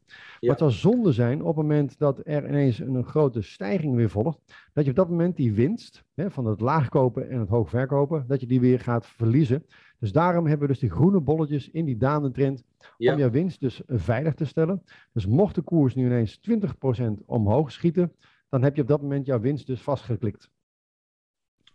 Ja. 0.40 0.49
Wat 0.49 0.58
zou 0.58 0.70
zonde 0.70 1.12
zijn 1.12 1.40
op 1.40 1.47
het 1.47 1.56
moment 1.56 1.99
dat 1.99 2.20
er 2.25 2.49
ineens 2.49 2.78
een, 2.78 3.04
grote 3.04 3.42
stijging 3.42 3.94
weer 3.94 4.11
volgt, 4.11 4.38
dat 4.73 4.85
je 4.85 4.90
op 4.90 4.97
dat 4.97 5.08
moment 5.08 5.37
die 5.37 5.52
winst 5.52 6.04
hè, 6.14 6.30
van 6.30 6.47
het 6.47 6.61
laag 6.61 6.88
kopen 6.88 7.30
en 7.30 7.38
het 7.38 7.49
hoog 7.49 7.68
verkopen, 7.68 8.25
dat 8.26 8.40
je 8.40 8.47
die 8.47 8.61
weer 8.61 8.80
gaat 8.80 9.06
verliezen. 9.06 9.66
Dus 9.99 10.12
daarom 10.12 10.47
hebben 10.47 10.66
we 10.66 10.73
dus 10.73 10.82
die 10.82 10.90
groene 10.90 11.20
bolletjes 11.20 11.70
in 11.70 11.85
die 11.85 11.97
dalende 11.97 12.30
trend 12.30 12.64
om 12.97 13.18
je 13.18 13.30
winst 13.30 13.61
dus 13.61 13.82
veilig 13.87 14.35
te 14.35 14.44
stellen. 14.44 14.82
Dus 15.12 15.26
mocht 15.26 15.54
de 15.54 15.62
koers 15.62 15.94
nu 15.94 16.06
ineens 16.06 16.40
20% 16.50 17.25
omhoog 17.26 17.73
schieten, 17.73 18.12
dan 18.49 18.62
heb 18.62 18.76
je 18.76 18.82
op 18.82 18.88
dat 18.88 19.02
moment 19.02 19.26
jouw 19.26 19.40
winst 19.40 19.66
dus 19.66 19.82
vastgeklikt. 19.82 20.50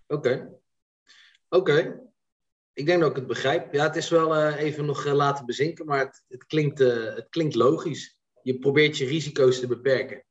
Oké. 0.08 0.50
Oké. 1.50 2.12
Ik 2.74 2.86
denk 2.86 3.02
dat 3.02 3.10
ik 3.10 3.16
het 3.16 3.28
begrijp. 3.28 3.74
Ja, 3.74 3.84
het 3.84 3.96
is 3.96 4.10
wel 4.10 4.36
uh, 4.36 4.60
even 4.60 4.86
nog 4.86 5.06
uh, 5.06 5.14
laten 5.14 5.46
bezinken, 5.46 5.86
maar 5.86 6.00
het, 6.00 6.24
het 6.28 6.46
klinkt, 6.46 6.82
uh, 6.82 7.16
het 7.16 7.28
klinkt 7.30 7.56
logisch. 7.56 8.18
Je 8.42 8.60
probeert 8.60 8.98
je 8.98 9.06
risico's 9.06 9.60
te 9.60 9.68
beperken. 9.68 10.24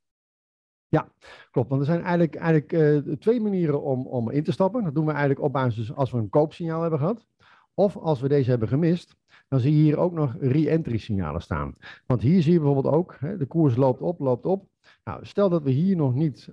Ja, 0.89 1.13
klopt. 1.51 1.69
Want 1.69 1.81
er 1.81 1.87
zijn 1.87 2.03
eigenlijk, 2.03 2.35
eigenlijk 2.35 3.21
twee 3.21 3.41
manieren 3.41 3.83
om, 3.83 4.07
om 4.07 4.31
in 4.31 4.45
te 4.45 4.53
stappen. 4.53 4.85
Dat 4.85 4.95
doen 4.95 5.05
we 5.05 5.11
eigenlijk 5.11 5.41
op 5.41 5.53
basis 5.53 5.95
als 5.95 6.11
we 6.11 6.19
een 6.19 6.29
koopsignaal 6.29 6.81
hebben 6.81 6.99
gehad. 6.99 7.27
Of 7.75 7.97
als 7.97 8.21
we 8.21 8.29
deze 8.29 8.51
hebben 8.51 8.69
gemist, 8.69 9.17
dan 9.49 9.61
zie 9.61 9.77
je 9.77 9.83
hier 9.83 9.99
ook 9.99 10.13
nog 10.13 10.37
re-entry 10.41 10.99
signalen 10.99 11.43
staan. 11.43 11.75
Want 12.07 12.23
hier 12.23 12.43
zie 12.43 12.53
je 12.53 12.59
bijvoorbeeld 12.59 12.95
ook, 12.95 13.17
hè, 13.19 13.37
de 13.37 13.47
koers 13.47 13.77
loopt 13.77 14.01
op, 14.01 14.21
loopt 14.21 14.47
op. 14.47 14.67
Nou, 15.05 15.27
stel 15.27 15.49
dat 15.49 15.63
we 15.63 15.71
hier 15.71 15.97
nog 15.97 16.15
niet 16.15 16.49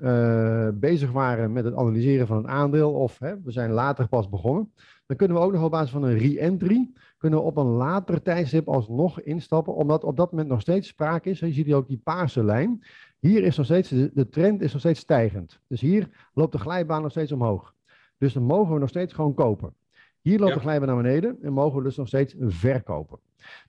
bezig 0.74 1.12
waren 1.12 1.51
met 1.51 1.65
het 1.65 1.75
analyseren 1.75 2.27
van 2.27 2.38
het 2.38 2.46
aandeel, 2.46 2.93
of 2.93 3.19
hè, 3.19 3.41
we 3.41 3.51
zijn 3.51 3.72
later 3.72 4.08
pas 4.08 4.29
begonnen, 4.29 4.74
dan 5.09 5.17
kunnen 5.17 5.37
we 5.37 5.43
ook 5.43 5.51
nog 5.51 5.63
op 5.63 5.71
basis 5.71 5.91
van 5.91 6.03
een 6.03 6.17
re-entry, 6.17 6.91
kunnen 7.17 7.39
we 7.39 7.45
op 7.45 7.57
een 7.57 7.65
later 7.65 8.21
tijdstip 8.21 8.67
alsnog 8.67 9.21
instappen, 9.21 9.75
omdat 9.75 10.03
op 10.03 10.17
dat 10.17 10.31
moment 10.31 10.49
nog 10.49 10.61
steeds 10.61 10.87
sprake 10.87 11.29
is. 11.29 11.39
Je 11.39 11.51
ziet 11.51 11.65
hier 11.65 11.75
ook 11.75 11.87
die 11.87 12.01
paarse 12.03 12.43
lijn. 12.43 12.83
Hier 13.19 13.43
is 13.43 13.57
nog 13.57 13.65
steeds, 13.65 13.89
de, 13.89 14.27
trend 14.29 14.61
is 14.61 14.71
nog 14.71 14.81
steeds 14.81 14.99
stijgend. 14.99 15.59
Dus 15.67 15.81
hier 15.81 16.29
loopt 16.33 16.51
de 16.51 16.57
glijbaan 16.57 17.01
nog 17.01 17.11
steeds 17.11 17.31
omhoog. 17.31 17.73
Dus 18.17 18.33
dan 18.33 18.43
mogen 18.43 18.73
we 18.73 18.79
nog 18.79 18.89
steeds 18.89 19.13
gewoon 19.13 19.33
kopen. 19.33 19.73
Hier 20.21 20.39
loopt 20.39 20.53
de 20.53 20.59
glijbaan 20.59 20.87
naar 20.87 21.03
beneden 21.03 21.37
en 21.41 21.53
mogen 21.53 21.77
we 21.77 21.83
dus 21.83 21.97
nog 21.97 22.07
steeds 22.07 22.35
verkopen. 22.39 23.19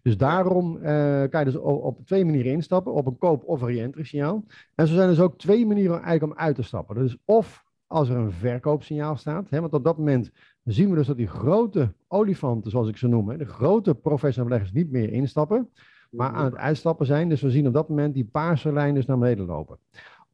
Dus 0.03 0.17
daarom 0.17 0.77
uh, 0.77 0.83
kan 1.29 1.41
je 1.41 1.45
dus 1.45 1.57
op, 1.57 2.07
twee 2.07 2.25
manieren 2.25 2.53
instappen, 2.53 2.93
op 2.93 3.07
een 3.07 3.19
koop- 3.19 3.45
of 3.45 3.61
een 3.61 3.69
re-entry 3.69 4.05
signaal. 4.05 4.45
En 4.75 4.87
zo 4.87 4.95
zijn 4.95 5.09
dus 5.09 5.21
ook 5.21 5.39
twee 5.39 5.67
manieren 5.67 6.03
eigenlijk 6.03 6.33
om 6.33 6.39
uit 6.39 6.55
te 6.55 6.63
stappen. 6.63 6.97
Dus 6.97 7.17
of 7.25 7.65
als 7.87 8.09
er 8.09 8.17
een 8.17 8.33
verkoopsignaal 8.33 9.17
staat, 9.17 9.51
hè, 9.51 9.61
want 9.61 9.73
op 9.73 9.85
dat 9.85 9.99
moment 9.99 10.31
zien 10.73 10.91
we 10.91 10.97
dus 10.97 11.07
dat 11.07 11.17
die 11.17 11.27
grote 11.27 11.93
olifanten, 12.09 12.71
zoals 12.71 12.89
ik 12.89 12.97
ze 12.97 13.09
noem, 13.09 13.29
hè, 13.29 13.37
de 13.37 13.45
grote 13.45 13.95
professionele 13.95 14.55
beleggers 14.55 14.73
niet 14.83 14.91
meer 14.91 15.13
instappen, 15.13 15.69
maar 16.11 16.31
aan 16.31 16.45
het 16.45 16.57
uitstappen 16.57 17.07
zijn. 17.07 17.29
Dus 17.29 17.41
we 17.41 17.51
zien 17.51 17.67
op 17.67 17.73
dat 17.73 17.89
moment 17.89 18.15
die 18.15 18.25
paarse 18.25 18.73
lijn 18.73 18.95
dus 18.95 19.07
naar 19.07 19.19
beneden 19.19 19.47
lopen. 19.47 19.79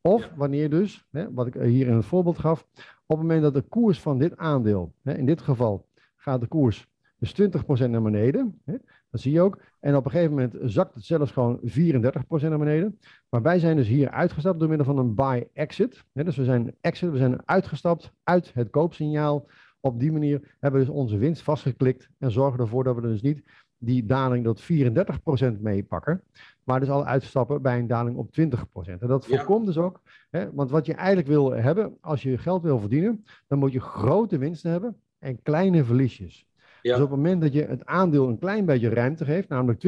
Of 0.01 0.31
wanneer 0.37 0.71
dus, 0.71 1.07
hè, 1.11 1.33
wat 1.33 1.47
ik 1.47 1.55
hier 1.55 1.87
in 1.87 1.95
het 1.95 2.05
voorbeeld 2.05 2.39
gaf, 2.39 2.67
op 3.07 3.19
het 3.19 3.27
moment 3.27 3.43
dat 3.43 3.55
de 3.55 3.63
koers 3.63 4.01
van 4.01 4.19
dit 4.19 4.37
aandeel, 4.37 4.93
hè, 5.03 5.15
in 5.15 5.27
dit 5.27 5.41
geval 5.41 5.87
gaat 6.17 6.41
de 6.41 6.47
koers 6.47 6.89
dus 7.19 7.33
20% 7.33 7.91
naar 7.91 8.03
beneden. 8.03 8.61
Hè? 8.65 8.75
Dat 9.11 9.21
zie 9.21 9.33
je 9.33 9.41
ook. 9.41 9.59
En 9.81 9.97
op 9.97 10.05
een 10.05 10.11
gegeven 10.11 10.35
moment 10.35 10.55
zakt 10.63 10.95
het 10.95 11.05
zelfs 11.05 11.33
gewoon 11.33 11.59
34% 11.63 12.49
naar 12.49 12.59
beneden. 12.59 12.99
Maar 13.29 13.43
wij 13.43 13.59
zijn 13.59 13.77
dus 13.77 13.89
hier 13.89 14.11
uitgestapt 14.11 14.59
door 14.59 14.69
middel 14.69 14.87
van 14.87 14.99
een 14.99 15.15
buy-exit. 15.15 16.05
Dus 16.13 16.37
we 16.37 16.45
zijn 16.45 16.75
exit, 16.81 17.11
we 17.11 17.17
zijn 17.17 17.39
uitgestapt 17.45 18.13
uit 18.23 18.55
het 18.55 18.71
koopsignaal. 18.71 19.47
Op 19.87 20.01
die 20.01 20.13
manier 20.13 20.57
hebben 20.61 20.81
we 20.81 20.87
dus 20.87 20.95
onze 20.95 21.19
winst 21.19 21.43
vastgeklikt 21.43 22.09
en 22.19 22.31
zorgen 22.31 22.61
ervoor 22.61 22.85
dat 22.85 22.95
we 22.95 23.01
dus 23.01 23.23
niet 23.23 23.43
die 23.79 24.07
daling 24.07 24.45
tot 24.45 24.63
34% 24.63 25.61
meepakken, 25.61 26.23
maar 26.65 26.81
dus 26.81 26.89
al 26.89 27.05
uitstappen 27.05 27.63
bij 27.63 27.79
een 27.79 27.87
daling 27.87 28.17
op 28.17 28.29
20%. 28.29 29.01
En 29.01 29.09
dat 29.09 29.27
voorkomt 29.27 29.67
dus 29.67 29.79
ook, 29.79 30.01
hè, 30.31 30.53
want 30.53 30.71
wat 30.71 30.87
je 30.87 30.95
eigenlijk 30.95 31.29
wil 31.29 31.51
hebben, 31.53 31.97
als 32.01 32.23
je 32.23 32.39
geld 32.39 32.63
wil 32.63 32.79
verdienen, 32.79 33.25
dan 33.47 33.59
moet 33.59 33.73
je 33.73 33.81
grote 33.81 34.39
winsten 34.39 34.71
hebben 34.71 34.97
en 35.19 35.43
kleine 35.43 35.85
verliesjes. 35.85 36.47
Dus 36.83 36.95
op 36.95 37.01
het 37.01 37.11
moment 37.11 37.41
dat 37.41 37.53
je 37.53 37.65
het 37.65 37.85
aandeel 37.85 38.29
een 38.29 38.39
klein 38.39 38.65
beetje 38.65 38.89
ruimte 38.89 39.25
geeft, 39.25 39.49
namelijk 39.49 39.81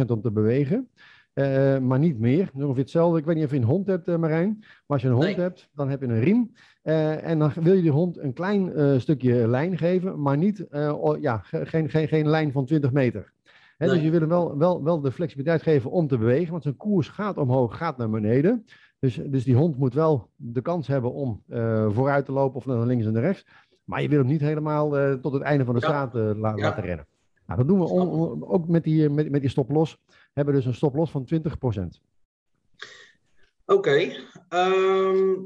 20% 0.00 0.06
om 0.06 0.20
te 0.20 0.30
bewegen, 0.30 0.88
uh, 1.34 1.78
maar 1.78 1.98
niet 1.98 2.18
meer. 2.18 2.50
Ongeveer 2.54 2.82
hetzelfde. 2.82 3.18
Ik 3.18 3.24
weet 3.24 3.36
niet 3.36 3.44
of 3.44 3.50
je 3.50 3.56
een 3.56 3.64
hond 3.64 3.86
hebt, 3.86 4.08
uh, 4.08 4.16
Marijn. 4.16 4.56
Maar 4.58 4.68
als 4.86 5.02
je 5.02 5.08
een 5.08 5.14
hond 5.14 5.36
hebt, 5.36 5.68
dan 5.74 5.88
heb 5.88 6.00
je 6.00 6.06
een 6.06 6.20
riem. 6.20 6.52
Uh, 6.82 7.24
en 7.24 7.38
dan 7.38 7.52
wil 7.60 7.74
je 7.74 7.82
die 7.82 7.90
hond 7.90 8.18
een 8.18 8.32
klein 8.32 9.00
stukje 9.00 9.48
lijn 9.48 9.78
geven, 9.78 10.20
maar 10.20 10.36
niet, 10.36 10.66
oh, 10.72 11.20
ja, 11.20 11.40
geen, 11.44 11.90
geen, 11.90 12.08
geen 12.08 12.28
lijn 12.28 12.52
van 12.52 12.64
20 12.64 12.92
meter. 12.92 13.32
Hè, 13.76 13.86
nee. 13.86 13.94
Dus 13.94 14.04
je 14.04 14.10
wil 14.10 14.20
hem 14.20 14.28
wel, 14.28 14.58
wel, 14.58 14.84
wel 14.84 15.00
de 15.00 15.12
flexibiliteit 15.12 15.62
geven 15.62 15.90
om 15.90 16.06
te 16.06 16.18
bewegen, 16.18 16.50
want 16.50 16.62
zijn 16.62 16.76
koers 16.76 17.08
gaat 17.08 17.36
omhoog, 17.36 17.76
gaat 17.76 17.96
naar 17.96 18.10
beneden. 18.10 18.64
Dus, 18.98 19.20
dus 19.26 19.44
die 19.44 19.54
hond 19.54 19.78
moet 19.78 19.94
wel 19.94 20.30
de 20.36 20.62
kans 20.62 20.86
hebben 20.86 21.12
om 21.12 21.42
vooruit 21.88 22.24
te 22.24 22.32
lopen 22.32 22.56
of 22.56 22.66
naar 22.66 22.86
links 22.86 23.06
en 23.06 23.12
naar 23.12 23.22
rechts. 23.22 23.46
Maar 23.84 24.02
je 24.02 24.08
wil 24.08 24.18
hem 24.18 24.26
niet 24.26 24.40
helemaal 24.40 25.18
tot 25.20 25.32
het 25.32 25.42
einde 25.42 25.64
van 25.64 25.74
de 25.74 25.80
ja. 25.80 25.86
straat 25.86 26.14
la 26.14 26.52
ja. 26.56 26.62
laten 26.62 26.82
rennen. 26.82 27.06
Nou, 27.46 27.58
dat 27.58 27.68
doen 27.68 27.78
we 27.78 28.46
ook 28.46 28.68
met 28.68 28.84
die, 28.84 29.10
met, 29.10 29.30
met 29.30 29.40
die 29.40 29.50
stop-los. 29.50 29.98
Hebben 30.34 30.54
dus 30.54 30.64
een 30.64 30.74
stop-los 30.74 31.10
van 31.10 31.28
20%. 31.34 31.38
Oké. 33.66 34.12
Um, 34.48 35.44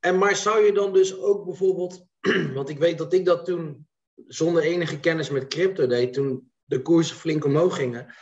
en 0.00 0.18
maar 0.18 0.36
zou 0.36 0.64
je 0.64 0.72
dan 0.72 0.92
dus 0.92 1.18
ook 1.18 1.44
bijvoorbeeld... 1.44 2.06
want 2.54 2.68
ik 2.68 2.78
weet 2.78 2.98
dat 2.98 3.12
ik 3.12 3.24
dat 3.24 3.44
toen 3.44 3.86
zonder 4.26 4.62
enige 4.62 5.00
kennis 5.00 5.30
met 5.30 5.48
crypto 5.48 5.86
deed... 5.86 6.12
toen 6.12 6.50
de 6.64 6.82
koersen 6.82 7.16
flink 7.16 7.44
omhoog 7.44 7.76
gingen. 7.76 8.14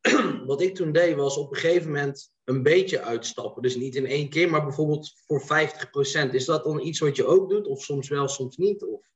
Wat 0.46 0.60
ik 0.60 0.74
toen 0.74 0.92
deed 0.92 1.16
was 1.16 1.36
op 1.36 1.50
een 1.50 1.60
gegeven 1.60 1.86
moment 1.86 2.32
een 2.44 2.62
beetje 2.62 3.00
uitstappen. 3.00 3.62
Dus 3.62 3.76
niet 3.76 3.94
in 3.94 4.06
één 4.06 4.28
keer, 4.28 4.50
maar 4.50 4.64
bijvoorbeeld 4.64 5.12
voor 5.26 5.42
50%. 6.28 6.30
Is 6.30 6.44
dat 6.44 6.64
dan 6.64 6.80
iets 6.80 6.98
wat 6.98 7.16
je 7.16 7.26
ook 7.26 7.50
doet? 7.50 7.66
Of 7.66 7.82
soms 7.82 8.08
wel, 8.08 8.28
soms 8.28 8.56
niet? 8.56 8.84
Of? 8.84 9.06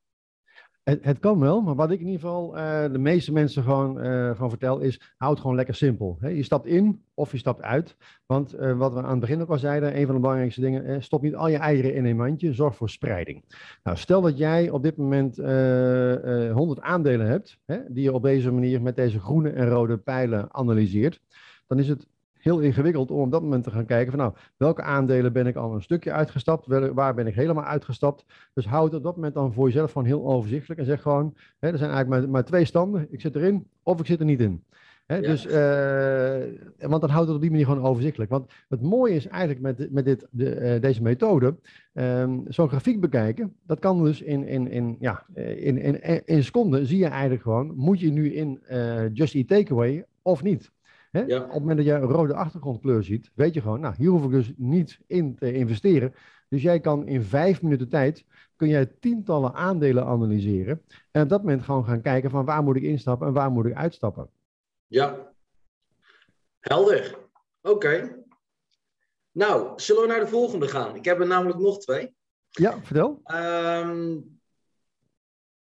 Het, 0.85 1.19
kan 1.19 1.39
wel, 1.39 1.61
maar 1.61 1.75
wat 1.75 1.91
ik 1.91 2.01
in 2.01 2.07
ieder 2.07 2.21
geval 2.21 2.57
uh, 2.57 2.93
de 2.93 2.99
meeste 2.99 3.33
mensen 3.33 3.63
gewoon, 3.63 4.05
uh, 4.05 4.31
gewoon 4.31 4.49
vertel 4.49 4.79
is, 4.79 5.01
houd 5.17 5.41
gewoon 5.41 5.57
lekker 5.57 5.75
simpel. 5.75 6.19
Je 6.21 6.43
stapt 6.43 6.67
in 6.67 7.05
of 7.15 7.33
je 7.33 7.39
stapt 7.39 7.63
uit. 7.63 7.97
Want 8.27 8.55
uh, 8.55 8.79
wat 8.79 8.93
we 8.93 9.03
aan 9.03 9.11
het 9.11 9.21
begin 9.21 9.41
ook 9.41 9.49
al 9.49 9.59
zeiden, 9.59 9.97
een 9.97 10.07
van 10.07 10.15
de 10.15 10.21
belangrijkste 10.21 10.61
dingen, 10.61 11.03
stop 11.03 11.23
niet 11.23 11.35
al 11.35 11.49
je 11.49 11.57
eieren 11.57 11.95
in 11.95 12.05
een 12.05 12.17
mandje, 12.17 12.53
zorg 12.53 12.77
voor 12.77 12.91
spreiding. 12.91 13.45
Nou, 13.83 13.97
stel 13.97 14.21
dat 14.21 14.39
jij 14.39 14.71
op 14.71 14.83
dit 14.83 14.97
moment 14.97 15.37
100 15.37 16.81
aandelen 16.81 17.27
hebt, 17.27 17.59
die 17.89 18.03
je 18.03 18.13
op 18.13 18.23
deze 18.23 18.51
manier 18.51 18.83
met 18.83 18.97
deze 18.97 19.21
groene 19.21 19.51
en 19.51 19.69
rode 19.69 19.97
pijlen 19.97 20.55
analyseert, 20.55 21.21
dan 21.67 21.79
is 21.79 21.89
het 21.89 22.07
heel 22.43 22.59
ingewikkeld 22.59 23.11
om 23.11 23.21
op 23.21 23.31
dat 23.31 23.43
moment 23.43 23.65
te 23.65 23.71
gaan 23.71 23.87
kijken 23.87 24.11
van 24.11 24.21
nou, 24.21 24.33
welke 24.57 24.83
aandelen 24.83 25.33
ben 25.33 25.47
ik 25.47 25.57
al 25.57 25.75
een 25.75 25.83
stukje 25.83 26.13
uitgestapt, 26.13 26.67
waar 26.95 27.15
ben 27.15 27.27
ik 27.27 27.35
helemaal 27.35 27.65
uitgestapt. 27.65 28.25
Dus 28.55 28.67
houd 28.67 28.95
op 28.95 29.03
dat 29.03 29.17
moment 29.17 29.35
dan 29.35 29.53
voor 29.53 29.67
jezelf 29.67 29.93
gewoon 29.93 30.07
heel 30.07 30.27
overzichtelijk 30.27 30.81
en 30.81 30.87
zeg 30.87 31.03
gewoon, 31.03 31.35
hè, 31.59 31.71
er 31.71 31.79
zijn 31.79 31.91
eigenlijk 31.91 32.23
maar, 32.23 32.31
maar 32.31 32.45
twee 32.45 32.65
standen, 32.65 33.07
ik 33.11 33.21
zit 33.21 33.37
erin 33.37 33.67
of 33.83 34.01
ik 34.01 34.07
zit 34.07 34.21
er 34.21 34.25
niet 34.25 34.41
in. 34.41 34.63
Hè, 35.07 35.17
ja. 35.17 35.23
Dus, 35.23 35.47
uh, 35.47 36.89
want 36.89 37.01
dan 37.01 37.11
houdt 37.11 37.27
het 37.27 37.37
op 37.37 37.41
die 37.41 37.51
manier 37.51 37.67
gewoon 37.67 37.85
overzichtelijk. 37.85 38.31
Want 38.31 38.53
het 38.69 38.83
mooie 38.83 39.15
is 39.15 39.27
eigenlijk 39.27 39.61
met, 39.61 39.93
met 39.93 40.05
dit, 40.05 40.27
de, 40.31 40.75
uh, 40.75 40.81
deze 40.81 41.03
methode, 41.03 41.57
um, 41.93 42.45
zo'n 42.49 42.69
grafiek 42.69 43.01
bekijken, 43.01 43.55
dat 43.67 43.79
kan 43.79 44.05
dus 44.05 44.23
in, 44.23 44.47
in, 44.47 44.71
in, 44.71 44.97
ja, 45.01 45.27
in, 45.35 45.79
in, 45.79 46.25
in 46.25 46.45
seconden 46.45 46.87
zie 46.87 46.99
je 46.99 47.07
eigenlijk 47.07 47.43
gewoon, 47.43 47.73
moet 47.77 48.01
je 48.01 48.11
nu 48.11 48.33
in 48.33 48.63
uh, 48.71 49.15
Just 49.15 49.35
Eat 49.35 49.49
Takeaway 49.49 50.05
of 50.23 50.43
niet. 50.43 50.71
Hè? 51.13 51.21
Ja. 51.21 51.41
Op 51.41 51.51
het 51.51 51.59
moment 51.59 51.77
dat 51.77 51.87
je 51.87 51.93
een 51.93 52.03
rode 52.03 52.35
achtergrondkleur 52.35 53.03
ziet, 53.03 53.31
weet 53.35 53.55
je 53.55 53.61
gewoon, 53.61 53.81
nou, 53.81 53.95
hier 53.97 54.09
hoef 54.09 54.25
ik 54.25 54.31
dus 54.31 54.53
niet 54.57 55.01
in 55.07 55.35
te 55.35 55.53
investeren. 55.53 56.15
Dus 56.49 56.63
jij 56.63 56.81
kan 56.81 57.07
in 57.07 57.23
vijf 57.23 57.63
minuten 57.63 57.89
tijd, 57.89 58.25
kun 58.57 58.69
jij 58.69 58.87
tientallen 58.87 59.55
aandelen 59.55 60.05
analyseren. 60.05 60.83
En 61.11 61.23
op 61.23 61.29
dat 61.29 61.41
moment 61.41 61.63
gewoon 61.63 61.85
gaan 61.85 62.03
kijken 62.03 62.31
van 62.31 62.45
waar 62.45 62.63
moet 62.63 62.77
ik 62.77 62.83
instappen 62.83 63.27
en 63.27 63.33
waar 63.33 63.51
moet 63.51 63.67
ik 63.67 63.75
uitstappen. 63.75 64.31
Ja, 64.87 65.33
helder. 66.61 67.19
Oké. 67.61 67.75
Okay. 67.75 68.17
Nou, 69.33 69.81
zullen 69.81 70.03
we 70.03 70.09
naar 70.09 70.21
de 70.21 70.27
volgende 70.27 70.69
gaan? 70.69 70.97
Ik 70.97 71.05
heb 71.05 71.21
er 71.21 71.27
namelijk 71.27 71.59
nog 71.59 71.79
twee. 71.79 72.15
Ja, 72.49 72.83
vertel. 72.83 73.21
Um, 73.35 74.41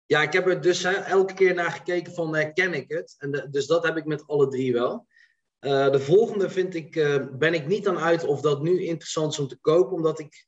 ja, 0.07 0.23
ik 0.23 0.33
heb 0.33 0.47
er 0.47 0.61
dus 0.61 0.85
elke 0.85 1.35
keer 1.35 1.55
naar 1.55 1.71
gekeken 1.71 2.13
van 2.13 2.37
uh, 2.37 2.53
ken 2.53 2.75
ik 2.75 2.91
het? 2.91 3.15
En 3.19 3.31
de, 3.31 3.51
dus 3.51 3.67
dat 3.67 3.85
heb 3.87 3.97
ik 3.97 4.05
met 4.05 4.27
alle 4.27 4.49
drie 4.49 4.73
wel. 4.73 5.07
Uh, 5.61 5.91
de 5.91 6.01
volgende 6.01 6.51
vind 6.51 6.75
ik, 6.75 6.97
uh, 6.97 7.27
ben 7.33 7.55
ik 7.55 7.67
niet 7.67 7.89
aan 7.89 7.99
uit 7.99 8.25
of 8.25 8.41
dat 8.41 8.63
nu 8.63 8.85
interessant 8.85 9.33
is 9.33 9.39
om 9.39 9.49
te 9.49 9.59
kopen, 9.61 9.97
omdat 9.97 10.19
ik. 10.19 10.47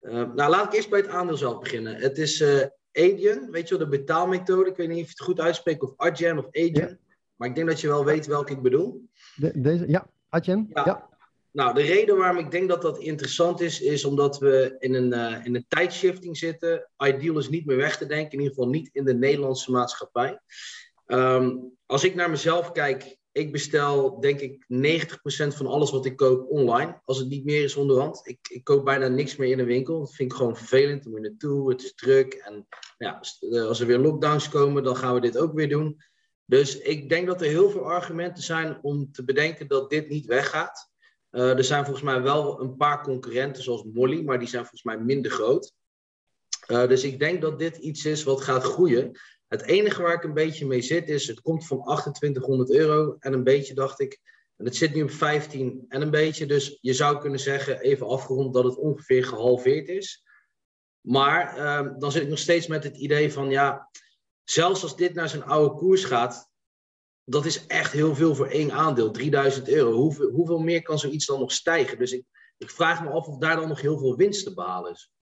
Uh, 0.00 0.12
nou, 0.12 0.50
laat 0.50 0.66
ik 0.66 0.72
eerst 0.72 0.90
bij 0.90 1.00
het 1.00 1.08
aandeel 1.08 1.36
zelf 1.36 1.58
beginnen. 1.58 1.96
Het 1.96 2.18
is 2.18 2.44
Adyen, 2.92 3.50
weet 3.50 3.68
je 3.68 3.78
wel, 3.78 3.88
de 3.88 3.98
betaalmethode. 3.98 4.70
Ik 4.70 4.76
weet 4.76 4.88
niet 4.88 4.96
of 4.96 5.04
je 5.04 5.10
het 5.10 5.20
goed 5.20 5.40
uitspreekt, 5.40 5.82
of 5.82 5.92
Adyen 5.96 6.38
of 6.38 6.46
Adyen. 6.46 6.72
Ja. 6.72 6.96
Maar 7.36 7.48
ik 7.48 7.54
denk 7.54 7.68
dat 7.68 7.80
je 7.80 7.88
wel 7.88 8.04
weet 8.04 8.26
welke 8.26 8.52
ik 8.52 8.62
bedoel. 8.62 9.08
De, 9.36 9.60
deze, 9.60 9.88
ja, 9.88 10.06
Adyen. 10.28 10.70
Ja. 10.72 10.84
ja. 10.84 11.08
Nou, 11.52 11.74
de 11.74 11.82
reden 11.82 12.16
waarom 12.16 12.38
ik 12.38 12.50
denk 12.50 12.68
dat 12.68 12.82
dat 12.82 12.98
interessant 12.98 13.60
is, 13.60 13.80
is 13.80 14.04
omdat 14.04 14.38
we 14.38 14.76
in 14.78 14.94
een, 14.94 15.44
in 15.44 15.54
een 15.54 15.64
tijdshifting 15.68 16.36
zitten. 16.36 16.90
Ideal 16.98 17.38
is 17.38 17.48
niet 17.48 17.66
meer 17.66 17.76
weg 17.76 17.96
te 17.96 18.06
denken, 18.06 18.32
in 18.32 18.38
ieder 18.38 18.54
geval 18.54 18.70
niet 18.70 18.90
in 18.92 19.04
de 19.04 19.14
Nederlandse 19.14 19.70
maatschappij. 19.70 20.40
Ehm, 21.06 21.56
als 21.86 22.04
ik 22.04 22.14
naar 22.14 22.30
mezelf 22.30 22.72
kijk, 22.72 23.18
ik 23.32 23.52
bestel 23.52 24.20
denk 24.20 24.40
ik 24.40 24.64
90% 24.68 25.56
van 25.56 25.66
alles 25.66 25.90
wat 25.90 26.06
ik 26.06 26.16
koop 26.16 26.50
online. 26.50 27.00
Als 27.04 27.18
het 27.18 27.28
niet 27.28 27.44
meer 27.44 27.64
is 27.64 27.76
onderhand. 27.76 28.20
Ik, 28.28 28.38
ik 28.50 28.64
koop 28.64 28.84
bijna 28.84 29.08
niks 29.08 29.36
meer 29.36 29.50
in 29.50 29.56
de 29.56 29.64
winkel. 29.64 29.98
Dat 29.98 30.14
vind 30.14 30.30
ik 30.30 30.36
gewoon 30.36 30.56
vervelend. 30.56 31.02
Dan 31.02 31.12
moet 31.12 31.20
naartoe, 31.20 31.70
het 31.70 31.82
is 31.82 31.94
druk. 31.94 32.34
En 32.34 32.66
ja, 32.98 33.20
eh, 33.50 33.64
als 33.64 33.80
er 33.80 33.86
weer 33.86 33.98
lockdowns 33.98 34.48
komen, 34.48 34.82
dan 34.82 34.96
gaan 34.96 35.14
we 35.14 35.20
dit 35.20 35.38
ook 35.38 35.52
weer 35.52 35.68
doen. 35.68 36.02
Dus 36.44 36.78
ik 36.78 37.08
denk 37.08 37.26
dat 37.26 37.40
er 37.40 37.46
heel 37.46 37.70
veel 37.70 37.90
argumenten 37.90 38.42
zijn 38.42 38.78
om 38.82 39.12
te 39.12 39.24
bedenken 39.24 39.68
dat 39.68 39.90
dit 39.90 40.08
niet 40.08 40.26
weggaat. 40.26 40.90
Uh, 41.30 41.56
er 41.56 41.64
zijn 41.64 41.84
volgens 41.84 42.04
mij 42.04 42.22
wel 42.22 42.60
een 42.60 42.76
paar 42.76 43.02
concurrenten 43.02 43.62
zoals 43.62 43.84
Molly, 43.84 44.22
maar 44.22 44.38
die 44.38 44.48
zijn 44.48 44.62
volgens 44.62 44.82
mij 44.82 44.98
minder 44.98 45.30
groot. 45.30 45.72
Uh, 46.66 46.88
dus 46.88 47.04
ik 47.04 47.18
denk 47.18 47.40
dat 47.40 47.58
dit 47.58 47.76
iets 47.76 48.04
is 48.04 48.22
wat 48.22 48.40
gaat 48.40 48.62
groeien. 48.62 49.18
Het 49.50 49.62
enige 49.62 50.02
waar 50.02 50.14
ik 50.14 50.22
een 50.22 50.34
beetje 50.34 50.66
mee 50.66 50.80
zit 50.80 51.08
is, 51.08 51.26
het 51.26 51.40
komt 51.40 51.66
van 51.66 51.82
2800 51.82 52.70
euro 52.70 53.16
en 53.18 53.32
een 53.32 53.44
beetje 53.44 53.74
dacht 53.74 54.00
ik, 54.00 54.20
en 54.56 54.64
het 54.64 54.76
zit 54.76 54.94
nu 54.94 55.02
op 55.02 55.10
15 55.10 55.84
en 55.88 56.02
een 56.02 56.10
beetje, 56.10 56.46
dus 56.46 56.78
je 56.80 56.92
zou 56.92 57.18
kunnen 57.18 57.40
zeggen, 57.40 57.80
even 57.80 58.06
afgerond, 58.06 58.54
dat 58.54 58.64
het 58.64 58.76
ongeveer 58.76 59.24
gehalveerd 59.24 59.88
is. 59.88 60.24
Maar 61.00 61.58
uh, 61.58 61.98
dan 61.98 62.12
zit 62.12 62.22
ik 62.22 62.28
nog 62.28 62.38
steeds 62.38 62.66
met 62.66 62.84
het 62.84 62.96
idee 62.96 63.32
van, 63.32 63.50
ja, 63.50 63.90
zelfs 64.44 64.82
als 64.82 64.96
dit 64.96 65.14
naar 65.14 65.28
zijn 65.28 65.44
oude 65.44 65.74
koers 65.74 66.04
gaat, 66.04 66.50
dat 67.24 67.44
is 67.44 67.66
echt 67.66 67.92
heel 67.92 68.14
veel 68.14 68.34
voor 68.34 68.48
één 68.48 68.72
aandeel, 68.72 69.10
3000 69.10 69.68
euro. 69.68 69.92
Hoeveel, 69.92 70.30
hoeveel 70.30 70.58
meer 70.58 70.82
kan 70.82 70.98
zoiets 70.98 71.26
dan 71.26 71.40
nog 71.40 71.52
stijgen? 71.52 71.98
Dus 71.98 72.12
ik, 72.12 72.24
ik 72.58 72.70
vraag 72.70 73.02
me 73.02 73.10
af 73.10 73.26
of 73.26 73.38
daar 73.38 73.56
dan 73.56 73.68
nog 73.68 73.80
heel 73.80 73.98
veel 73.98 74.16
winst 74.16 74.44
te 74.44 74.54
behalen 74.54 74.90
is. 74.90 75.12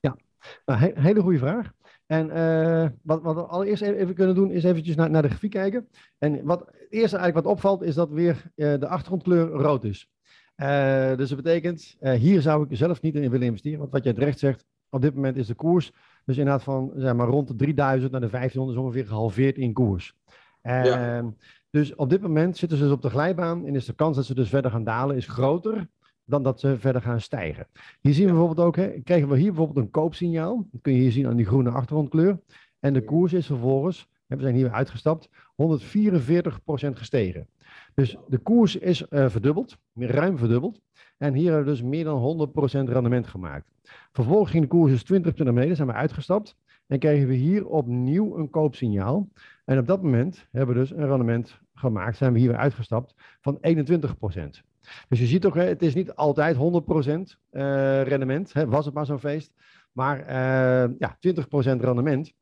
Ja, 0.00 0.16
nou, 0.64 1.00
hele 1.00 1.20
goede 1.20 1.38
vraag. 1.38 1.75
En 2.06 2.28
uh, 2.28 2.88
wat, 3.02 3.22
wat, 3.22 3.34
we 3.34 3.42
allereerst 3.42 3.82
even 3.82 4.14
kunnen 4.14 4.34
doen, 4.34 4.50
is 4.50 4.64
eventjes 4.64 4.96
naar, 4.96 5.10
naar 5.10 5.22
de 5.22 5.28
grafiek 5.28 5.50
kijken. 5.50 5.88
En 6.18 6.44
wat 6.44 6.58
het 6.58 6.86
eerste 6.90 7.16
eigenlijk 7.16 7.46
wat 7.46 7.56
opvalt, 7.56 7.82
is 7.82 7.94
dat 7.94 8.10
weer 8.10 8.52
uh, 8.54 8.78
de 8.78 8.88
achtergrondkleur 8.88 9.48
rood 9.48 9.84
is. 9.84 10.10
Uh, 10.56 11.16
dus 11.16 11.28
dat 11.28 11.42
betekent, 11.42 11.96
hier 12.00 12.40
zou 12.40 12.66
ik 12.68 12.76
zelf 12.76 13.00
niet 13.00 13.14
in 13.14 13.30
willen 13.30 13.46
investeren. 13.46 13.78
Want 13.78 13.92
wat 13.92 14.04
jij 14.04 14.12
terecht 14.12 14.38
zegt, 14.38 14.64
op 14.90 15.02
dit 15.02 15.14
moment 15.14 15.36
is 15.36 15.46
de 15.46 15.54
koers 15.54 15.92
dus 16.26 16.36
inderdaad 16.36 16.62
van 16.62 16.92
zeg 16.96 17.14
maar, 17.14 17.28
rond 17.28 17.48
de 17.48 17.54
3000 17.54 18.12
naar 18.12 18.20
de 18.20 18.30
1500 18.30 18.78
is 18.78 18.84
ongeveer 18.84 19.06
gehalveerd 19.06 19.56
in 19.56 19.72
koers. 19.72 20.14
Ja. 20.62 21.16
Ehm, 21.16 21.30
dus 21.70 21.94
op 21.94 22.10
dit 22.10 22.20
moment 22.20 22.56
zitten 22.56 22.78
ze 22.78 22.84
dus 22.84 22.92
op 22.92 23.02
de 23.02 23.10
glijbaan 23.10 23.66
en 23.66 23.74
is 23.74 23.84
de 23.84 23.92
kans 23.92 24.16
dat 24.16 24.24
ze 24.24 24.34
dus 24.34 24.48
verder 24.48 24.70
gaan 24.70 24.84
dalen 24.84 25.16
is 25.16 25.26
groter 25.26 25.88
dan 26.26 26.42
dat 26.42 26.60
ze 26.60 26.78
verder 26.78 27.02
gaan 27.02 27.20
stijgen. 27.20 27.66
Hier 28.00 28.14
zien 28.14 28.26
we 28.26 28.32
bijvoorbeeld 28.32 28.66
ook, 28.66 28.76
hè, 28.76 29.00
krijgen 29.00 29.28
we 29.28 29.36
hier 29.36 29.52
bijvoorbeeld 29.52 29.84
een 29.84 29.90
koopsignaal. 29.90 30.66
Dat 30.72 30.80
kun 30.80 30.92
je 30.92 31.00
hier 31.00 31.12
zien 31.12 31.26
aan 31.26 31.36
die 31.36 31.46
groene 31.46 31.70
achtergrondkleur. 31.70 32.40
En 32.80 32.92
de 32.92 33.04
koers 33.04 33.32
is 33.32 33.46
vervolgens, 33.46 34.08
we 34.26 34.40
zijn 34.40 34.54
hier 34.54 34.70
uitgestapt, 34.70 35.28
144% 35.28 36.96
gestegen. 36.96 37.48
Dus 37.94 38.16
de 38.28 38.38
koers 38.38 38.76
is 38.76 39.06
uh, 39.10 39.28
verdubbeld, 39.28 39.76
ruim 39.94 40.38
verdubbeld. 40.38 40.80
En 41.18 41.34
hier 41.34 41.52
hebben 41.52 41.64
we 41.64 41.70
dus 41.70 41.82
meer 41.82 42.04
dan 42.04 42.48
100% 42.86 42.90
rendement 42.90 43.26
gemaakt. 43.26 43.70
Vervolgens 44.12 44.50
ging 44.50 44.62
de 44.62 44.68
koers 44.68 45.04
dus 45.04 45.20
20% 45.20 45.22
naar 45.22 45.52
beneden, 45.52 45.76
zijn 45.76 45.88
we 45.88 45.94
uitgestapt. 45.94 46.56
En 46.86 46.98
kregen 46.98 47.28
we 47.28 47.34
hier 47.34 47.66
opnieuw 47.66 48.38
een 48.38 48.50
koopsignaal. 48.50 49.28
En 49.64 49.78
op 49.78 49.86
dat 49.86 50.02
moment 50.02 50.46
hebben 50.50 50.74
we 50.74 50.80
dus 50.80 50.90
een 50.90 51.06
rendement 51.06 51.60
gemaakt, 51.74 52.16
zijn 52.16 52.32
we 52.32 52.38
hier 52.38 52.48
weer 52.48 52.58
uitgestapt, 52.58 53.14
van 53.40 53.58
21%. 53.60 54.64
Dus 55.08 55.18
je 55.18 55.26
ziet 55.26 55.46
ook, 55.46 55.54
het 55.54 55.82
is 55.82 55.94
niet 55.94 56.14
altijd 56.14 56.56
100% 56.56 56.58
uh, 56.58 58.00
eh, 58.00 58.06
rendement, 58.08 58.52
was 58.52 58.84
het 58.84 58.94
maar 58.94 59.06
zo'n 59.06 59.18
feest. 59.18 59.52
Maar 59.92 60.20
uh, 60.20 60.94
ja, 60.98 61.18
20% 61.28 61.80
rendement 61.80 62.32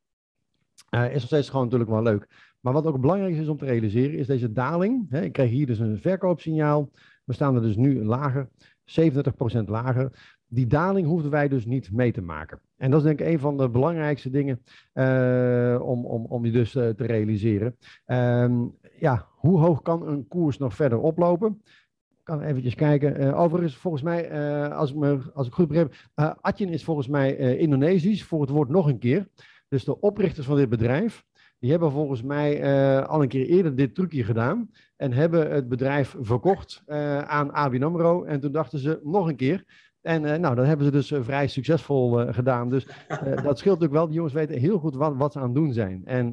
uh, 0.90 1.06
is 1.06 1.12
nog 1.12 1.22
steeds 1.22 1.48
gewoon 1.48 1.64
natuurlijk 1.64 1.90
wel 1.90 2.02
leuk. 2.02 2.28
Maar 2.60 2.72
wat 2.72 2.86
ook 2.86 3.00
belangrijk 3.00 3.34
is 3.34 3.48
om 3.48 3.56
te 3.56 3.64
realiseren, 3.64 4.18
is 4.18 4.26
deze 4.26 4.52
daling. 4.52 5.12
Ik 5.12 5.32
krijg 5.32 5.50
hier 5.50 5.66
dus 5.66 5.78
een 5.78 5.98
verkoopsignaal. 5.98 6.90
We 7.24 7.32
staan 7.32 7.54
er 7.54 7.62
dus 7.62 7.76
nu 7.76 8.04
lager, 8.04 8.48
37% 8.84 9.64
lager. 9.66 10.36
Die 10.46 10.66
daling 10.66 11.06
hoefden 11.06 11.30
wij 11.30 11.48
dus 11.48 11.64
niet 11.64 11.92
mee 11.92 12.12
te 12.12 12.22
maken. 12.22 12.60
En 12.76 12.90
dat 12.90 13.00
is 13.00 13.06
denk 13.06 13.20
ik 13.20 13.26
een 13.26 13.38
van 13.38 13.56
de 13.56 13.68
belangrijkste 13.68 14.30
dingen 14.30 14.62
om, 15.82 16.06
om, 16.06 16.24
om 16.24 16.52
dus 16.52 16.70
te 16.70 16.94
realiseren. 16.96 17.76
Um, 18.06 18.74
ja, 18.98 19.26
hoe 19.34 19.58
hoog 19.58 19.82
kan 19.82 20.08
een 20.08 20.28
koers 20.28 20.58
nog 20.58 20.74
verder 20.74 20.98
oplopen? 20.98 21.62
Kan 22.24 22.42
eventjes 22.42 22.74
kijken. 22.74 23.20
Uh, 23.20 23.40
overigens, 23.40 23.76
volgens 23.76 24.02
mij, 24.02 24.32
uh, 24.32 24.76
als, 24.76 24.90
ik 24.90 24.96
me, 24.96 25.18
als 25.34 25.46
ik 25.46 25.52
goed 25.52 25.68
begreep, 25.68 25.94
uh, 26.16 26.32
Atjen 26.40 26.68
is 26.68 26.84
volgens 26.84 27.08
mij 27.08 27.56
Indonesisch 27.56 28.24
voor 28.24 28.40
het 28.40 28.50
woord 28.50 28.68
nog 28.68 28.86
een 28.86 28.98
keer. 28.98 29.28
Dus 29.68 29.84
de 29.84 30.00
oprichters 30.00 30.46
van 30.46 30.56
dit 30.56 30.68
bedrijf, 30.68 31.24
die 31.58 31.70
hebben 31.70 31.90
volgens 31.90 32.22
mij 32.22 32.62
al 33.06 33.22
een 33.22 33.28
keer 33.28 33.46
eerder 33.46 33.76
dit 33.76 33.94
trucje 33.94 34.24
gedaan. 34.24 34.70
En 34.96 35.12
hebben 35.12 35.50
het 35.50 35.68
bedrijf 35.68 36.16
verkocht 36.20 36.82
aan 37.26 37.52
ABN 37.52 37.82
AMRO. 37.82 38.24
En 38.24 38.40
toen 38.40 38.52
dachten 38.52 38.78
ze 38.78 39.00
nog 39.02 39.28
een 39.28 39.36
keer. 39.36 39.64
En 40.04 40.40
nou, 40.40 40.54
dat 40.54 40.66
hebben 40.66 40.86
ze 40.86 40.92
dus 40.92 41.12
vrij 41.20 41.46
succesvol 41.46 42.32
gedaan. 42.32 42.70
Dus 42.70 42.86
dat 43.18 43.58
scheelt 43.58 43.80
natuurlijk 43.80 43.92
wel. 43.92 44.06
Die 44.06 44.14
jongens 44.14 44.34
weten 44.34 44.58
heel 44.58 44.78
goed 44.78 44.94
wat, 44.94 45.16
wat 45.16 45.32
ze 45.32 45.38
aan 45.38 45.44
het 45.44 45.54
doen 45.54 45.72
zijn. 45.72 46.02
En 46.04 46.30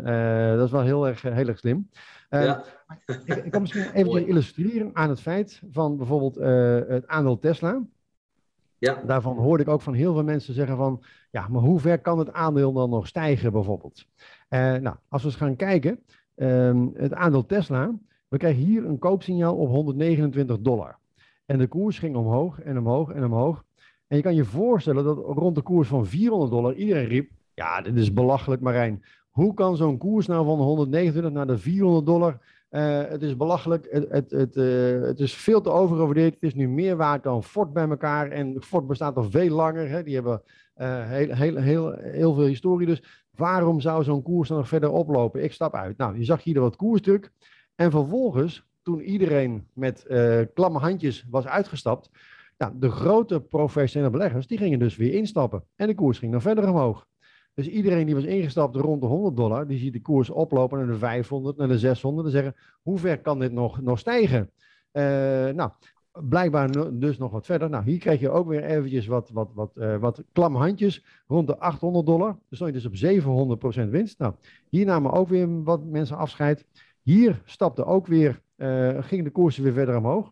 dat 0.57 0.65
is 0.65 0.71
wel 0.71 0.81
heel 0.81 1.07
erg, 1.07 1.21
heel 1.21 1.47
erg 1.47 1.59
slim. 1.59 1.89
Ja. 2.29 2.63
ik, 3.05 3.35
ik, 3.35 3.51
kan 3.51 3.61
misschien 3.61 3.91
even 3.93 4.27
illustreren 4.31 4.89
aan 4.93 5.09
het 5.09 5.21
feit 5.21 5.61
van 5.71 5.97
bijvoorbeeld 5.97 6.35
het 6.87 7.07
aandeel 7.07 7.39
Tesla. 7.39 7.81
Ja. 8.81 9.01
Daarvan 9.05 9.37
hoorde 9.37 9.63
ik 9.63 9.69
ook 9.69 9.81
van 9.81 9.93
heel 9.93 10.13
veel 10.13 10.23
mensen 10.23 10.53
zeggen 10.53 10.77
van, 10.77 11.03
ja, 11.31 11.47
maar 11.47 11.61
hoe 11.61 11.79
ver 11.79 11.99
kan 11.99 12.19
het 12.19 12.33
aandeel 12.33 12.73
dan 12.73 12.89
nog 12.89 13.07
stijgen 13.07 13.51
bijvoorbeeld? 13.51 14.05
Uh, 14.49 14.59
nou, 14.59 14.95
als 15.09 15.21
we 15.21 15.27
eens 15.27 15.37
gaan 15.37 15.55
kijken, 15.55 15.99
um, 16.35 16.91
het 16.95 17.13
aandeel 17.13 17.45
Tesla, 17.45 17.93
we 18.27 18.37
krijgen 18.37 18.61
hier 18.61 18.85
een 18.85 18.99
koopsignaal 18.99 19.55
op 19.55 19.69
129 19.69 20.59
dollar. 20.59 20.97
En 21.51 21.57
de 21.57 21.67
koers 21.67 21.99
ging 21.99 22.15
omhoog 22.15 22.61
en 22.61 22.77
omhoog 22.77 23.09
en 23.09 23.23
omhoog. 23.23 23.63
En 24.07 24.17
je 24.17 24.23
kan 24.23 24.35
je 24.35 24.45
voorstellen 24.45 25.03
dat 25.03 25.17
rond 25.17 25.55
de 25.55 25.61
koers 25.61 25.87
van 25.87 26.05
400 26.05 26.51
dollar 26.51 26.73
iedereen 26.73 27.07
riep, 27.07 27.31
ja, 27.53 27.81
dit 27.81 27.95
is 27.95 28.13
belachelijk 28.13 28.61
Marijn. 28.61 29.03
Hoe 29.29 29.53
kan 29.53 29.77
zo'n 29.77 29.97
koers 29.97 30.27
nou 30.27 30.45
van 30.45 30.59
129 30.59 31.31
naar 31.31 31.47
de 31.47 31.57
400 31.57 32.05
dollar? 32.05 32.37
Uh, 32.69 33.03
het 33.07 33.21
is 33.21 33.37
belachelijk. 33.37 33.87
Het, 33.89 34.09
het, 34.09 34.31
het, 34.31 34.55
uh, 34.55 35.01
het, 35.01 35.19
is 35.19 35.33
veel 35.33 35.61
te 35.61 35.69
overgewaardeerd. 35.69 36.33
Het 36.33 36.43
is 36.43 36.53
nu 36.53 36.69
meer 36.69 36.97
waard 36.97 37.23
dan 37.23 37.43
Ford 37.43 37.73
bij 37.73 37.89
elkaar. 37.89 38.29
En 38.29 38.61
Ford 38.61 38.87
bestaat 38.87 39.15
al 39.15 39.29
veel 39.29 39.55
langer. 39.55 39.89
Hè. 39.89 40.03
Die 40.03 40.13
hebben 40.13 40.41
uh, 40.77 41.09
heel, 41.09 41.33
heel, 41.35 41.55
heel, 41.55 41.91
heel 41.93 42.33
veel 42.33 42.45
historie. 42.45 42.87
Dus 42.87 43.03
waarom 43.35 43.79
zou 43.79 44.03
zo'n 44.03 44.21
koers 44.21 44.47
dan 44.47 44.57
nog 44.57 44.67
verder 44.67 44.91
oplopen? 44.91 45.43
Ik 45.43 45.53
stap 45.53 45.75
uit. 45.75 45.97
Nou, 45.97 46.17
je 46.17 46.23
zag 46.23 46.43
hier 46.43 46.59
wat 46.59 46.75
koersdruk. 46.75 47.31
En 47.75 47.91
vervolgens, 47.91 48.65
toen 48.83 49.01
iedereen 49.01 49.67
met 49.73 50.05
klamme 50.53 50.79
handjes 50.79 51.25
was 51.29 51.47
uitgestapt. 51.47 52.09
De 52.73 52.89
grote 52.89 53.41
professionele 53.41 54.11
beleggers, 54.11 54.47
die 54.47 54.57
gingen 54.57 54.79
dus 54.79 54.95
weer 54.95 55.13
instappen. 55.13 55.63
En 55.75 55.87
de 55.87 55.95
koers 55.95 56.19
ging 56.19 56.31
dan 56.31 56.41
verder 56.41 56.69
omhoog. 56.69 57.07
Dus 57.53 57.67
iedereen 57.67 58.05
die 58.05 58.15
was 58.15 58.23
ingestapt 58.23 58.75
rond 58.75 59.01
de 59.01 59.07
100 59.07 59.35
dollar, 59.35 59.67
die 59.67 59.79
ziet 59.79 59.93
de 59.93 60.01
koers 60.01 60.29
oplopen 60.29 60.77
naar 60.77 60.87
de 60.87 60.97
500, 60.97 61.57
naar 61.57 61.67
de 61.67 61.79
600. 61.79 62.25
En 62.25 62.31
zeggen, 62.31 62.55
hoe 62.81 62.97
ver 62.97 63.21
kan 63.21 63.39
dit 63.39 63.51
nog, 63.51 63.81
nog 63.81 63.99
stijgen? 63.99 64.49
Uh, 64.91 65.03
nou, 65.49 65.71
blijkbaar 66.11 66.71
dus 66.99 67.17
nog 67.17 67.31
wat 67.31 67.45
verder. 67.45 67.69
Nou, 67.69 67.83
hier 67.83 67.99
krijg 67.99 68.19
je 68.19 68.29
ook 68.29 68.47
weer 68.47 68.63
eventjes 68.63 69.07
wat, 69.07 69.29
wat, 69.29 69.51
wat, 69.53 69.71
uh, 69.75 69.97
wat 69.97 70.23
klam 70.31 70.55
handjes 70.55 71.05
rond 71.27 71.47
de 71.47 71.57
800 71.57 72.05
dollar. 72.05 72.37
Dus 72.49 72.57
stond 72.57 72.73
je 72.73 72.89
dus 72.89 73.19
op 73.19 73.85
700% 73.85 73.89
winst. 73.89 74.19
Nou, 74.19 74.33
hier 74.69 74.85
namen 74.85 75.11
ook 75.11 75.29
weer 75.29 75.63
wat 75.63 75.83
mensen 75.83 76.17
afscheid. 76.17 76.65
Hier 77.01 77.41
stapte 77.45 77.85
ook 77.85 78.07
weer, 78.07 78.41
uh, 78.57 79.03
gingen 79.03 79.23
de 79.23 79.31
koersen 79.31 79.63
weer 79.63 79.73
verder 79.73 79.97
omhoog. 79.97 80.31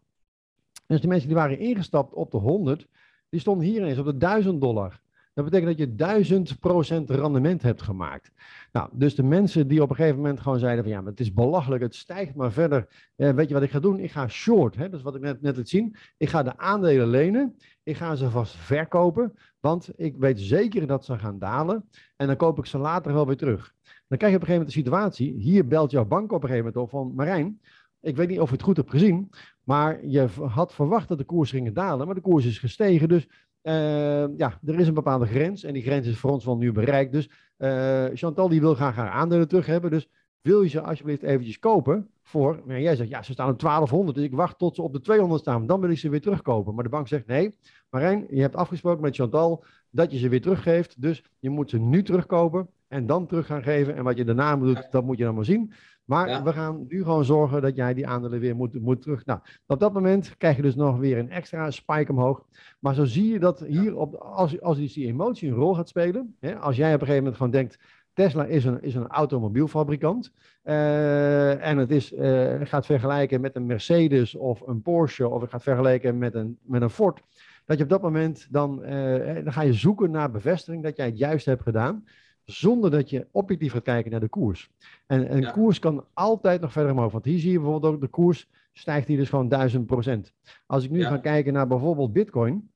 Dus 0.86 1.02
de 1.02 1.08
mensen 1.08 1.28
die 1.28 1.38
waren 1.38 1.60
ingestapt 1.60 2.14
op 2.14 2.32
de 2.32 2.38
100, 2.38 2.88
die 3.30 3.40
stonden 3.40 3.68
hier 3.68 3.82
ineens 3.82 3.98
op 3.98 4.06
de 4.06 4.18
1000 4.18 4.62
dollar. 4.62 5.00
Dat 5.34 5.50
betekent 5.50 5.78
dat 5.78 5.88
je 5.88 5.96
duizend 5.96 6.60
procent 6.60 7.10
rendement 7.10 7.62
hebt 7.62 7.82
gemaakt. 7.82 8.32
Nou, 8.72 8.90
dus 8.92 9.16
de 9.16 9.24
mensen 9.24 9.68
die 9.68 9.82
op 9.82 9.90
een 9.90 9.96
gegeven 9.96 10.18
moment 10.18 10.40
gewoon 10.40 10.60
zeiden 10.60 10.84
van 10.84 10.94
ja, 10.94 11.02
maar 11.02 11.12
het 11.12 11.20
is 11.20 11.34
belachelijk, 11.34 11.82
het 11.82 11.96
stijgt 11.96 12.36
maar 12.36 12.52
verder. 12.52 12.88
Eh, 13.16 13.32
weet 13.32 13.48
je 13.48 13.54
wat 13.54 13.64
ik 13.64 13.72
ga 13.72 13.80
doen? 13.80 14.00
Ik 14.00 14.12
ga 14.12 14.28
short, 14.28 14.76
hè? 14.76 14.90
dat 14.90 15.00
is 15.00 15.06
wat 15.06 15.16
ik 15.16 15.22
net, 15.22 15.42
net 15.42 15.58
liet 15.58 15.70
zien. 15.70 15.96
Ik 16.18 16.30
ga 16.30 16.44
de 16.44 16.58
aandelen 16.58 17.08
lenen, 17.08 17.56
ik 17.84 17.98
ga 17.98 18.16
ze 18.16 18.30
vast 18.30 18.56
verkopen, 18.56 19.38
want 19.60 19.90
ik 19.96 20.18
weet 20.18 20.40
zeker 20.40 20.88
dat 20.88 21.06
ze 21.06 21.18
gaan 21.18 21.40
dalen 21.40 21.90
en 22.16 22.28
dan 22.28 22.36
koop 22.36 22.58
ik 22.58 22.66
ze 22.66 22.78
later 22.78 23.14
wel 23.14 23.28
weer 23.28 23.38
terug. 23.38 23.74
Dan 24.10 24.18
krijg 24.18 24.34
je 24.34 24.40
op 24.40 24.48
een 24.48 24.54
gegeven 24.54 24.54
moment 24.54 24.68
de 24.68 24.80
situatie, 24.80 25.34
hier 25.34 25.68
belt 25.68 25.92
jouw 25.92 26.06
bank 26.06 26.32
op 26.32 26.44
een 26.44 26.50
gegeven 26.50 26.66
moment 26.66 26.84
op 26.84 26.90
van 26.90 27.14
Marijn, 27.16 27.62
ik 28.02 28.16
weet 28.16 28.28
niet 28.28 28.40
of 28.40 28.50
je 28.50 28.56
het 28.56 28.64
goed 28.64 28.78
hebt 28.78 28.90
gezien, 28.90 29.30
maar 29.64 30.06
je 30.06 30.28
had 30.42 30.74
verwacht 30.74 31.08
dat 31.08 31.18
de 31.18 31.24
koers 31.24 31.52
ging 31.52 31.74
dalen, 31.74 32.06
maar 32.06 32.16
de 32.16 32.22
koers 32.22 32.46
is 32.46 32.60
gestegen, 32.60 33.08
dus 33.08 33.28
uh, 33.64 34.38
ja, 34.38 34.60
er 34.66 34.80
is 34.80 34.88
een 34.88 34.94
bepaalde 34.94 35.26
grens 35.26 35.64
en 35.64 35.74
die 35.74 35.84
grens 35.84 36.08
is 36.08 36.18
voor 36.18 36.32
ons 36.32 36.46
wel 36.46 36.58
nu 36.58 36.72
bereikt. 36.72 37.12
Dus 37.12 37.30
uh, 37.58 38.06
Chantal 38.14 38.50
die 38.50 38.60
wil 38.60 38.76
graag 38.76 38.96
haar 38.96 39.10
aandelen 39.10 39.48
terug 39.48 39.66
hebben. 39.66 39.92
Dus 39.92 40.10
wil 40.42 40.62
je 40.62 40.70
ze 40.70 40.82
alsjeblieft 40.82 41.24
eventjes 41.24 41.60
kopen 41.60 42.10
voor, 42.24 42.62
maar 42.66 42.82
jij 42.82 42.96
zegt 42.96 43.10
ja, 43.10 43.22
ze 43.22 43.32
staan 43.32 43.50
op 43.50 43.60
1200, 43.60 44.18
dus 44.18 44.26
ik 44.26 44.34
wacht 44.34 44.58
tot 44.58 44.76
ze 44.76 44.82
op 44.82 44.94
de 44.94 45.00
200 45.00 45.42
staan, 45.42 45.68
dan 45.68 45.82
wil 45.82 45.90
ik 45.90 45.98
ze 45.98 46.10
weer 46.10 46.22
terugkopen. 46.22 46.76
Maar 46.76 46.84
de 46.84 46.90
bank 46.90 47.08
zegt 47.08 47.28
nee, 47.28 47.56
Marijn, 47.90 48.26
je 48.30 48.42
hebt 48.42 48.56
afgesproken 48.56 49.02
met 49.02 49.16
Chantal 49.16 49.64
dat 49.90 50.12
je 50.12 50.18
ze 50.18 50.30
weer 50.30 50.42
teruggeeft, 50.42 51.02
dus 51.02 51.24
je 51.40 51.50
moet 51.50 51.70
ze 51.70 51.80
nu 51.80 52.04
terugkopen 52.04 52.70
en 52.90 53.06
dan 53.06 53.26
terug 53.26 53.46
gaan 53.46 53.64
geven. 53.64 53.96
En 53.96 54.04
wat 54.04 54.18
je 54.18 54.26
daarna 54.26 54.56
moet 54.56 54.76
doen, 54.76 54.84
dat 54.92 55.04
moet 55.04 55.18
je 55.18 55.24
dan 55.24 55.36
maar 55.36 55.46
zien. 55.46 55.74
Maar 56.10 56.44
we 56.44 56.54
gaan 56.54 56.86
nu 56.88 57.04
gewoon 57.04 57.26
zorgen 57.26 57.62
dat 57.62 57.76
jij 57.76 57.94
die 57.94 58.08
aandelen 58.08 58.40
weer 58.40 58.56
moet, 58.56 58.82
moet 58.82 59.02
terug. 59.02 59.26
Nou, 59.26 59.40
op 59.68 59.80
dat 59.80 59.94
moment 59.94 60.38
krijg 60.38 60.56
je 60.56 60.62
dus 60.62 60.76
nog 60.76 60.98
weer 60.98 61.18
een 61.18 61.30
extra 61.30 61.72
spike 61.72 62.12
omhoog. 62.12 62.46
Maar 62.80 62.94
zo 62.94 63.06
zie 63.06 63.32
je 63.32 63.40
dat 63.40 63.60
hier, 63.60 63.98
op, 63.98 64.16
als, 64.16 64.62
als 64.62 64.78
die 64.78 65.08
emotie 65.08 65.50
een 65.50 65.56
rol 65.56 65.76
gaat 65.76 65.90
spelen. 65.90 66.36
Hè, 66.40 66.56
als 66.56 66.76
jij 66.76 66.88
op 66.88 66.94
een 66.94 67.08
gegeven 67.08 67.24
moment 67.24 67.36
gewoon 67.36 67.52
denkt, 67.52 67.80
Tesla 68.14 68.46
is 68.46 68.66
een, 68.66 68.82
is 68.82 68.96
een 68.96 69.08
automobielfabrikant. 69.08 70.32
Uh, 70.64 71.66
en 71.66 71.78
het 71.78 71.92
is, 71.92 72.14
uh, 72.14 72.56
gaat 72.64 72.86
vergelijken 72.86 73.42
met 73.42 73.56
een 73.56 73.66
Mercedes 73.66 74.36
of 74.36 74.62
een 74.68 74.82
Porsche. 74.82 75.28
Of 75.28 75.42
het 75.42 75.50
gaat 75.50 75.64
vergelijken 75.64 76.18
met 76.18 76.36
een, 76.36 76.58
met 76.62 76.82
een 76.82 76.90
Ford. 76.90 77.22
Dat 77.66 77.78
je 77.78 77.84
op 77.84 77.90
dat 77.90 78.02
moment 78.02 78.48
dan, 78.50 78.82
uh, 78.84 79.44
dan 79.44 79.54
ga 79.54 79.62
je 79.62 79.74
zoeken 79.74 80.12
naar 80.12 80.32
bevestiging 80.32 80.84
dat 80.84 80.98
jij 80.98 81.06
het 81.06 81.18
juist 81.18 81.46
hebt 81.46 81.64
gedaan 81.64 82.04
zonder 82.52 82.92
dat 82.92 83.10
je 83.10 83.28
objectief 83.32 83.72
gaat 83.72 83.84
kijken 83.84 84.12
naar 84.12 84.20
de 84.20 84.28
koers. 84.28 84.70
En 85.06 85.36
een 85.36 85.52
koers 85.52 85.80
kan 85.80 86.06
altijd 86.14 86.62
nog 86.62 86.72
verder 86.72 86.92
omhoog. 86.92 87.12
Want 87.12 87.26
hier 87.26 87.40
zie 87.40 87.52
je 87.52 87.60
bijvoorbeeld 87.60 87.94
ook 87.94 88.02
de 88.02 88.08
koers 88.08 88.50
stijgt 88.74 89.08
hier 89.08 89.18
dus 89.18 89.30
gewoon 89.30 89.48
1000 89.48 89.86
procent. 89.86 90.34
Als 90.66 90.84
ik 90.84 90.90
nu 90.90 91.04
ga 91.04 91.18
kijken 91.18 91.54
naar 91.54 91.68
bijvoorbeeld 91.68 92.14
Bitcoin, 92.14 92.72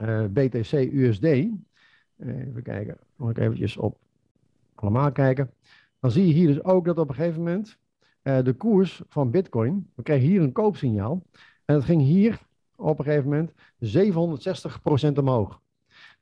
uh, 0.00 0.24
BTC 0.24 0.72
USD, 0.72 1.24
uh, 1.24 1.48
even 2.16 2.62
kijken, 2.62 2.98
moet 3.16 3.30
ik 3.30 3.38
eventjes 3.38 3.76
op 3.76 3.98
allemaal 4.74 5.12
kijken. 5.12 5.50
Dan 6.00 6.10
zie 6.10 6.26
je 6.26 6.32
hier 6.32 6.46
dus 6.46 6.64
ook 6.64 6.84
dat 6.84 6.98
op 6.98 7.08
een 7.08 7.14
gegeven 7.14 7.42
moment 7.42 7.78
uh, 8.22 8.42
de 8.42 8.52
koers 8.52 9.02
van 9.08 9.30
Bitcoin, 9.30 9.90
we 9.94 10.02
krijgen 10.02 10.28
hier 10.28 10.40
een 10.40 10.52
koopsignaal. 10.52 11.22
En 11.64 11.74
dat 11.74 11.84
ging 11.84 12.02
hier 12.02 12.40
op 12.76 12.98
een 12.98 13.04
gegeven 13.04 13.28
moment 13.28 13.52
760% 15.14 15.18
omhoog. 15.18 15.60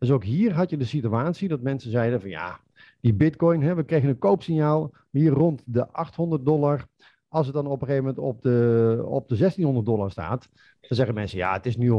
Dus 0.00 0.10
ook 0.10 0.24
hier 0.24 0.52
had 0.52 0.70
je 0.70 0.76
de 0.76 0.84
situatie 0.84 1.48
dat 1.48 1.60
mensen 1.60 1.90
zeiden 1.90 2.20
van 2.20 2.30
ja, 2.30 2.60
die 3.00 3.14
bitcoin, 3.14 3.62
hè, 3.62 3.74
we 3.74 3.84
kregen 3.84 4.08
een 4.08 4.18
koopsignaal 4.18 4.92
hier 5.10 5.32
rond 5.32 5.62
de 5.66 5.88
800 5.92 6.44
dollar. 6.44 6.86
Als 7.28 7.46
het 7.46 7.54
dan 7.54 7.66
op 7.66 7.80
een 7.80 7.86
gegeven 7.86 8.04
moment 8.04 8.24
op 8.24 8.42
de, 8.42 9.02
op 9.06 9.28
de 9.28 9.36
1600 9.36 9.86
dollar 9.86 10.10
staat, 10.10 10.48
dan 10.80 10.96
zeggen 10.96 11.14
mensen 11.14 11.38
ja, 11.38 11.52
het 11.52 11.66
is 11.66 11.76
nu 11.76 11.90
100% 11.90 11.92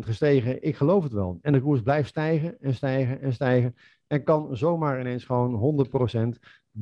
gestegen, 0.00 0.62
ik 0.62 0.76
geloof 0.76 1.02
het 1.02 1.12
wel. 1.12 1.38
En 1.42 1.52
de 1.52 1.60
koers 1.60 1.82
blijft 1.82 2.08
stijgen 2.08 2.60
en 2.60 2.74
stijgen 2.74 3.20
en 3.20 3.32
stijgen 3.32 3.74
en 4.06 4.24
kan 4.24 4.56
zomaar 4.56 5.00
ineens 5.00 5.24
gewoon 5.24 5.86
100%, 6.34 6.38
1000% 6.72 6.80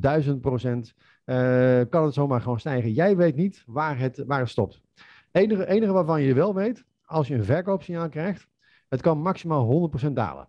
uh, 1.25 1.81
kan 1.89 2.05
het 2.05 2.15
zomaar 2.15 2.41
gewoon 2.41 2.61
stijgen. 2.61 2.93
Jij 2.93 3.17
weet 3.17 3.37
niet 3.37 3.63
waar 3.67 3.99
het, 3.99 4.25
waar 4.27 4.41
het 4.41 4.49
stopt. 4.49 4.81
Het 4.95 5.43
enige, 5.43 5.67
enige 5.67 5.93
waarvan 5.93 6.23
je 6.23 6.35
wel 6.35 6.55
weet, 6.55 6.85
als 7.05 7.29
je 7.29 7.35
een 7.35 7.45
verkoopsignaal 7.45 8.09
krijgt, 8.09 8.49
het 8.89 9.01
kan 9.01 9.19
maximaal 9.19 9.91
100% 10.07 10.13
dalen 10.13 10.49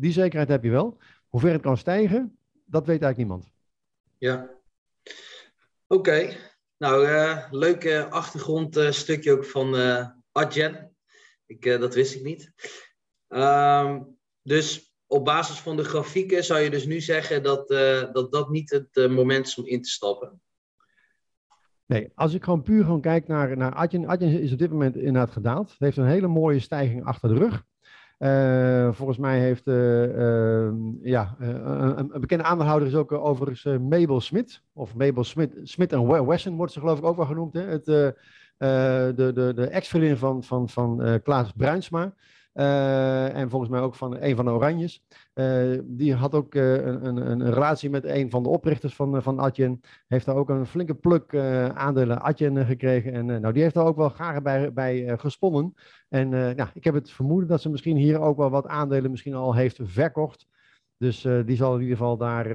die 0.00 0.12
zekerheid 0.12 0.48
heb 0.48 0.64
je 0.64 0.70
wel. 0.70 0.98
Hoe 1.28 1.40
ver 1.40 1.52
het 1.52 1.62
kan 1.62 1.76
stijgen, 1.76 2.38
dat 2.64 2.86
weet 2.86 3.02
eigenlijk 3.02 3.16
niemand. 3.16 3.50
Ja. 4.18 4.50
Oké. 5.86 6.36
Nou, 6.76 7.06
uh, 7.06 7.46
leuk 7.50 7.84
uh, 7.84 8.10
achtergrondstukje 8.10 9.32
ook 9.32 9.44
van 9.44 9.74
uh, 9.74 10.08
Adjen. 10.32 10.96
Ik, 11.46 11.64
dat 11.64 11.94
wist 11.94 12.14
ik 12.14 12.22
niet. 12.22 12.52
Um, 13.28 14.18
dus 14.42 14.96
op 15.06 15.24
basis 15.24 15.58
van 15.60 15.76
de 15.76 15.84
grafieken 15.84 16.44
zou 16.44 16.60
je 16.60 16.70
dus 16.70 16.86
nu 16.86 17.00
zeggen 17.00 17.42
dat 17.42 17.68
dat, 18.12 18.32
dat 18.32 18.50
niet 18.50 18.70
het 18.70 19.10
moment 19.10 19.46
is 19.46 19.58
om 19.58 19.66
in 19.66 19.82
te 19.82 19.88
stappen. 19.88 20.40
Nee, 21.86 22.10
als 22.14 22.34
ik 22.34 22.44
gewoon 22.44 22.62
puur 22.62 22.84
gewoon 22.84 23.00
kijk 23.00 23.26
naar, 23.26 23.56
naar 23.56 23.74
Adyen. 23.74 24.08
Adyen 24.08 24.40
is 24.40 24.52
op 24.52 24.58
dit 24.58 24.70
moment 24.70 24.96
inderdaad 24.96 25.30
gedaald. 25.30 25.70
Het 25.70 25.78
heeft 25.78 25.96
een 25.96 26.06
hele 26.06 26.26
mooie 26.26 26.60
stijging 26.60 27.04
achter 27.04 27.28
de 27.28 27.34
rug. 27.34 27.64
Uh, 28.18 28.92
volgens 28.92 29.18
mij 29.18 29.38
heeft 29.38 29.66
uh, 29.66 30.02
uh, 30.02 30.72
ja, 31.02 31.36
een, 31.38 31.98
een, 31.98 32.20
bekende 32.20 32.44
aandeelhouder 32.44 32.88
is 32.88 32.94
ook 32.94 33.12
overigens 33.12 33.78
Mabel 33.78 34.20
Smit. 34.20 34.62
Of 34.72 34.94
Mabel 34.94 35.24
Smit, 35.24 35.56
Smit 35.62 35.92
Wesson 36.26 36.56
wordt 36.56 36.72
ze 36.72 36.80
geloof 36.80 36.98
ik 36.98 37.04
ook 37.04 37.16
wel 37.16 37.26
genoemd. 37.26 37.54
Hè? 37.54 37.60
Het, 37.60 37.84
de 37.84 38.14
de, 39.16 39.52
de 39.54 39.66
ex-vriendin 39.66 40.16
van, 40.16 40.44
van, 40.44 40.68
van 40.68 41.20
Klaas 41.22 41.52
Bruinsma. 41.52 42.14
Uh, 42.58 43.34
en 43.34 43.50
volgens 43.50 43.70
mij 43.70 43.80
ook 43.80 43.94
van 43.94 44.16
een 44.20 44.36
van 44.36 44.44
de 44.44 44.50
Oranjes. 44.50 45.02
Uh, 45.34 45.78
die 45.84 46.14
had 46.14 46.34
ook 46.34 46.54
uh, 46.54 46.74
een, 46.74 47.06
een, 47.06 47.30
een, 47.30 47.52
relatie 47.52 47.90
met 47.90 48.04
een 48.04 48.30
van 48.30 48.42
de 48.42 48.48
oprichters 48.48 48.94
van, 48.94 49.22
van 49.22 49.38
Atjen. 49.38 49.80
Heeft 50.08 50.26
daar 50.26 50.36
ook 50.36 50.48
een 50.48 50.66
flinke 50.66 50.94
pluk 50.94 51.34
aandelen 51.74 52.22
Atjen 52.22 52.66
gekregen. 52.66 53.12
En 53.12 53.26
nou, 53.26 53.52
die 53.52 53.62
heeft 53.62 53.74
daar 53.74 53.86
ook 53.86 53.96
wel 53.96 54.08
graag 54.08 54.42
bij, 54.42 54.72
bij 54.72 55.18
gesponnen. 55.18 55.74
En 56.08 56.28
nou, 56.28 56.68
ik 56.74 56.84
heb 56.84 56.94
het 56.94 57.10
vermoeden 57.10 57.48
dat 57.48 57.60
ze 57.60 57.70
misschien 57.70 57.96
hier 57.96 58.20
ook 58.20 58.36
wel 58.36 58.50
wat 58.50 58.66
aandelen 58.66 59.10
misschien 59.10 59.34
al 59.34 59.54
heeft 59.54 59.78
verkocht. 59.82 60.46
Dus 60.96 61.20
die 61.20 61.56
zal 61.56 61.74
in 61.74 61.80
ieder 61.80 61.96
geval 61.96 62.16
daar 62.16 62.48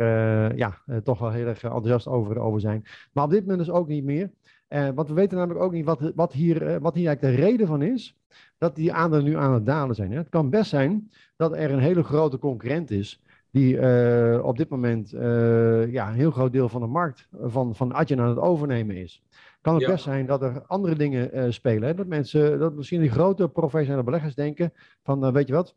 ja, 0.55 0.77
toch 1.03 1.19
wel 1.19 1.31
heel 1.31 1.47
erg 1.47 1.63
enthousiast 1.63 2.07
over, 2.07 2.39
over 2.39 2.59
zijn. 2.59 2.85
Maar 3.11 3.23
op 3.23 3.29
dit 3.31 3.41
moment 3.41 3.59
dus 3.59 3.75
ook 3.75 3.87
niet 3.87 4.03
meer. 4.03 4.31
want 4.67 5.07
we 5.07 5.13
weten 5.13 5.37
namelijk 5.37 5.65
ook 5.65 5.71
niet 5.71 5.85
wat, 5.85 6.11
wat, 6.15 6.33
hier, 6.33 6.79
wat 6.79 6.95
hier 6.95 7.07
eigenlijk 7.07 7.21
de 7.21 7.43
reden 7.43 7.67
van 7.67 7.81
is 7.81 8.17
dat 8.63 8.75
die 8.75 8.93
aandelen 8.93 9.25
nu 9.25 9.37
aan 9.37 9.53
het 9.53 9.65
dalen 9.65 9.95
zijn. 9.95 10.11
Hè? 10.11 10.17
Het 10.17 10.29
kan 10.29 10.49
best 10.49 10.69
zijn 10.69 11.11
dat 11.35 11.53
er 11.53 11.71
een 11.71 11.79
hele 11.79 12.03
grote 12.03 12.39
concurrent 12.39 12.91
is 12.91 13.21
die 13.51 13.75
uh, 13.75 14.45
op 14.45 14.57
dit 14.57 14.69
moment 14.69 15.13
uh, 15.13 15.91
ja, 15.91 16.07
een 16.07 16.13
heel 16.13 16.31
groot 16.31 16.51
deel 16.51 16.69
van 16.69 16.81
de 16.81 16.87
markt 16.87 17.27
van, 17.41 17.75
van 17.75 17.93
Adyen 17.93 18.19
aan 18.19 18.29
het 18.29 18.37
overnemen 18.37 18.95
is. 18.95 19.23
Kan 19.61 19.75
het 19.75 19.85
best 19.85 20.03
zijn 20.03 20.25
dat 20.25 20.41
er 20.41 20.63
andere 20.67 20.95
dingen 20.95 21.37
uh, 21.37 21.51
spelen. 21.51 21.87
Hè? 21.87 21.93
Dat 21.93 22.07
mensen, 22.07 22.59
dat 22.59 22.73
misschien 22.73 23.01
die 23.01 23.09
grote 23.09 23.49
professionele 23.49 24.03
beleggers 24.03 24.35
denken 24.35 24.73
van, 25.03 25.31
weet 25.31 25.47
je 25.47 25.53
wat, 25.53 25.75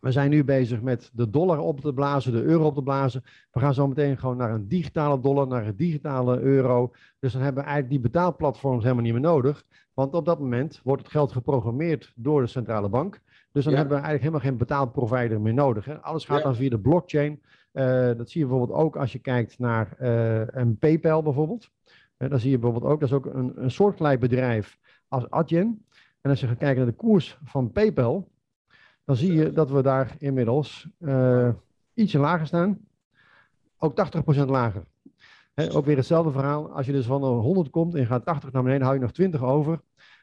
we 0.00 0.12
zijn 0.12 0.30
nu 0.30 0.44
bezig 0.44 0.80
met 0.80 1.10
de 1.12 1.30
dollar 1.30 1.58
op 1.58 1.80
te 1.80 1.92
blazen, 1.92 2.32
de 2.32 2.42
euro 2.42 2.66
op 2.66 2.74
te 2.74 2.82
blazen. 2.82 3.24
We 3.50 3.60
gaan 3.60 3.74
zo 3.74 3.88
meteen 3.88 4.18
gewoon 4.18 4.36
naar 4.36 4.50
een 4.50 4.68
digitale 4.68 5.20
dollar, 5.20 5.46
naar 5.46 5.66
een 5.66 5.76
digitale 5.76 6.40
euro. 6.40 6.92
Dus 7.18 7.32
dan 7.32 7.42
hebben 7.42 7.62
we 7.62 7.68
eigenlijk 7.68 8.02
die 8.02 8.10
betaalplatforms 8.10 8.82
helemaal 8.82 9.04
niet 9.04 9.12
meer 9.12 9.22
nodig. 9.22 9.64
Want 10.00 10.14
op 10.14 10.24
dat 10.24 10.38
moment 10.38 10.80
wordt 10.84 11.02
het 11.02 11.10
geld 11.10 11.32
geprogrammeerd 11.32 12.12
door 12.14 12.40
de 12.40 12.46
centrale 12.46 12.88
bank. 12.88 13.20
Dus 13.52 13.64
dan 13.64 13.74
hebben 13.74 13.96
we 13.96 14.02
eigenlijk 14.02 14.22
helemaal 14.22 14.48
geen 14.48 14.56
betaalprovider 14.56 15.40
meer 15.40 15.54
nodig. 15.54 15.84
Hè? 15.84 16.00
Alles 16.00 16.24
gaat 16.24 16.42
dan 16.42 16.54
via 16.54 16.70
de 16.70 16.78
blockchain. 16.78 17.42
Uh, 17.72 17.84
dat 18.16 18.30
zie 18.30 18.40
je 18.40 18.46
bijvoorbeeld 18.46 18.78
ook 18.78 18.96
als 18.96 19.12
je 19.12 19.18
kijkt 19.18 19.58
naar 19.58 19.96
uh, 20.00 20.42
een 20.46 20.78
PayPal 20.78 21.22
bijvoorbeeld. 21.22 21.70
Uh, 22.18 22.30
dan 22.30 22.38
zie 22.38 22.50
je 22.50 22.58
bijvoorbeeld 22.58 22.92
ook, 22.92 23.00
dat 23.00 23.08
is 23.08 23.14
ook 23.14 23.26
een, 23.26 23.52
een 23.62 23.70
soortgelijk 23.70 24.20
bedrijf 24.20 24.78
als 25.08 25.30
Adyen. 25.30 25.84
En 26.20 26.30
als 26.30 26.40
je 26.40 26.46
gaat 26.46 26.58
kijken 26.58 26.76
naar 26.76 26.90
de 26.90 26.96
koers 26.96 27.38
van 27.44 27.72
PayPal, 27.72 28.30
dan 29.04 29.16
zie 29.16 29.32
je 29.32 29.52
dat 29.52 29.70
we 29.70 29.82
daar 29.82 30.16
inmiddels 30.18 30.88
ietsje 31.94 32.18
lager 32.18 32.46
staan. 32.46 32.78
Ook 33.78 33.94
80% 34.36 34.46
lager. 34.46 34.82
He, 35.54 35.74
ook 35.74 35.84
weer 35.84 35.96
hetzelfde 35.96 36.32
verhaal. 36.32 36.70
Als 36.70 36.86
je 36.86 36.92
dus 36.92 37.06
van 37.06 37.22
100 37.22 37.70
komt 37.70 37.94
en 37.94 38.00
je 38.00 38.06
gaat 38.06 38.24
80 38.24 38.52
naar 38.52 38.62
beneden, 38.62 38.82
hou 38.82 38.94
je 38.96 39.02
nog 39.02 39.12
20 39.12 39.42
over. 39.42 39.80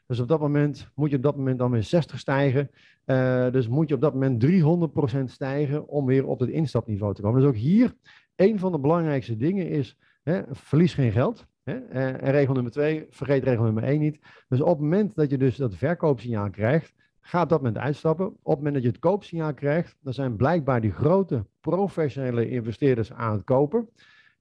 Dus 0.08 0.20
op 0.20 0.28
dat 0.28 0.39
moment 0.39 0.91
moet 0.96 1.10
je 1.10 1.15
op 1.15 1.24
dat 1.24 1.38
moment 1.38 1.60
dan 1.60 1.72
weer 1.72 1.84
60 1.84 2.20
stijgen. 2.20 2.70
Uh, 3.06 3.52
dus 3.52 3.67
moet 3.67 3.89
je 3.89 3.96
op 3.96 4.02
dat 4.02 4.13
moment 4.13 4.46
300% 4.46 5.24
stijgen 5.24 5.88
om 5.88 6.06
weer 6.06 6.28
op 6.28 6.39
het 6.39 6.50
instapniveau 6.50 7.13
te 7.13 7.22
komen. 7.22 7.41
Dus 7.41 7.50
ook 7.50 7.56
hier, 7.56 7.96
een 8.36 8.60
van 8.60 8.72
de 8.72 8.80
belangrijkste 8.80 9.38
dingen 9.38 9.70
is, 9.70 9.98
hè, 10.24 10.41
verlies 10.52 10.93
geen 10.93 11.12
geld. 11.12 11.48
Hè? 11.63 11.74
En 11.78 12.32
regel 12.32 12.54
nummer 12.54 12.72
twee, 12.72 13.06
vergeet 13.10 13.43
regel 13.43 13.63
nummer 13.63 13.84
één 13.84 14.00
niet. 14.00 14.20
Dus 14.48 14.62
op 14.62 14.67
het 14.67 14.80
moment 14.80 15.15
dat 15.15 15.30
je 15.30 15.38
dus 15.38 15.56
dat 15.56 15.76
verkoopsignaal 15.76 16.50
krijgt, 16.50 16.93
ga 17.20 17.41
op 17.41 17.50
dat 17.50 17.62
moment 17.62 17.78
uitstappen. 17.78 18.28
Op 18.28 18.38
het 18.43 18.56
moment 18.56 18.74
dat 18.74 18.84
je 18.84 18.89
het 18.89 19.00
koopsignaal 19.00 19.54
krijgt, 19.54 19.98
dan 20.02 20.13
zijn 20.13 20.36
blijkbaar 20.36 20.82
die 20.82 20.91
grote 20.91 21.46
professionele 21.60 22.50
investeerders 22.50 23.13
aan 23.13 23.32
het 23.32 23.43
kopen. 23.43 23.89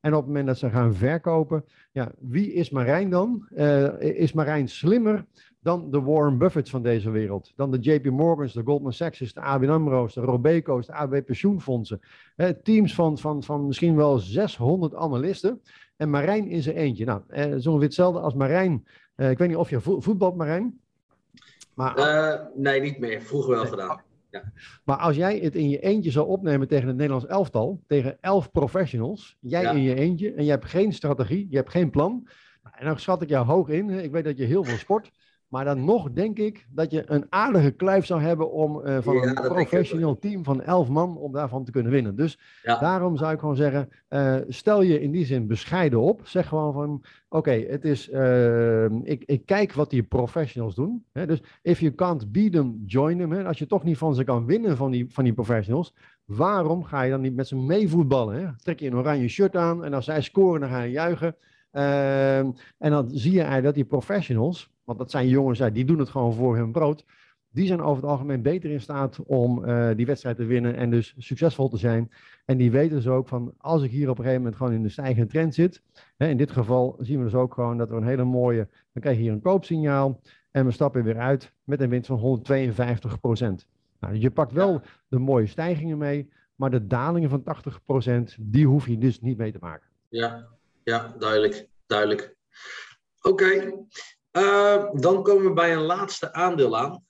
En 0.07 0.13
op 0.15 0.19
het 0.19 0.27
moment 0.27 0.47
dat 0.47 0.59
ze 0.59 0.71
gaan 0.71 0.95
verkopen, 0.95 1.65
ja, 1.93 2.13
wie 2.19 2.53
is 2.53 2.71
Marijn 2.71 3.11
dan? 3.11 3.49
Uh, 3.51 4.01
is 4.01 4.33
Marijn 4.33 4.69
slimmer 4.69 5.25
dan 5.61 5.91
de 5.91 6.01
Warren 6.01 6.39
Buffetts 6.39 6.71
van 6.71 6.83
deze 6.83 7.11
wereld? 7.11 7.53
Dan 7.57 7.71
de 7.71 7.79
JP 7.79 8.05
Morgans, 8.11 8.53
de 8.53 8.63
Goldman 8.65 8.93
Sachs, 8.93 9.33
de 9.33 9.41
ABN 9.41 9.69
AMRO's, 9.69 10.15
de 10.15 10.21
Robeco's, 10.21 10.87
de 10.87 10.93
AB 10.93 11.25
pensioenfondsen. 11.25 12.01
Uh, 12.37 12.49
teams 12.49 12.95
van, 12.95 13.19
van, 13.19 13.43
van 13.43 13.67
misschien 13.67 13.97
wel 13.97 14.19
600 14.19 14.95
analisten. 14.95 15.63
En 15.97 16.11
Marijn 16.11 16.49
in 16.49 16.63
zijn 16.63 16.77
eentje. 16.77 17.05
Nou, 17.05 17.23
uh, 17.29 17.43
zo 17.43 17.51
ongeveer 17.51 17.81
hetzelfde 17.81 18.21
als 18.21 18.35
Marijn. 18.35 18.87
ik 19.17 19.39
weet 19.39 19.49
niet 19.49 19.57
of 19.57 19.71
je 19.71 19.81
voetbalt, 19.81 20.37
Marijn. 20.37 20.81
Maar, 21.75 22.51
nee, 22.55 22.81
niet 22.81 22.99
meer. 22.99 23.23
Vroeger 23.23 23.51
wel 23.51 23.67
gedaan. 23.67 24.01
Maar 24.85 24.97
als 24.97 25.17
jij 25.17 25.39
het 25.39 25.55
in 25.55 25.69
je 25.69 25.81
eentje 25.81 26.11
zou 26.11 26.27
opnemen 26.27 26.69
tegen 26.69 26.87
het 26.87 26.97
Nederlands 26.97 27.27
elftal, 27.27 27.83
tegen 27.87 28.17
elf 28.21 28.51
professionals, 28.51 29.37
jij 29.41 29.75
in 29.75 29.83
je 29.83 29.95
eentje 29.95 30.33
en 30.33 30.45
je 30.45 30.51
hebt 30.51 30.65
geen 30.65 30.93
strategie, 30.93 31.47
je 31.51 31.57
hebt 31.57 31.71
geen 31.71 31.91
plan. 31.91 32.29
En 32.73 32.87
dan 32.87 32.99
schat 32.99 33.23
ik 33.23 33.29
jou 33.29 33.47
hoog 33.47 33.69
in. 33.69 33.91
Ik 33.91 34.11
weet 34.11 34.25
dat 34.25 34.39
je 34.39 34.45
heel 34.45 34.65
veel 34.65 34.77
sport. 34.77 35.11
Maar 35.49 35.65
dan 35.65 35.85
nog 35.85 36.13
denk 36.13 36.39
ik 36.39 36.67
dat 36.71 36.91
je 36.91 37.03
een 37.07 37.27
aardige 37.29 37.71
kluif 37.71 38.07
zou 38.07 38.21
hebben 38.21 38.53
om 38.53 38.81
uh, 38.87 38.99
van 39.01 39.17
een 39.17 39.35
professioneel 39.35 40.19
team 40.19 40.45
van 40.45 40.63
elf 40.63 40.89
man 40.89 41.17
om 41.17 41.33
daarvan 41.33 41.65
te 41.65 41.71
kunnen 41.71 41.93
winnen. 41.93 42.17
Dus 42.17 42.39
daarom 42.63 43.17
zou 43.17 43.33
ik 43.33 43.39
gewoon 43.39 43.57
zeggen, 43.57 43.89
uh, 44.09 44.37
stel 44.49 44.83
je 44.83 45.01
in 45.01 45.11
die 45.11 45.25
zin 45.25 45.47
bescheiden 45.47 46.01
op. 46.01 46.21
Zeg 46.25 46.49
gewoon 46.49 46.73
van, 46.73 47.05
oké, 47.29 47.51
het 47.51 47.85
is, 47.85 48.09
uh, 48.09 48.85
ik, 48.85 49.23
ik 49.25 49.47
kijk 49.47 49.73
wat 49.73 49.91
die 49.91 50.03
professionals 50.03 50.75
doen. 50.75 51.05
Hè? 51.13 51.27
Dus 51.27 51.43
if 51.63 51.81
you 51.81 51.95
can't 51.95 52.33
beat 52.33 52.53
them, 52.53 52.83
join 52.87 53.19
them. 53.19 53.33
Hè? 53.33 53.45
Als 53.45 53.59
je 53.59 53.67
toch 53.67 53.83
niet 53.83 53.99
van 53.99 54.15
ze 54.15 54.25
kan 54.25 54.47
winnen 54.47 54.77
van 54.77 54.91
die, 54.91 55.07
van 55.09 55.25
die 55.25 55.35
professionals, 55.35 55.95
Waarom 56.27 56.85
ga 56.85 57.03
je 57.03 57.11
dan 57.11 57.21
niet 57.21 57.35
met 57.35 57.49
ze 57.49 57.57
meevoetballen? 57.57 58.57
Trek 58.63 58.81
je 58.81 58.87
een 58.87 58.97
oranje 58.97 59.29
shirt 59.29 59.57
aan 59.57 59.85
en 59.85 59.95
als 59.95 60.05
zij 60.05 60.23
scoren, 60.23 60.61
dan 60.61 60.69
ga 60.71 60.83
je 60.83 60.91
juichen. 60.91 61.37
Ehm, 61.71 62.51
en 62.79 62.91
dan 62.91 63.11
zie 63.11 63.33
je 63.33 63.37
eigenlijk 63.37 63.65
dat 63.65 63.75
die 63.75 63.85
professionals, 63.85 64.71
want 64.85 64.99
dat 64.99 65.11
zijn 65.11 65.29
jongens, 65.29 65.59
die 65.73 65.85
doen 65.85 65.99
het 65.99 66.09
gewoon 66.09 66.35
voor 66.35 66.57
hun 66.57 66.73
brood. 66.73 67.05
Die 67.51 67.67
zijn 67.67 67.81
over 67.81 68.03
het 68.03 68.11
algemeen 68.11 68.43
beter 68.43 68.71
in 68.71 68.81
staat 68.81 69.23
om 69.25 69.65
uh, 69.65 69.91
die 69.97 70.07
wedstrijd 70.07 70.37
te 70.37 70.45
winnen 70.45 70.77
en 70.77 70.91
dus 70.91 71.15
succesvol 71.19 71.69
te 71.69 71.77
zijn. 71.77 72.11
En 72.45 72.57
die 72.57 72.71
weten 72.71 72.97
dus 72.97 73.07
ook 73.07 73.29
van, 73.29 73.55
als 73.59 73.83
ik 73.83 73.91
hier 73.91 74.09
op 74.09 74.19
een 74.19 74.25
gegeven 74.25 74.43
moment 74.43 74.57
gewoon 74.57 74.73
in 74.73 74.83
de 74.83 74.89
stijgende 74.89 75.27
trend 75.27 75.55
zit. 75.55 75.83
Hè, 76.17 76.29
in 76.29 76.37
dit 76.37 76.51
geval 76.51 76.97
zien 77.01 77.19
we 77.19 77.25
dus 77.25 77.35
ook 77.35 77.55
gewoon 77.55 77.79
dat 77.79 77.89
we 77.89 77.97
een 77.97 78.07
hele 78.07 78.25
mooie, 78.25 78.69
dan 78.93 79.03
krijg 79.03 79.17
je 79.17 79.23
hier 79.23 79.33
een 79.33 79.41
koopsignaal. 79.41 80.21
En 80.51 80.65
we 80.65 80.71
stappen 80.71 81.05
weer 81.05 81.19
uit 81.19 81.53
met 81.65 81.81
een 81.81 81.89
winst 81.89 82.07
van 82.07 82.19
152 82.19 83.21
procent. 83.21 83.67
Nou, 84.01 84.15
je 84.15 84.31
pakt 84.31 84.53
wel 84.53 84.83
de 85.09 85.19
mooie 85.19 85.47
stijgingen 85.47 85.99
mee, 85.99 86.29
maar 86.55 86.71
de 86.71 86.87
dalingen 86.87 87.31
van 87.31 87.43
80 87.43 87.85
procent, 87.85 88.37
die 88.41 88.67
hoef 88.67 88.87
je 88.87 88.99
dus 88.99 89.21
niet 89.21 89.39
mee 89.39 89.53
te 89.53 89.59
maken. 89.61 89.89
Ja, 90.09 90.47
ja 90.87 91.15
duidelijk. 91.19 91.69
duidelijk. 91.87 92.35
Oké, 93.21 93.85
uh, 94.33 94.93
dan 94.93 95.23
komen 95.23 95.45
we 95.45 95.53
bij 95.53 95.73
een 95.73 95.83
laatste 95.83 96.33
aandeel 96.33 96.77
aan. 96.77 97.07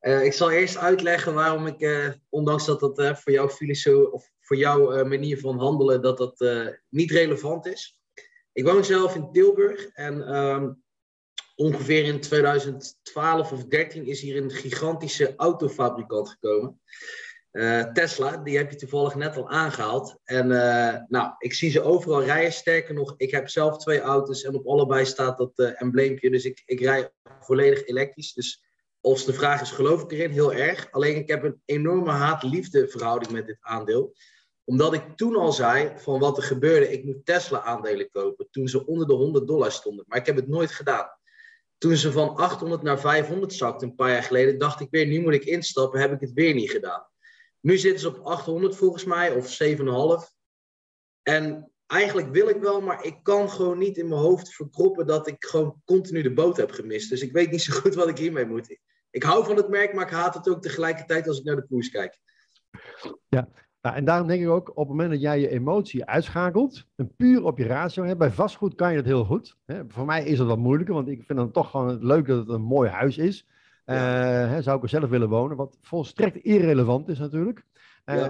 uh, 0.00 0.24
ik 0.28 0.32
zal 0.32 0.50
eerst 0.50 0.76
uitleggen 0.76 1.34
waarom 1.34 1.66
ik, 1.66 1.80
uh, 1.80 2.12
ondanks 2.28 2.66
dat 2.66 2.80
dat 2.80 3.20
voor 3.20 3.32
jouw 3.32 3.48
filosofie 3.48 4.12
of 4.12 4.30
voor 4.40 4.56
jouw 4.56 5.04
manier 5.04 5.38
van 5.38 5.58
handelen, 5.58 6.02
dat 6.02 6.18
dat 6.18 6.44
niet 6.88 7.10
relevant 7.10 7.66
is. 7.66 8.00
Ik 8.52 8.64
woon 8.64 8.84
zelf 8.84 9.14
in 9.14 9.32
Tilburg 9.32 9.86
en 9.86 10.36
um, 10.36 10.82
ongeveer 11.54 12.04
in 12.04 12.20
2012 12.20 13.52
of 13.52 13.64
13 13.64 14.06
is 14.06 14.20
hier 14.20 14.42
een 14.42 14.50
gigantische 14.50 15.34
autofabrikant 15.36 16.28
gekomen. 16.28 16.80
Uh, 17.52 17.82
Tesla, 17.82 18.36
die 18.36 18.56
heb 18.56 18.70
je 18.70 18.76
toevallig 18.76 19.14
net 19.14 19.36
al 19.36 19.48
aangehaald. 19.48 20.18
En 20.24 20.50
uh, 20.50 20.96
nou, 21.08 21.34
ik 21.38 21.54
zie 21.54 21.70
ze 21.70 21.82
overal 21.82 22.22
rijden. 22.22 22.52
Sterker 22.52 22.94
nog, 22.94 23.14
ik 23.16 23.30
heb 23.30 23.48
zelf 23.48 23.78
twee 23.78 24.00
auto's 24.00 24.42
en 24.42 24.54
op 24.54 24.66
allebei 24.66 25.04
staat 25.04 25.38
dat 25.38 25.52
uh, 25.56 25.82
embleempje. 25.82 26.30
Dus 26.30 26.44
ik, 26.44 26.62
ik 26.64 26.80
rij 26.80 27.10
volledig 27.40 27.86
elektrisch. 27.86 28.32
Dus 28.32 28.64
als 29.00 29.24
de 29.24 29.32
vraag 29.32 29.60
is, 29.60 29.70
geloof 29.70 30.02
ik 30.02 30.12
erin? 30.12 30.30
Heel 30.30 30.52
erg. 30.52 30.88
Alleen 30.90 31.16
ik 31.16 31.28
heb 31.28 31.42
een 31.42 31.62
enorme 31.64 32.10
haat-liefde 32.10 32.88
verhouding 32.88 33.32
met 33.32 33.46
dit 33.46 33.58
aandeel. 33.60 34.14
Omdat 34.64 34.94
ik 34.94 35.02
toen 35.16 35.36
al 35.36 35.52
zei 35.52 35.92
van 35.96 36.18
wat 36.18 36.36
er 36.36 36.42
gebeurde. 36.42 36.92
Ik 36.92 37.04
moet 37.04 37.26
Tesla 37.26 37.62
aandelen 37.62 38.10
kopen 38.10 38.48
toen 38.50 38.68
ze 38.68 38.86
onder 38.86 39.06
de 39.06 39.14
100 39.14 39.46
dollar 39.46 39.72
stonden. 39.72 40.04
Maar 40.08 40.18
ik 40.18 40.26
heb 40.26 40.36
het 40.36 40.48
nooit 40.48 40.70
gedaan 40.70 41.08
toen 41.80 41.96
ze 41.96 42.12
van 42.12 42.36
800 42.36 42.82
naar 42.82 43.00
500 43.00 43.52
zakten 43.52 43.88
een 43.88 43.94
paar 43.94 44.10
jaar 44.10 44.22
geleden, 44.22 44.58
dacht 44.58 44.80
ik 44.80 44.88
weer, 44.90 45.06
nu 45.06 45.20
moet 45.20 45.34
ik 45.34 45.44
instappen, 45.44 46.00
heb 46.00 46.12
ik 46.12 46.20
het 46.20 46.32
weer 46.32 46.54
niet 46.54 46.70
gedaan. 46.70 47.06
Nu 47.60 47.78
zitten 47.78 48.00
ze 48.00 48.08
op 48.08 48.26
800 48.26 48.76
volgens 48.76 49.04
mij, 49.04 49.34
of 49.34 49.58
7,5. 49.62 50.38
En 51.22 51.72
eigenlijk 51.86 52.30
wil 52.30 52.48
ik 52.48 52.60
wel, 52.60 52.80
maar 52.80 53.04
ik 53.04 53.22
kan 53.22 53.50
gewoon 53.50 53.78
niet 53.78 53.96
in 53.96 54.08
mijn 54.08 54.20
hoofd 54.20 54.54
verkroppen 54.54 55.06
dat 55.06 55.26
ik 55.26 55.44
gewoon 55.44 55.82
continu 55.84 56.22
de 56.22 56.32
boot 56.32 56.56
heb 56.56 56.70
gemist. 56.70 57.10
Dus 57.10 57.22
ik 57.22 57.32
weet 57.32 57.50
niet 57.50 57.62
zo 57.62 57.80
goed 57.80 57.94
wat 57.94 58.08
ik 58.08 58.18
hiermee 58.18 58.46
moet. 58.46 58.78
Ik 59.10 59.22
hou 59.22 59.44
van 59.44 59.56
het 59.56 59.68
merk, 59.68 59.94
maar 59.94 60.06
ik 60.06 60.12
haat 60.12 60.34
het 60.34 60.48
ook 60.48 60.62
tegelijkertijd 60.62 61.28
als 61.28 61.38
ik 61.38 61.44
naar 61.44 61.56
de 61.56 61.66
koers 61.66 61.90
kijk. 61.90 62.18
Ja, 63.28 63.48
nou, 63.80 63.96
en 63.96 64.04
daarom 64.04 64.26
denk 64.26 64.42
ik 64.42 64.48
ook, 64.48 64.68
op 64.70 64.76
het 64.76 64.88
moment 64.88 65.10
dat 65.10 65.20
jij 65.20 65.40
je 65.40 65.48
emotie 65.48 66.04
uitschakelt, 66.04 66.84
en 66.96 67.14
puur 67.16 67.44
op 67.44 67.58
je 67.58 67.66
ratio, 67.66 68.16
bij 68.16 68.30
vastgoed 68.30 68.74
kan 68.74 68.90
je 68.90 68.96
het 68.96 69.06
heel 69.06 69.24
goed. 69.24 69.56
Hè. 69.64 69.82
Voor 69.88 70.06
mij 70.06 70.24
is 70.24 70.38
het 70.38 70.48
wat 70.48 70.58
moeilijker, 70.58 70.94
want 70.94 71.08
ik 71.08 71.22
vind 71.22 71.38
het 71.38 71.52
toch 71.52 71.70
gewoon 71.70 72.06
leuk 72.06 72.26
dat 72.26 72.38
het 72.38 72.48
een 72.48 72.62
mooi 72.62 72.90
huis 72.90 73.18
is. 73.18 73.46
Uh, 73.86 73.96
hè, 74.48 74.62
zou 74.62 74.76
ik 74.76 74.82
er 74.82 74.88
zelf 74.88 75.10
willen 75.10 75.28
wonen, 75.28 75.56
wat 75.56 75.78
volstrekt 75.80 76.36
irrelevant 76.36 77.08
is 77.08 77.18
natuurlijk. 77.18 77.64
Uh, 78.06 78.26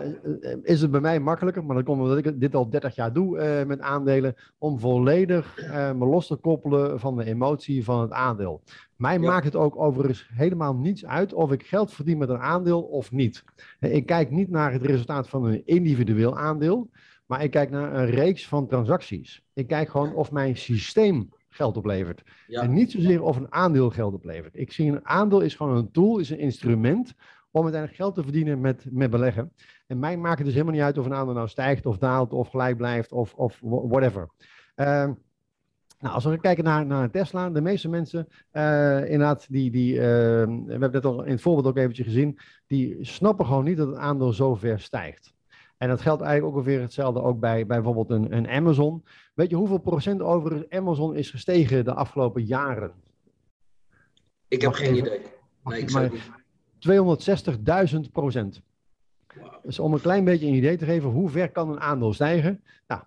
Is 0.63 0.81
het 0.81 0.91
bij 0.91 1.01
mij 1.01 1.21
makkelijker, 1.21 1.65
maar 1.65 1.75
dan 1.75 1.85
komt 1.85 2.01
omdat 2.01 2.27
ik 2.27 2.41
dit 2.41 2.55
al 2.55 2.71
30 2.71 2.95
jaar 2.95 3.13
doe 3.13 3.39
uh, 3.39 3.67
met 3.67 3.81
aandelen, 3.81 4.35
om 4.59 4.81
volledig 4.81 5.71
me 5.73 6.07
los 6.07 6.27
te 6.27 6.37
koppelen 6.37 7.01
van 7.01 7.17
de 7.17 7.25
emotie 7.25 7.85
van 7.85 8.01
het 8.01 8.11
aandeel. 8.11 8.63
Mij 8.97 9.19
ja. 9.19 9.21
maakt 9.21 9.45
het 9.45 9.57
ook 9.57 9.79
overigens 9.79 10.31
helemaal 10.33 10.75
niets 10.75 11.07
uit 11.07 11.33
of 11.33 11.53
ik 11.53 11.67
geld 11.67 11.93
verdien 11.93 12.19
met 12.19 12.29
een 12.29 12.39
aandeel 12.39 12.83
of 12.83 13.13
niet. 13.13 13.45
Ik 13.81 14.07
kijk 14.07 14.31
niet 14.31 14.51
naar 14.51 14.73
het 14.73 14.83
resultaat 14.83 15.29
van 15.29 15.45
een 15.45 15.63
individueel 15.67 16.39
aandeel, 16.39 16.91
maar 17.27 17.43
ik 17.43 17.51
kijk 17.51 17.71
naar 17.71 17.95
een 17.95 18.11
reeks 18.11 18.49
van 18.49 18.67
transacties. 18.67 19.43
Ik 19.53 19.67
kijk 19.67 19.89
gewoon 19.89 20.15
of 20.15 20.33
mijn 20.33 20.57
systeem 20.57 21.29
geld 21.61 21.77
oplevert. 21.77 22.23
Ja. 22.47 22.63
En 22.63 22.73
niet 22.73 22.91
zozeer 22.91 23.23
of 23.23 23.37
een 23.37 23.53
aandeel 23.53 23.91
geld 23.91 24.15
oplevert. 24.15 24.57
Ik 24.57 24.73
zie 24.73 24.91
een 24.91 25.07
aandeel 25.07 25.41
is 25.41 25.55
gewoon 25.55 25.77
een 25.77 25.91
tool, 25.91 26.19
is 26.19 26.31
een 26.31 26.39
instrument 26.39 27.15
om 27.51 27.63
uiteindelijk 27.63 28.03
geld 28.03 28.15
te 28.15 28.23
verdienen 28.23 28.61
met, 28.61 28.87
met 28.91 29.11
beleggen. 29.11 29.53
En 29.87 29.99
mij 29.99 30.17
maakt 30.17 30.37
het 30.37 30.45
dus 30.45 30.55
helemaal 30.55 30.75
niet 30.75 30.83
uit 30.83 30.99
of 30.99 31.07
een 31.07 31.15
aandeel 31.15 31.35
nou 31.35 31.49
stijgt 31.49 31.87
of 31.87 31.99
daalt 31.99 32.33
of 32.33 32.49
gelijk 32.49 32.77
blijft 32.77 33.13
of, 33.13 33.35
of 33.35 33.59
whatever. 33.63 34.29
Uh, 34.77 35.11
nou, 35.99 36.15
als 36.15 36.25
we 36.25 36.41
kijken 36.41 36.65
naar, 36.65 36.87
naar 36.87 37.11
Tesla, 37.11 37.51
de 37.51 37.61
meeste 37.61 37.89
mensen, 37.89 38.29
uh, 38.53 39.05
inderdaad, 39.05 39.47
die, 39.51 39.71
die, 39.71 39.95
uh, 39.95 40.01
we 40.01 40.67
hebben 40.69 40.93
het 40.93 41.05
al 41.05 41.25
in 41.25 41.31
het 41.33 41.41
voorbeeld 41.41 41.67
ook 41.67 41.77
eventjes 41.77 42.07
gezien, 42.07 42.39
die 42.67 42.97
snappen 43.01 43.47
gewoon 43.47 43.65
niet 43.65 43.77
dat 43.77 43.89
het 43.89 43.97
aandeel 43.97 44.33
zo 44.33 44.55
ver 44.55 44.81
stijgt. 44.81 45.33
En 45.81 45.89
dat 45.89 46.01
geldt 46.01 46.23
eigenlijk 46.23 46.53
ook 46.53 46.63
ongeveer 46.63 46.81
hetzelfde 46.81 47.23
ook 47.23 47.41
bij, 47.41 47.67
bij 47.67 47.83
bijvoorbeeld 47.83 48.11
een, 48.11 48.37
een 48.37 48.49
Amazon. 48.49 49.05
Weet 49.35 49.51
je 49.51 49.57
hoeveel 49.57 49.79
procent 49.79 50.21
over 50.21 50.67
Amazon 50.69 51.17
is 51.17 51.31
gestegen 51.31 51.85
de 51.85 51.95
afgelopen 51.95 52.45
jaren? 52.45 52.93
Ik 54.49 54.61
heb 54.61 54.73
geen 54.73 54.97
idee. 54.97 55.21
Nee, 55.65 55.81
ik 55.81 55.91
zou 55.91 56.11
niet. 56.11 57.99
260.000 58.07 58.13
procent. 58.13 58.63
Wow. 59.35 59.53
Dus 59.63 59.79
om 59.79 59.93
een 59.93 60.01
klein 60.01 60.25
beetje 60.25 60.47
een 60.47 60.55
idee 60.55 60.77
te 60.77 60.85
geven, 60.85 61.11
hoe 61.11 61.29
ver 61.29 61.51
kan 61.51 61.71
een 61.71 61.81
aandeel 61.81 62.13
stijgen? 62.13 62.63
Nou, 62.87 63.03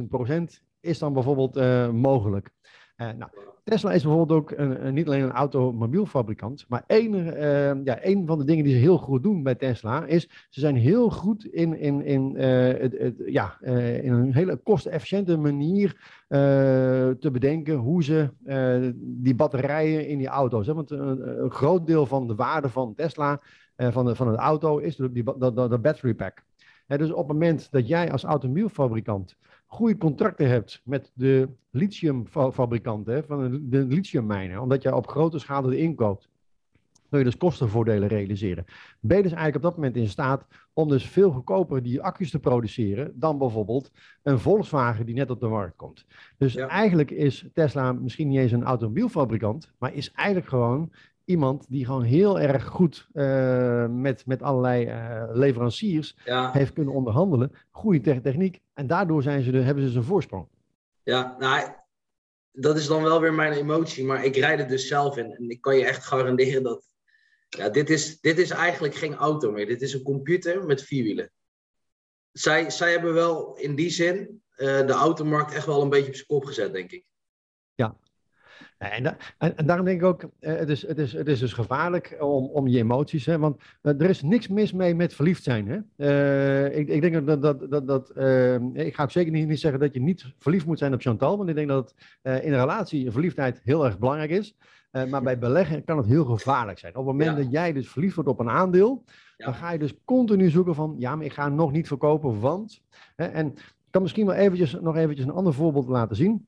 260.000 0.00 0.04
procent 0.08 0.62
is 0.80 0.98
dan 0.98 1.12
bijvoorbeeld 1.12 1.56
uh, 1.56 1.90
mogelijk. 1.90 2.50
Uh, 2.96 3.10
nou, 3.10 3.30
Tesla 3.68 3.92
is 3.92 4.02
bijvoorbeeld 4.02 4.40
ook 4.40 4.50
een, 4.50 4.94
niet 4.94 5.06
alleen 5.06 5.22
een 5.22 5.30
automobielfabrikant, 5.30 6.64
maar 6.68 6.84
een, 6.86 7.14
uh, 7.14 7.84
ja, 7.84 7.98
van 8.26 8.38
de 8.38 8.44
dingen 8.44 8.64
die 8.64 8.72
ze 8.72 8.78
heel 8.78 8.98
goed 8.98 9.22
doen 9.22 9.42
bij 9.42 9.54
Tesla 9.54 10.04
is, 10.06 10.28
ze 10.48 10.60
zijn 10.60 10.76
heel 10.76 11.10
goed 11.10 11.44
in, 11.44 11.78
in, 11.78 12.04
in, 12.04 12.36
het, 12.36 12.98
het, 12.98 13.22
ja, 13.26 13.60
in 14.02 14.12
een 14.12 14.34
hele 14.34 14.56
kostenefficiënte 14.56 15.36
manier 15.36 15.96
te 17.20 17.28
bedenken 17.32 17.74
hoe 17.74 18.04
ze 18.04 18.30
die 18.98 19.34
batterijen 19.34 20.08
in 20.08 20.18
die 20.18 20.28
auto's, 20.28 20.66
hè, 20.66 20.74
want 20.74 20.90
een, 20.90 21.50
groot 21.50 21.86
deel 21.86 22.06
van 22.06 22.26
de 22.26 22.34
waarde 22.34 22.68
van 22.68 22.94
Tesla, 22.94 23.40
van, 23.76 24.04
de, 24.04 24.14
van 24.14 24.28
een 24.28 24.36
auto, 24.36 24.78
is 24.78 24.96
de, 24.96 25.12
de 25.68 25.78
battery 25.82 26.14
pack. 26.14 26.42
dus 26.86 27.10
op 27.10 27.28
het 27.28 27.38
moment 27.38 27.70
dat 27.70 27.88
jij 27.88 28.12
als 28.12 28.24
automobielfabrikant 28.24 29.36
goede 29.68 29.96
contracten 29.96 30.48
hebt 30.48 30.80
met 30.84 31.10
de 31.14 31.48
lithiumfabrikanten 31.70 33.24
van 33.24 33.60
de 33.62 33.84
lithiummijnen, 33.84 34.60
omdat 34.60 34.82
je 34.82 34.94
op 34.94 35.08
grote 35.08 35.38
schaal 35.38 35.72
erin 35.72 35.94
koopt, 35.94 36.28
kun 37.08 37.18
je 37.18 37.24
dus 37.24 37.36
kostenvoordelen 37.36 38.08
realiseren. 38.08 38.64
Ben 39.00 39.16
je 39.16 39.22
dus 39.22 39.32
eigenlijk 39.32 39.64
op 39.64 39.70
dat 39.70 39.76
moment 39.76 39.96
in 39.96 40.08
staat 40.08 40.46
om 40.72 40.88
dus 40.88 41.06
veel 41.06 41.30
goedkoper 41.30 41.82
die 41.82 42.02
accu's 42.02 42.30
te 42.30 42.38
produceren 42.38 43.12
dan 43.14 43.38
bijvoorbeeld 43.38 43.90
een 44.22 44.38
Volkswagen 44.38 45.06
die 45.06 45.14
net 45.14 45.30
op 45.30 45.40
de 45.40 45.48
markt 45.48 45.76
komt. 45.76 46.06
Dus 46.36 46.52
ja. 46.52 46.68
eigenlijk 46.68 47.10
is 47.10 47.46
Tesla 47.54 47.92
misschien 47.92 48.28
niet 48.28 48.38
eens 48.38 48.52
een 48.52 48.64
automobielfabrikant, 48.64 49.72
maar 49.78 49.94
is 49.94 50.12
eigenlijk 50.12 50.48
gewoon 50.48 50.92
iemand 51.28 51.66
die 51.68 51.84
gewoon 51.84 52.02
heel 52.02 52.40
erg 52.40 52.64
goed 52.64 53.08
uh, 53.12 53.86
met, 53.86 54.26
met 54.26 54.42
allerlei 54.42 54.86
uh, 54.86 55.28
leveranciers 55.32 56.16
ja. 56.24 56.52
heeft 56.52 56.72
kunnen 56.72 56.94
onderhandelen. 56.94 57.52
Goede 57.70 58.00
te 58.00 58.20
techniek. 58.20 58.60
En 58.74 58.86
daardoor 58.86 59.22
zijn 59.22 59.42
ze 59.42 59.50
de, 59.50 59.58
hebben 59.58 59.82
ze 59.82 59.88
dus 59.88 59.98
een 59.98 60.04
voorsprong. 60.04 60.48
Ja, 61.02 61.36
nou, 61.38 61.68
dat 62.52 62.76
is 62.76 62.86
dan 62.86 63.02
wel 63.02 63.20
weer 63.20 63.34
mijn 63.34 63.52
emotie. 63.52 64.04
Maar 64.04 64.24
ik 64.24 64.36
rijd 64.36 64.60
er 64.60 64.68
dus 64.68 64.88
zelf 64.88 65.16
in. 65.16 65.34
En 65.34 65.50
ik 65.50 65.60
kan 65.60 65.76
je 65.76 65.84
echt 65.84 66.06
garanderen 66.06 66.62
dat... 66.62 66.86
Ja, 67.48 67.68
dit 67.68 67.90
is, 67.90 68.20
dit 68.20 68.38
is 68.38 68.50
eigenlijk 68.50 68.94
geen 68.94 69.14
auto 69.14 69.50
meer. 69.50 69.66
Dit 69.66 69.82
is 69.82 69.92
een 69.94 70.02
computer 70.02 70.66
met 70.66 70.82
vier 70.82 71.02
wielen. 71.02 71.30
Zij, 72.32 72.70
zij 72.70 72.90
hebben 72.90 73.14
wel 73.14 73.56
in 73.56 73.74
die 73.74 73.90
zin 73.90 74.42
uh, 74.56 74.86
de 74.86 74.92
automarkt 74.92 75.54
echt 75.54 75.66
wel 75.66 75.82
een 75.82 75.88
beetje 75.88 76.08
op 76.08 76.14
zijn 76.14 76.26
kop 76.26 76.44
gezet, 76.44 76.72
denk 76.72 76.90
ik. 76.90 77.04
Ja, 77.74 77.96
en, 78.78 79.02
da 79.02 79.16
en, 79.38 79.56
en, 79.56 79.66
daarom 79.66 79.84
denk 79.84 80.00
ik 80.00 80.06
ook, 80.06 80.22
uh, 80.22 80.28
het, 80.40 80.68
is, 80.68 80.86
het, 80.86 80.98
is, 80.98 81.12
het 81.12 81.28
is 81.28 81.38
dus 81.38 81.52
gevaarlijk 81.52 82.16
om, 82.20 82.46
om 82.46 82.68
je 82.68 82.78
emoties, 82.78 83.26
hè, 83.26 83.38
want 83.38 83.56
uh, 83.82 84.00
er 84.00 84.08
is 84.08 84.22
niks 84.22 84.48
mis 84.48 84.72
mee 84.72 84.94
met 84.94 85.14
verliefd 85.14 85.42
zijn. 85.42 85.68
Hè? 85.68 85.78
Uh, 85.96 86.78
ik, 86.78 86.88
ik 86.88 87.00
denk 87.00 87.26
dat, 87.26 87.42
dat, 87.42 87.70
dat, 87.70 87.86
dat 87.86 88.10
ik 88.72 88.94
ga 88.94 89.02
ook 89.02 89.10
zeker 89.10 89.32
niet, 89.32 89.48
niet 89.48 89.60
zeggen 89.60 89.80
dat 89.80 89.94
je 89.94 90.00
niet 90.00 90.34
verliefd 90.38 90.66
moet 90.66 90.78
zijn 90.78 90.94
op 90.94 91.00
Chantal, 91.00 91.36
want 91.36 91.48
ik 91.48 91.54
denk 91.54 91.68
dat 91.68 91.94
in 92.22 92.52
een 92.52 92.60
relatie 92.60 93.10
verliefdheid 93.10 93.60
heel 93.64 93.84
erg 93.84 93.98
belangrijk 93.98 94.30
is. 94.30 94.56
maar 95.08 95.22
bij 95.22 95.38
beleggen 95.38 95.84
kan 95.84 95.96
het 95.96 96.06
heel 96.06 96.24
gevaarlijk 96.24 96.78
zijn. 96.78 96.96
Op 96.96 97.06
het 97.06 97.16
moment 97.16 97.36
ja. 97.36 97.42
dat 97.42 97.52
jij 97.52 97.72
dus 97.72 97.88
verliefd 97.88 98.14
wordt 98.14 98.30
op 98.30 98.40
een 98.40 98.50
aandeel, 98.50 99.04
ja. 99.36 99.44
dan 99.44 99.54
ga 99.54 99.70
je 99.70 99.78
dus 99.78 99.94
continu 100.04 100.50
zoeken 100.50 100.74
van, 100.74 100.94
ja, 100.98 101.16
maar 101.16 101.24
ik 101.24 101.32
ga 101.32 101.48
nog 101.48 101.72
niet 101.72 101.86
verkopen, 101.86 102.40
want... 102.40 102.82
en 103.16 103.46
ik 103.56 103.94
kan 103.94 104.02
misschien 104.02 104.26
wel 104.26 104.34
eventjes, 104.34 104.72
nog 104.80 104.96
eventjes 104.96 105.26
een 105.26 105.32
ander 105.32 105.54
voorbeeld 105.54 105.88
laten 105.88 106.16
zien. 106.16 106.46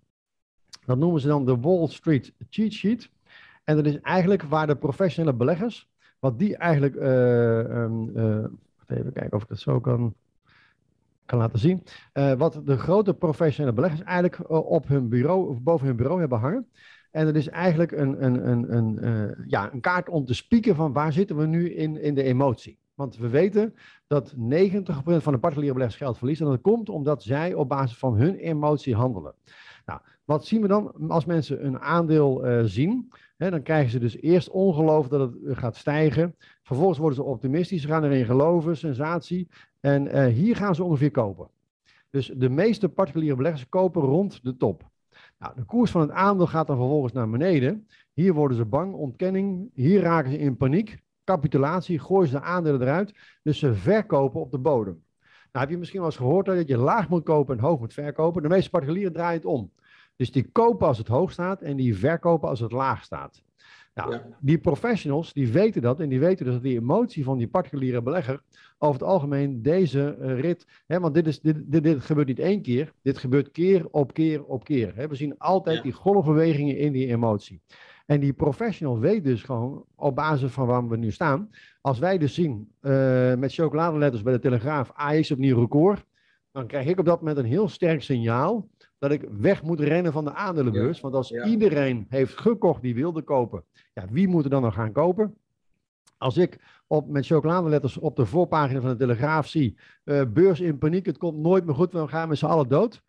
Dat 0.91 0.99
noemen 0.99 1.20
ze 1.20 1.26
dan 1.26 1.45
de 1.45 1.61
Wall 1.61 1.86
Street 1.86 2.32
Cheat 2.49 2.72
Sheet. 2.72 3.11
En 3.64 3.76
dat 3.76 3.86
is 3.86 4.01
eigenlijk 4.01 4.43
waar 4.43 4.66
de 4.66 4.76
professionele 4.76 5.36
beleggers, 5.36 5.88
wat 6.18 6.38
die 6.38 6.57
eigenlijk 6.57 6.95
um, 6.95 8.09
uh, 8.16 8.47
wacht 8.76 8.91
even 8.91 9.12
kijken 9.12 9.32
of 9.32 9.43
ik 9.43 9.49
dat 9.49 9.59
zo 9.59 9.80
kan, 9.80 10.14
kan 11.26 11.38
laten 11.38 11.59
zien. 11.59 11.82
Uh, 12.14 12.32
wat 12.32 12.61
de 12.64 12.78
grote 12.78 13.14
professionele 13.14 13.74
beleggers 13.74 14.03
eigenlijk 14.03 14.51
op 14.51 14.88
hun 14.88 15.09
bureau 15.09 15.49
of 15.49 15.62
boven 15.62 15.86
hun 15.86 15.97
bureau 15.97 16.20
hebben 16.20 16.38
hangen. 16.38 16.68
En 17.11 17.24
dat 17.24 17.34
is 17.34 17.49
eigenlijk 17.49 17.93
een, 17.93 18.24
een, 18.24 18.49
een, 18.49 18.76
een, 18.76 19.34
ja, 19.47 19.72
een 19.72 19.80
kaart 19.80 20.09
om 20.09 20.24
te 20.24 20.34
spieken 20.34 20.74
van 20.74 20.93
waar 20.93 21.12
zitten 21.12 21.36
we 21.36 21.47
nu 21.47 21.74
in, 21.74 22.03
in 22.03 22.14
de 22.14 22.22
emotie. 22.22 22.78
Want 22.95 23.16
we 23.16 23.28
weten 23.28 23.74
dat 24.07 24.34
90% 24.34 24.36
van 24.36 25.32
de 25.32 25.38
particuliere 25.38 25.72
beleggers 25.74 25.97
geld 25.97 26.18
verliest. 26.18 26.41
En 26.41 26.47
dat 26.47 26.61
komt 26.61 26.88
omdat 26.88 27.22
zij 27.22 27.55
op 27.55 27.68
basis 27.68 27.99
van 27.99 28.14
hun 28.14 28.34
emotie 28.34 28.95
handelen. 28.95 29.34
Nou, 29.86 30.01
wat 30.31 30.47
zien 30.47 30.61
we 30.61 30.68
dan 30.68 31.09
als 31.09 31.24
mensen 31.24 31.66
een 31.66 31.81
aandeel 31.81 32.47
uh, 32.47 32.61
zien? 32.64 33.12
Hè, 33.37 33.51
dan 33.51 33.62
krijgen 33.62 33.91
ze 33.91 33.99
dus 33.99 34.20
eerst 34.20 34.51
ongeloof 34.51 35.09
dat 35.09 35.20
het 35.20 35.59
gaat 35.59 35.76
stijgen. 35.76 36.37
Vervolgens 36.62 36.99
worden 36.99 37.16
ze 37.16 37.22
optimistisch, 37.22 37.85
gaan 37.85 38.05
erin 38.05 38.24
geloven, 38.24 38.76
sensatie. 38.76 39.49
En 39.81 40.07
uh, 40.07 40.26
hier 40.26 40.57
gaan 40.57 40.74
ze 40.74 40.85
ongeveer 40.85 41.11
kopen. 41.11 41.49
Dus 42.11 42.33
de 42.37 42.49
meeste 42.49 42.89
particuliere 42.89 43.37
beleggers 43.37 43.68
kopen 43.68 44.03
rond 44.03 44.43
de 44.43 44.57
top. 44.57 44.83
Nou, 45.39 45.55
de 45.57 45.64
koers 45.64 45.91
van 45.91 46.01
het 46.01 46.11
aandeel 46.11 46.47
gaat 46.47 46.66
dan 46.66 46.76
vervolgens 46.76 47.12
naar 47.12 47.31
beneden. 47.31 47.87
Hier 48.12 48.35
worden 48.35 48.57
ze 48.57 48.64
bang, 48.64 48.95
ontkenning. 48.95 49.70
Hier 49.74 50.01
raken 50.01 50.31
ze 50.31 50.39
in 50.39 50.57
paniek 50.57 50.99
capitulatie, 51.24 51.99
gooien 51.99 52.28
ze 52.28 52.35
de 52.35 52.43
aandelen 52.43 52.81
eruit. 52.81 53.14
Dus 53.43 53.59
ze 53.59 53.74
verkopen 53.74 54.41
op 54.41 54.51
de 54.51 54.59
bodem. 54.59 55.03
Nou, 55.53 55.64
heb 55.64 55.70
je 55.70 55.78
misschien 55.78 56.01
wel 56.01 56.09
eens 56.09 56.18
gehoord 56.18 56.47
dat 56.47 56.68
je 56.68 56.76
laag 56.76 57.09
moet 57.09 57.24
kopen 57.24 57.57
en 57.57 57.64
hoog 57.64 57.78
moet 57.78 57.93
verkopen. 57.93 58.43
De 58.43 58.49
meeste 58.49 58.70
particulieren 58.70 59.12
draaien 59.12 59.37
het 59.37 59.45
om. 59.45 59.70
Dus 60.20 60.32
die 60.32 60.48
kopen 60.52 60.86
als 60.86 60.98
het 60.98 61.08
hoog 61.08 61.32
staat 61.32 61.62
en 61.62 61.76
die 61.76 61.96
verkopen 61.96 62.48
als 62.48 62.60
het 62.60 62.72
laag 62.72 63.04
staat. 63.04 63.42
Nou, 63.94 64.16
die 64.40 64.58
professionals 64.58 65.32
die 65.32 65.48
weten 65.48 65.82
dat 65.82 66.00
en 66.00 66.08
die 66.08 66.20
weten 66.20 66.44
dus 66.44 66.54
dat 66.54 66.62
die 66.62 66.78
emotie 66.78 67.24
van 67.24 67.38
die 67.38 67.48
particuliere 67.48 68.02
belegger 68.02 68.42
over 68.78 69.00
het 69.00 69.08
algemeen 69.08 69.62
deze 69.62 70.16
uh, 70.20 70.40
rit, 70.40 70.66
hè, 70.86 71.00
want 71.00 71.14
dit, 71.14 71.26
is, 71.26 71.40
dit, 71.40 71.56
dit, 71.66 71.82
dit, 71.82 72.00
gebeurt 72.02 72.26
niet 72.26 72.38
één 72.38 72.62
keer, 72.62 72.92
dit 73.02 73.18
gebeurt 73.18 73.50
keer 73.50 73.86
op 73.90 74.14
keer 74.14 74.44
op 74.44 74.64
keer. 74.64 74.92
Hè. 74.96 75.08
We 75.08 75.14
zien 75.14 75.38
altijd 75.38 75.76
ja. 75.76 75.82
die 75.82 75.92
golfbewegingen 75.92 76.78
in 76.78 76.92
die 76.92 77.06
emotie. 77.06 77.60
En 78.06 78.20
die 78.20 78.32
professional 78.32 78.98
weet 78.98 79.24
dus 79.24 79.42
gewoon, 79.42 79.84
op 79.94 80.14
basis 80.14 80.52
van 80.52 80.66
waar 80.66 80.88
we 80.88 80.96
nu 80.96 81.10
staan, 81.10 81.50
als 81.80 81.98
wij 81.98 82.18
dus 82.18 82.34
zien 82.34 82.72
uh, 82.82 83.34
met 83.34 83.54
chocoladeletters 83.54 84.22
bij 84.22 84.32
de 84.32 84.38
Telegraaf, 84.38 84.92
AX 84.94 85.30
opnieuw 85.30 85.60
record, 85.60 86.04
dan 86.52 86.66
krijg 86.66 86.86
ik 86.86 86.98
op 86.98 87.04
dat 87.04 87.18
moment 87.18 87.38
een 87.38 87.44
heel 87.44 87.68
sterk 87.68 88.02
signaal 88.02 88.68
dat 89.01 89.11
ik 89.11 89.28
weg 89.30 89.62
moet 89.62 89.80
rennen 89.80 90.12
van 90.12 90.24
de 90.24 90.34
aandelenbeurs. 90.34 90.96
Ja. 90.96 91.03
Want 91.03 91.14
als 91.14 91.28
ja. 91.28 91.44
iedereen 91.44 92.07
heeft 92.09 92.38
gekocht 92.38 92.82
die 92.82 92.94
wilde 92.94 93.22
kopen, 93.22 93.64
ja, 93.94 94.05
wie 94.11 94.28
moet 94.28 94.44
er 94.44 94.51
dan 94.51 94.62
nog 94.62 94.74
gaan 94.74 94.92
kopen? 94.92 95.34
Als 96.18 96.36
ik 96.36 96.59
op, 96.86 97.09
met 97.09 97.26
chocoladeletters 97.26 97.96
op 97.96 98.16
de 98.16 98.26
voorpagina 98.26 98.80
van 98.80 98.90
de 98.90 98.96
Telegraaf 98.96 99.46
zie, 99.48 99.78
uh, 100.05 100.22
beurs 100.28 100.61
in 100.61 100.78
paniek, 100.78 101.07
het 101.07 101.18
komt 101.18 101.38
nooit 101.38 101.64
meer 101.64 101.74
goed, 101.74 101.92
we 101.92 102.09
gaan 102.09 102.28
met 102.28 102.38
z'n 102.38 102.46
allen 102.46 102.68
dood 102.68 103.03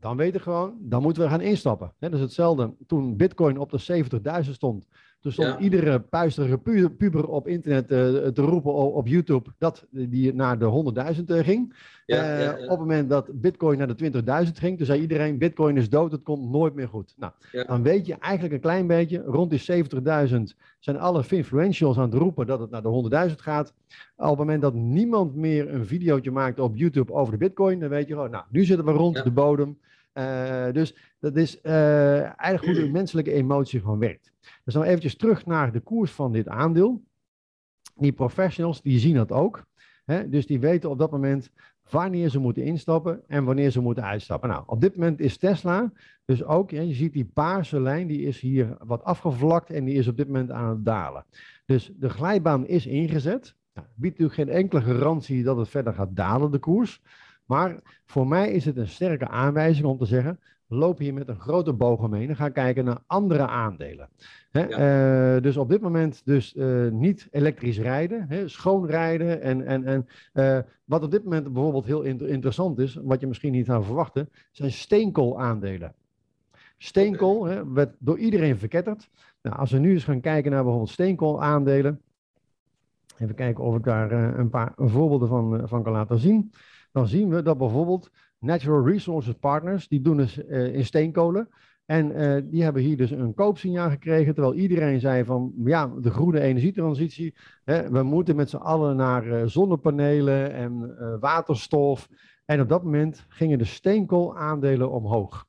dan 0.00 0.16
weten 0.16 0.36
we 0.36 0.42
gewoon, 0.42 0.76
dan 0.80 1.02
moeten 1.02 1.22
we 1.22 1.28
gaan 1.28 1.40
instappen. 1.40 1.92
He, 1.98 2.08
dat 2.08 2.18
is 2.18 2.24
hetzelfde 2.24 2.74
toen 2.86 3.16
Bitcoin 3.16 3.58
op 3.58 3.70
de 3.70 4.04
70.000 4.44 4.50
stond. 4.50 4.86
Stond 5.32 5.48
ja. 5.48 5.58
iedere 5.58 6.00
puisterige 6.00 6.58
pu 6.58 6.88
puber 6.88 7.28
op 7.28 7.48
internet 7.48 7.90
uh, 7.90 7.98
te 8.26 8.42
roepen 8.42 8.72
op, 8.72 9.06
YouTube 9.06 9.50
dat 9.58 9.86
die 9.90 10.34
naar 10.34 10.58
de 10.58 10.94
100.000 11.16 11.24
uh, 11.26 11.44
ging. 11.44 11.74
Ja, 12.06 12.38
ja, 12.40 12.52
op 12.52 12.68
het 12.68 12.78
moment 12.78 13.10
dat 13.10 13.40
Bitcoin 13.40 13.78
naar 13.78 13.96
de 13.96 14.10
20.000 14.46 14.52
ging, 14.52 14.76
toen 14.76 14.86
zei 14.86 15.00
iedereen: 15.00 15.38
Bitcoin 15.38 15.76
is 15.76 15.88
dood, 15.88 16.12
het 16.12 16.22
komt 16.22 16.50
nooit 16.50 16.74
meer 16.74 16.88
goed. 16.88 17.14
Nou, 17.16 17.32
dan 17.66 17.82
weet 17.82 18.06
je 18.06 18.16
eigenlijk 18.18 18.54
een 18.54 18.60
klein 18.60 18.86
beetje, 18.86 19.22
rond 19.26 19.50
die 19.50 19.84
70.000 20.28 20.56
zijn 20.78 20.98
alle 20.98 21.24
influentials 21.28 21.96
aan 21.96 22.10
het 22.10 22.14
roepen 22.14 22.46
dat 22.46 22.60
het 22.60 22.70
naar 22.70 22.82
de 22.82 23.28
100.000 23.30 23.34
gaat. 23.36 23.72
Op 24.16 24.28
het 24.28 24.38
moment 24.38 24.62
dat 24.62 24.74
niemand 24.74 25.34
meer 25.34 25.74
een 25.74 25.86
videootje 25.86 26.30
maakt 26.30 26.60
op 26.60 26.76
YouTube 26.76 27.12
over 27.12 27.32
de 27.32 27.38
Bitcoin, 27.38 27.80
dan 27.80 27.88
weet 27.88 28.08
je 28.08 28.14
gewoon, 28.14 28.30
nou, 28.30 28.44
nu 28.50 28.64
zitten 28.64 28.86
we 28.86 28.92
rond 28.92 29.24
de 29.24 29.30
bodem. 29.30 29.78
Uh, 30.18 30.72
dus 30.72 30.96
dat 31.20 31.36
is 31.36 31.58
uh, 31.62 32.20
eigenlijk 32.40 32.64
hoe 32.64 32.86
de 32.86 32.90
menselijke 33.00 33.32
emotie 33.32 33.80
gewoon 33.80 33.98
werkt. 33.98 34.32
Dus 34.64 34.74
dan 34.74 34.82
eventjes 34.82 35.16
terug 35.16 35.46
naar 35.46 35.72
de 35.72 35.80
koers 35.80 36.10
van 36.10 36.32
dit 36.32 36.48
aandeel. 36.48 37.02
Die 37.94 38.12
professionals, 38.12 38.82
die 38.82 38.98
zien 38.98 39.14
dat 39.14 39.32
ook. 39.32 39.64
Hè? 40.04 40.28
Dus 40.28 40.46
die 40.46 40.60
weten 40.60 40.90
op 40.90 40.98
dat 40.98 41.10
moment 41.10 41.50
wanneer 41.90 42.28
ze 42.28 42.38
moeten 42.38 42.62
instappen 42.62 43.22
en 43.26 43.44
wanneer 43.44 43.70
ze 43.70 43.80
moeten 43.80 44.04
uitstappen. 44.04 44.48
Nou, 44.48 44.62
op 44.66 44.80
dit 44.80 44.96
moment 44.96 45.20
is 45.20 45.36
Tesla 45.36 45.92
dus 46.24 46.44
ook, 46.44 46.70
ja, 46.70 46.80
je 46.80 46.94
ziet 46.94 47.12
die 47.12 47.24
paarse 47.24 47.80
lijn, 47.80 48.06
die 48.06 48.22
is 48.22 48.40
hier 48.40 48.76
wat 48.80 49.04
afgevlakt 49.04 49.70
en 49.70 49.84
die 49.84 49.94
is 49.94 50.08
op 50.08 50.16
dit 50.16 50.26
moment 50.26 50.50
aan 50.50 50.68
het 50.68 50.84
dalen. 50.84 51.24
Dus 51.66 51.92
de 51.96 52.08
glijbaan 52.08 52.66
is 52.66 52.86
ingezet. 52.86 53.54
Nou, 53.74 53.86
biedt 53.94 54.18
natuurlijk 54.18 54.50
geen 54.50 54.62
enkele 54.62 54.80
garantie 54.80 55.42
dat 55.42 55.56
het 55.56 55.68
verder 55.68 55.94
gaat 55.94 56.16
dalen, 56.16 56.50
de 56.50 56.58
koers. 56.58 57.02
Maar 57.46 57.80
voor 58.04 58.26
mij 58.26 58.50
is 58.50 58.64
het 58.64 58.76
een 58.76 58.88
sterke 58.88 59.28
aanwijzing 59.28 59.86
om 59.86 59.98
te 59.98 60.06
zeggen, 60.06 60.38
loop 60.68 60.98
hier 60.98 61.14
met 61.14 61.28
een 61.28 61.40
grote 61.40 61.72
boog 61.72 62.00
omheen 62.00 62.28
en 62.28 62.36
ga 62.36 62.48
kijken 62.48 62.84
naar 62.84 62.98
andere 63.06 63.46
aandelen. 63.46 64.08
Hè? 64.50 64.64
Ja. 64.64 65.36
Uh, 65.36 65.42
dus 65.42 65.56
op 65.56 65.68
dit 65.68 65.80
moment 65.80 66.22
dus 66.24 66.54
uh, 66.54 66.90
niet 66.90 67.28
elektrisch 67.30 67.78
rijden, 67.78 68.26
hè? 68.28 68.48
schoon 68.48 68.86
rijden. 68.86 69.42
En, 69.42 69.66
en, 69.66 69.84
en 69.84 70.06
uh, 70.34 70.58
wat 70.84 71.02
op 71.02 71.10
dit 71.10 71.24
moment 71.24 71.52
bijvoorbeeld 71.52 71.86
heel 71.86 72.02
inter 72.02 72.28
interessant 72.28 72.78
is, 72.78 72.98
wat 73.02 73.20
je 73.20 73.26
misschien 73.26 73.52
niet 73.52 73.66
zou 73.66 73.84
verwachten, 73.84 74.28
zijn 74.50 74.72
steenkoolaandelen. 74.72 75.94
Steenkool 76.78 77.38
okay. 77.38 77.54
hè, 77.54 77.72
werd 77.72 77.94
door 77.98 78.18
iedereen 78.18 78.58
verketterd. 78.58 79.08
Nou, 79.42 79.56
als 79.56 79.70
we 79.70 79.78
nu 79.78 79.92
eens 79.92 80.04
gaan 80.04 80.20
kijken 80.20 80.50
naar 80.50 80.62
bijvoorbeeld 80.62 80.92
steenkoolaandelen. 80.92 82.00
Even 83.18 83.34
kijken 83.34 83.64
of 83.64 83.76
ik 83.76 83.84
daar 83.84 84.12
een 84.38 84.48
paar 84.48 84.72
voorbeelden 84.76 85.28
van, 85.28 85.68
van 85.68 85.82
kan 85.82 85.92
laten 85.92 86.18
zien 86.18 86.52
dan 86.96 87.06
zien 87.06 87.28
we 87.28 87.42
dat 87.42 87.58
bijvoorbeeld 87.58 88.10
Natural 88.38 88.86
Resources 88.86 89.34
Partners, 89.34 89.88
die 89.88 90.00
doen 90.00 90.16
dus 90.16 90.38
uh, 90.38 90.74
in 90.74 90.84
steenkolen. 90.84 91.48
En 91.84 92.20
uh, 92.20 92.42
die 92.44 92.62
hebben 92.62 92.82
hier 92.82 92.96
dus 92.96 93.10
een 93.10 93.34
koopsignaal 93.34 93.90
gekregen, 93.90 94.34
terwijl 94.34 94.54
iedereen 94.54 95.00
zei 95.00 95.24
van 95.24 95.52
ja, 95.64 95.92
de 96.00 96.10
groene 96.10 96.40
energietransitie, 96.40 97.34
hè, 97.64 97.90
we 97.90 98.02
moeten 98.02 98.36
met 98.36 98.50
z'n 98.50 98.56
allen 98.56 98.96
naar 98.96 99.26
uh, 99.26 99.42
zonnepanelen 99.46 100.52
en 100.52 100.96
waterstof. 101.20 102.08
En 102.44 102.60
op 102.60 102.68
dat 102.68 102.82
moment 102.82 103.24
gingen 103.28 103.58
de 103.58 103.64
steenkoolaandelen 103.64 104.90
omhoog. 104.90 105.46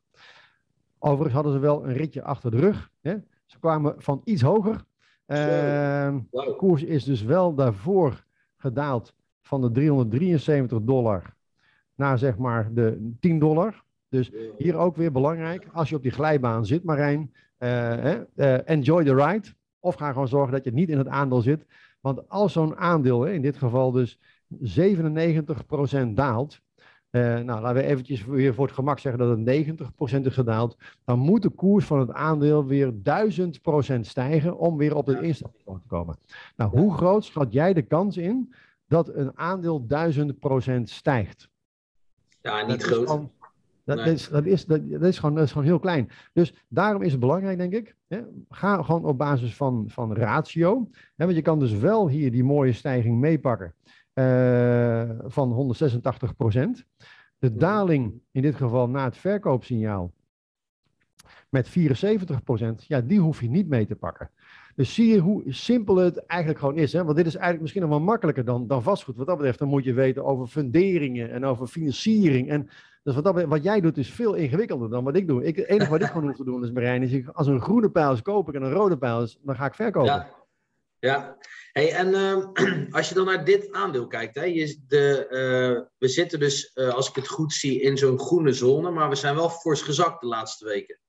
Overigens 0.99 1.33
hadden 1.33 1.53
ze 1.53 1.59
wel 1.59 1.85
een 1.85 1.93
ritje 1.93 2.23
achter 2.23 2.51
de 2.51 2.59
rug. 2.59 2.91
Hè. 3.01 3.15
Ze 3.45 3.59
kwamen 3.59 3.95
van 3.97 4.21
iets 4.23 4.41
hoger. 4.41 4.85
Ehm. 5.25 6.19
De 6.31 6.55
koers 6.57 6.83
is 6.83 7.03
dus 7.03 7.23
wel 7.23 7.55
daarvoor 7.55 8.25
gedaald 8.57 9.13
van 9.41 9.61
de 9.61 9.71
373 9.71 10.81
dollar 10.81 11.35
naar 11.97 12.17
zeg 12.17 12.37
maar 12.37 12.73
de 12.73 13.15
10 13.19 13.39
dollar. 13.39 13.83
Dus 14.09 14.31
hier 14.57 14.75
ook 14.75 14.95
weer 14.95 15.11
belangrijk, 15.11 15.67
als 15.73 15.89
je 15.89 15.95
op 15.95 16.01
die 16.01 16.11
glijbaan 16.11 16.65
zit, 16.65 16.83
Marijn, 16.83 17.33
uh, 17.59 18.13
uh, 18.35 18.69
enjoy 18.69 19.03
the 19.03 19.15
ride. 19.15 19.47
Of 19.79 19.95
ga 19.95 20.11
gewoon 20.11 20.27
zorgen 20.27 20.51
dat 20.51 20.63
je 20.63 20.73
niet 20.73 20.89
in 20.89 20.97
het 20.97 21.07
aandeel 21.07 21.41
zit. 21.41 21.65
Want 22.01 22.29
als 22.29 22.53
zo'n 22.53 22.77
aandeel, 22.77 23.25
in 23.25 23.41
dit 23.41 23.57
geval 23.57 23.91
dus 23.91 24.19
97% 24.63 26.13
daalt, 26.13 26.61
uh, 27.11 27.21
nou, 27.39 27.61
laten 27.61 27.73
we 27.73 27.83
eventjes 27.83 28.25
weer 28.25 28.53
voor 28.53 28.65
het 28.65 28.75
gemak 28.75 28.99
zeggen 28.99 29.21
dat 29.21 29.37
het 29.37 30.21
90% 30.21 30.25
is 30.25 30.33
gedaald. 30.33 30.77
Dan 31.05 31.19
moet 31.19 31.41
de 31.41 31.49
koers 31.49 31.85
van 31.85 31.99
het 31.99 32.11
aandeel 32.11 32.65
weer 32.65 32.93
1000% 33.97 33.99
stijgen 33.99 34.57
om 34.57 34.77
weer 34.77 34.95
op 34.95 35.05
het 35.05 35.21
instapniveau 35.21 35.79
te 35.79 35.87
komen. 35.87 36.17
Nou, 36.55 36.79
hoe 36.79 36.93
groot 36.93 37.25
schat 37.25 37.53
jij 37.53 37.73
de 37.73 37.81
kans 37.81 38.17
in 38.17 38.53
dat 38.87 39.15
een 39.15 39.37
aandeel 39.37 39.85
1000% 40.79 40.81
stijgt? 40.83 41.49
Ja, 42.47 42.65
niet 42.65 42.79
dat 42.79 42.83
groot. 42.83 43.03
Is 43.03 43.09
gewoon, 43.09 43.31
dat, 43.83 43.97
nee. 43.97 44.13
is, 44.13 44.29
dat, 44.29 44.45
is, 44.45 44.65
dat, 44.65 44.89
dat, 44.89 45.03
is 45.03 45.19
gewoon, 45.19 45.35
dat 45.35 45.43
is 45.43 45.51
gewoon 45.51 45.67
heel 45.67 45.79
klein. 45.79 46.09
Dus 46.33 46.53
daarom 46.67 47.01
is 47.01 47.11
het 47.11 47.19
belangrijk, 47.19 47.57
denk 47.57 47.73
ik. 47.73 47.95
Hè, 48.07 48.21
ga 48.49 48.83
gewoon 48.83 49.05
op 49.05 49.17
basis 49.17 49.55
van, 49.55 49.85
van 49.87 50.13
ratio. 50.13 50.89
Hè, 50.91 51.25
want 51.25 51.35
je 51.35 51.41
kan 51.41 51.59
dus 51.59 51.73
wel 51.73 52.09
hier 52.09 52.31
die 52.31 52.43
mooie 52.43 52.73
stijging 52.73 53.17
meepakken 53.17 53.73
uh, 54.13 55.09
van 55.25 55.75
186% 56.79 56.83
De 57.37 57.55
daling, 57.55 58.21
in 58.31 58.41
dit 58.41 58.55
geval 58.55 58.89
na 58.89 59.03
het 59.03 59.17
verkoopsignaal, 59.17 60.13
met 61.49 61.69
74% 61.69 61.73
ja, 62.77 63.01
die 63.01 63.19
hoef 63.19 63.41
je 63.41 63.49
niet 63.49 63.67
mee 63.67 63.85
te 63.85 63.95
pakken. 63.95 64.29
Dus 64.78 64.93
zie 64.93 65.07
je 65.07 65.19
hoe 65.19 65.43
simpel 65.47 65.95
het 65.95 66.25
eigenlijk 66.25 66.59
gewoon 66.59 66.78
is. 66.78 66.93
Hè? 66.93 67.03
Want 67.03 67.17
dit 67.17 67.25
is 67.25 67.34
eigenlijk 67.34 67.61
misschien 67.61 67.82
nog 67.82 67.91
wel 67.91 67.99
makkelijker 67.99 68.45
dan, 68.45 68.67
dan 68.67 68.84
vastgoed. 68.84 69.15
Wat 69.15 69.28
dat 69.28 69.36
betreft, 69.36 69.59
dan 69.59 69.67
moet 69.67 69.84
je 69.84 69.93
weten 69.93 70.25
over 70.25 70.47
funderingen 70.47 71.32
en 71.32 71.45
over 71.45 71.67
financiering. 71.67 72.49
En 72.49 72.69
dus 73.03 73.15
wat, 73.15 73.23
dat, 73.23 73.43
wat 73.43 73.63
jij 73.63 73.82
doet 73.82 73.97
is 73.97 74.11
veel 74.11 74.34
ingewikkelder 74.34 74.89
dan 74.89 75.03
wat 75.03 75.15
ik 75.15 75.28
doe. 75.28 75.43
Ik, 75.43 75.55
het 75.55 75.67
enige 75.67 75.89
wat 75.89 76.01
ik 76.01 76.07
gewoon 76.07 76.28
hoef 76.28 76.36
te 76.36 76.43
doen 76.43 76.63
is, 76.63 76.71
Marijn, 76.71 77.03
is 77.03 77.34
als 77.34 77.47
een 77.47 77.61
groene 77.61 77.89
pijl 77.89 78.11
is 78.11 78.21
koop 78.21 78.47
ik 78.47 78.55
en 78.55 78.61
een 78.61 78.71
rode 78.71 78.97
pijl 78.97 79.21
is, 79.21 79.39
dan 79.41 79.55
ga 79.55 79.65
ik 79.65 79.73
verkopen. 79.73 80.13
Ja, 80.13 80.30
ja. 80.99 81.38
Hey, 81.71 81.93
en 81.93 82.07
uh, 82.07 82.45
als 82.97 83.09
je 83.09 83.15
dan 83.15 83.25
naar 83.25 83.45
dit 83.45 83.71
aandeel 83.71 84.07
kijkt, 84.07 84.36
hè, 84.36 84.43
je, 84.43 84.84
de, 84.88 85.28
uh, 85.30 85.86
we 85.97 86.07
zitten 86.07 86.39
dus, 86.39 86.71
uh, 86.75 86.93
als 86.93 87.09
ik 87.09 87.15
het 87.15 87.28
goed 87.28 87.53
zie, 87.53 87.82
in 87.82 87.97
zo'n 87.97 88.19
groene 88.19 88.53
zone, 88.53 88.91
maar 88.91 89.09
we 89.09 89.15
zijn 89.15 89.36
wel 89.36 89.49
fors 89.49 89.82
gezakt 89.82 90.21
de 90.21 90.28
laatste 90.28 90.65
weken. 90.65 90.99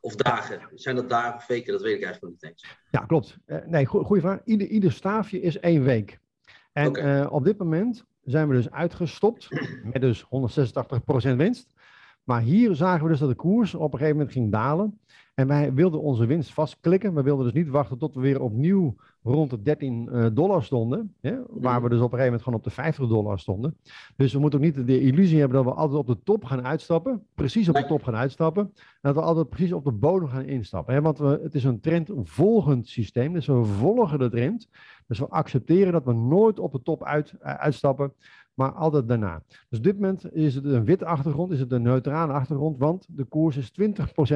Of 0.00 0.14
dagen? 0.14 0.60
Zijn 0.74 0.96
dat 0.96 1.08
dagen 1.08 1.34
of 1.34 1.46
weken? 1.46 1.72
Dat 1.72 1.82
weet 1.82 1.96
ik 1.96 2.04
eigenlijk 2.04 2.32
niet 2.32 2.50
eens. 2.50 2.66
Ja, 2.90 3.00
klopt. 3.00 3.36
Uh, 3.46 3.56
nee, 3.66 3.86
go 3.86 4.02
goede 4.02 4.22
vraag. 4.22 4.40
Ieder, 4.44 4.66
ieder 4.66 4.92
staafje 4.92 5.40
is 5.40 5.58
één 5.58 5.82
week. 5.82 6.18
En 6.72 7.30
op 7.30 7.44
dit 7.44 7.58
moment 7.58 8.04
zijn 8.24 8.48
we 8.48 8.54
dus 8.54 8.70
uitgestopt 8.70 9.48
met 9.92 10.00
dus 10.00 10.24
186% 10.24 11.36
winst. 11.36 11.74
Maar 12.24 12.40
hier 12.40 12.74
zagen 12.74 13.04
we 13.04 13.10
dus 13.10 13.18
dat 13.18 13.28
de 13.28 13.34
koers 13.34 13.74
op 13.74 13.92
een 13.92 13.98
gegeven 13.98 14.16
moment 14.16 14.32
ging 14.32 14.50
dalen. 14.50 14.98
En 15.34 15.46
wij 15.46 15.74
wilden 15.74 16.00
onze 16.00 16.26
winst 16.26 16.52
vastklikken. 16.52 17.14
We 17.14 17.22
wilden 17.22 17.44
dus 17.44 17.54
niet 17.54 17.68
wachten 17.68 17.98
tot 17.98 18.14
we 18.14 18.20
weer 18.20 18.40
opnieuw 18.40 18.96
rond 19.22 19.50
de 19.50 19.62
13 19.62 20.08
uh, 20.12 20.26
eh, 20.26 20.34
dollar 20.34 20.62
stonden. 20.62 21.14
Hè, 21.20 21.36
waar 21.48 21.82
we 21.82 21.88
dus 21.88 21.98
op 21.98 22.12
een 22.12 22.18
gegeven 22.18 22.24
moment 22.24 22.42
gewoon 22.42 22.58
op 22.58 22.64
de 22.64 22.70
50 22.70 23.08
dollar 23.08 23.38
stonden. 23.38 23.76
Dus 24.16 24.32
we 24.32 24.38
moeten 24.38 24.58
ook 24.58 24.64
niet 24.64 24.86
de 24.86 25.00
illusie 25.00 25.38
hebben 25.38 25.64
dat 25.64 25.72
we 25.74 25.80
altijd 25.80 25.98
op 25.98 26.06
de 26.06 26.22
top 26.24 26.44
gaan 26.44 26.66
uitstappen. 26.66 27.26
Precies 27.34 27.68
op 27.68 27.74
de 27.74 27.86
top 27.86 28.02
gaan 28.02 28.16
uitstappen. 28.16 28.62
En 28.74 28.98
dat 29.00 29.14
we 29.14 29.20
altijd 29.20 29.48
precies 29.48 29.72
op 29.72 29.84
de 29.84 29.92
bodem 29.92 30.28
gaan 30.28 30.44
instappen. 30.44 30.94
Hè, 30.94 31.00
want 31.00 31.18
we, 31.18 31.40
het 31.42 31.54
is 31.54 31.64
een 31.64 31.80
trendvolgend 31.80 32.88
systeem. 32.88 33.32
Dus 33.32 33.46
we 33.46 33.64
volgen 33.64 34.18
de 34.18 34.30
trend. 34.30 34.68
Dus 35.06 35.18
we 35.18 35.28
accepteren 35.28 35.92
dat 35.92 36.04
we 36.04 36.12
nooit 36.12 36.58
op 36.58 36.72
de 36.72 36.82
top 36.82 37.04
uit, 37.04 37.34
uh, 37.42 37.54
uitstappen 37.54 38.12
maar 38.54 38.72
altijd 38.72 39.08
daarna. 39.08 39.42
Dus 39.68 39.78
op 39.78 39.84
dit 39.84 39.94
moment 39.94 40.34
is 40.34 40.54
het 40.54 40.64
een 40.64 40.84
witte 40.84 41.04
achtergrond, 41.04 41.52
is 41.52 41.60
het 41.60 41.72
een 41.72 41.82
neutrale 41.82 42.32
achtergrond, 42.32 42.78
want 42.78 43.06
de 43.08 43.24
koers 43.24 43.56
is 43.56 43.72
20% 43.72 43.72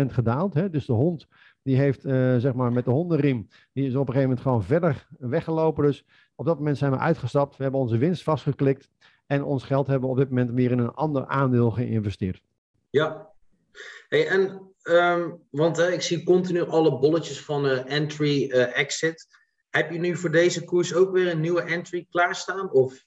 gedaald. 0.07 0.55
Hè? 0.55 0.71
Dus 0.71 0.87
de 0.87 0.93
hond 0.93 1.27
die 1.62 1.77
heeft, 1.77 2.05
uh, 2.05 2.37
zeg 2.37 2.55
maar, 2.55 2.73
met 2.73 2.85
de 2.85 2.91
hondenriem, 2.91 3.49
die 3.73 3.87
is 3.87 3.95
op 3.95 4.01
een 4.01 4.15
gegeven 4.15 4.29
moment 4.29 4.41
gewoon 4.41 4.65
verder 4.65 5.07
weggelopen. 5.19 5.85
Dus 5.85 6.05
op 6.35 6.47
dat 6.47 6.59
moment 6.59 6.79
zijn 6.79 6.91
we 6.91 6.99
uitgestapt, 6.99 7.57
we 7.57 7.62
hebben 7.62 7.81
onze 7.81 7.99
winst 7.99 8.23
vastgeklikt 8.23 8.91
en 9.27 9.45
ons 9.45 9.65
geld 9.65 9.87
hebben 9.87 10.09
we 10.09 10.15
op 10.15 10.21
dit 10.21 10.29
moment 10.29 10.51
weer 10.51 10.71
in 10.71 10.79
een 10.79 10.95
ander 10.95 11.27
aandeel 11.27 11.71
geïnvesteerd. 11.71 12.43
Ja, 12.91 13.31
hey, 14.09 14.29
en 14.29 14.73
um, 14.83 15.43
want 15.51 15.79
ik 15.79 16.03
zie 16.03 16.25
continu 16.25 16.62
alle 16.62 16.99
bolletjes 16.99 17.41
van 17.41 17.67
uh, 17.67 17.93
entry, 17.93 18.51
uh, 18.51 18.79
exit. 18.79 19.27
Heb 19.71 19.91
je 19.91 19.99
nu 19.99 20.17
voor 20.17 20.31
deze 20.31 20.65
koers 20.65 20.95
ook 20.95 21.12
weer 21.12 21.31
een 21.31 21.41
nieuwe 21.41 21.62
entry 21.62 22.07
klaarstaan? 22.11 22.73
Of 22.73 23.05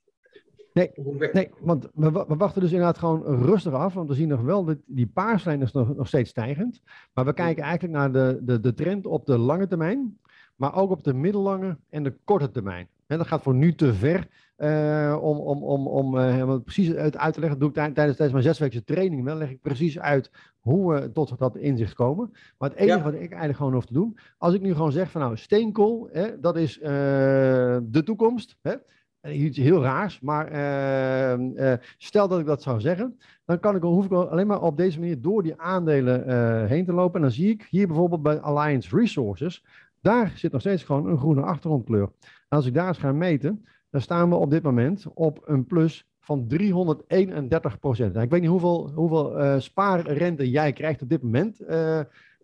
Nee, 0.78 1.30
nee 1.34 1.50
want 1.60 1.90
we, 1.94 2.12
we, 2.12 2.36
wachten 2.36 2.62
dus 2.62 2.72
inderdaad 2.72 2.98
gewoon 2.98 3.44
rustig 3.44 3.74
af. 3.74 3.94
Want 3.94 4.10
we 4.10 4.16
zien 4.16 4.28
nog 4.28 4.42
wel 4.42 4.66
dat 4.66 4.78
die 4.86 5.08
paarslijn 5.08 5.62
is 5.62 5.72
nog, 5.72 5.96
nog 5.96 6.08
steeds 6.08 6.30
stijgend. 6.30 6.82
Maar 7.14 7.26
we 7.26 7.34
kijken 7.34 7.64
eigenlijk 7.64 7.94
naar 7.94 8.12
de, 8.12 8.40
de, 8.42 8.60
de 8.60 8.74
trend 8.74 9.06
op 9.06 9.26
de 9.26 9.38
lange 9.38 9.68
termijn. 9.68 10.18
Maar 10.56 10.76
ook 10.76 10.92
op 10.92 11.04
de 11.04 11.14
middellange 11.14 11.78
en 11.90 12.04
de 12.04 12.14
korte 12.24 12.52
termijn. 12.52 12.88
En 13.08 13.18
dat 13.18 13.28
gaat 13.28 13.42
voor 13.42 13.56
nu 13.56 13.76
te 13.76 13.94
ver 13.94 14.28
uh, 14.58 15.18
om, 15.22 15.38
om, 15.38 15.64
om, 15.64 15.88
om 15.88 16.18
uh, 16.18 16.56
precies 16.64 16.94
uit, 16.94 17.18
uit 17.18 17.34
te 17.34 17.40
leggen. 17.40 17.60
Dat 17.60 17.74
doe 17.74 17.86
ik 17.86 17.94
tijdens, 17.94 18.18
tijdens 18.18 18.32
mijn 18.32 18.44
zesweekse 18.44 18.84
training 18.84 19.24
wel. 19.24 19.36
leg 19.36 19.50
ik 19.50 19.62
precies 19.62 20.00
uit 20.00 20.32
hoe 20.60 20.94
we 20.94 21.12
tot 21.12 21.38
dat 21.38 21.58
inzicht 21.58 21.94
komen. 21.94 22.32
Maar 22.58 22.70
het 22.70 22.80
enige 22.80 23.04
wat 23.04 23.14
ik 23.14 23.20
eigenlijk 23.20 23.58
gewoon 23.58 23.74
hoef 23.74 23.86
te 23.86 23.94
doen. 23.94 24.18
Als 24.38 24.54
ik 24.54 24.62
nu 24.62 24.74
gewoon 24.74 24.92
zeg 24.92 25.12
van 25.12 25.22
nou 25.22 25.38
steenkool, 25.38 26.10
hè, 26.12 26.40
dat 26.40 26.58
is 26.58 26.78
uh, 26.78 26.84
de 27.84 28.02
toekomst. 28.04 28.58
Hè, 28.62 28.74
iets 29.32 29.58
heel 29.58 29.82
raars, 29.82 30.20
maar 30.20 30.52
uh, 30.52 31.48
uh, 31.56 31.74
stel 31.98 32.28
dat 32.28 32.40
ik 32.40 32.46
dat 32.46 32.62
zou 32.62 32.80
zeggen, 32.80 33.20
dan 33.46 33.60
kan 33.60 33.76
ik, 33.76 33.82
hoef 33.82 34.06
ik 34.06 34.12
alleen 34.12 34.48
maar 34.48 34.62
op 34.62 34.78
deze 34.78 35.00
manier 35.00 35.22
door 35.22 35.44
die 35.44 35.62
aandelen 35.62 36.30
uh, 36.30 36.70
heen 36.70 36.86
te 36.86 36.94
lopen. 36.94 37.16
En 37.16 37.22
dan 37.22 37.32
zie 37.32 37.50
ik 37.50 37.68
hier 37.70 37.88
bijvoorbeeld 37.88 38.22
bij 38.22 38.40
Alliance 38.40 38.98
Resources, 38.98 39.66
daar 40.02 40.32
zit 40.36 40.52
nog 40.52 40.62
steeds 40.62 40.84
gewoon 40.84 41.08
een 41.08 41.18
groene 41.18 41.42
achtergrondkleur. 41.42 42.10
Als 42.50 42.66
ik 42.66 42.74
daar 42.74 42.88
eens 42.88 42.98
ga 42.98 43.12
meten, 43.12 43.66
dan 43.90 44.02
staan 44.02 44.30
we 44.30 44.36
op 44.36 44.50
dit 44.50 44.64
moment 44.64 45.06
op 45.14 45.42
een 45.46 45.66
plus 45.66 46.08
van 46.20 46.48
331 46.48 47.80
procent. 47.80 48.14
Nou, 48.14 48.26
ik 48.26 48.32
weet 48.32 48.42
niet 48.42 48.50
hoeveel, 48.50 48.92
hoeveel 48.96 49.60
spaarrente 49.62 50.50
jij 50.50 50.74
krijgt 50.74 51.02
op 51.02 51.10
dit 51.10 51.22
moment. 51.22 51.60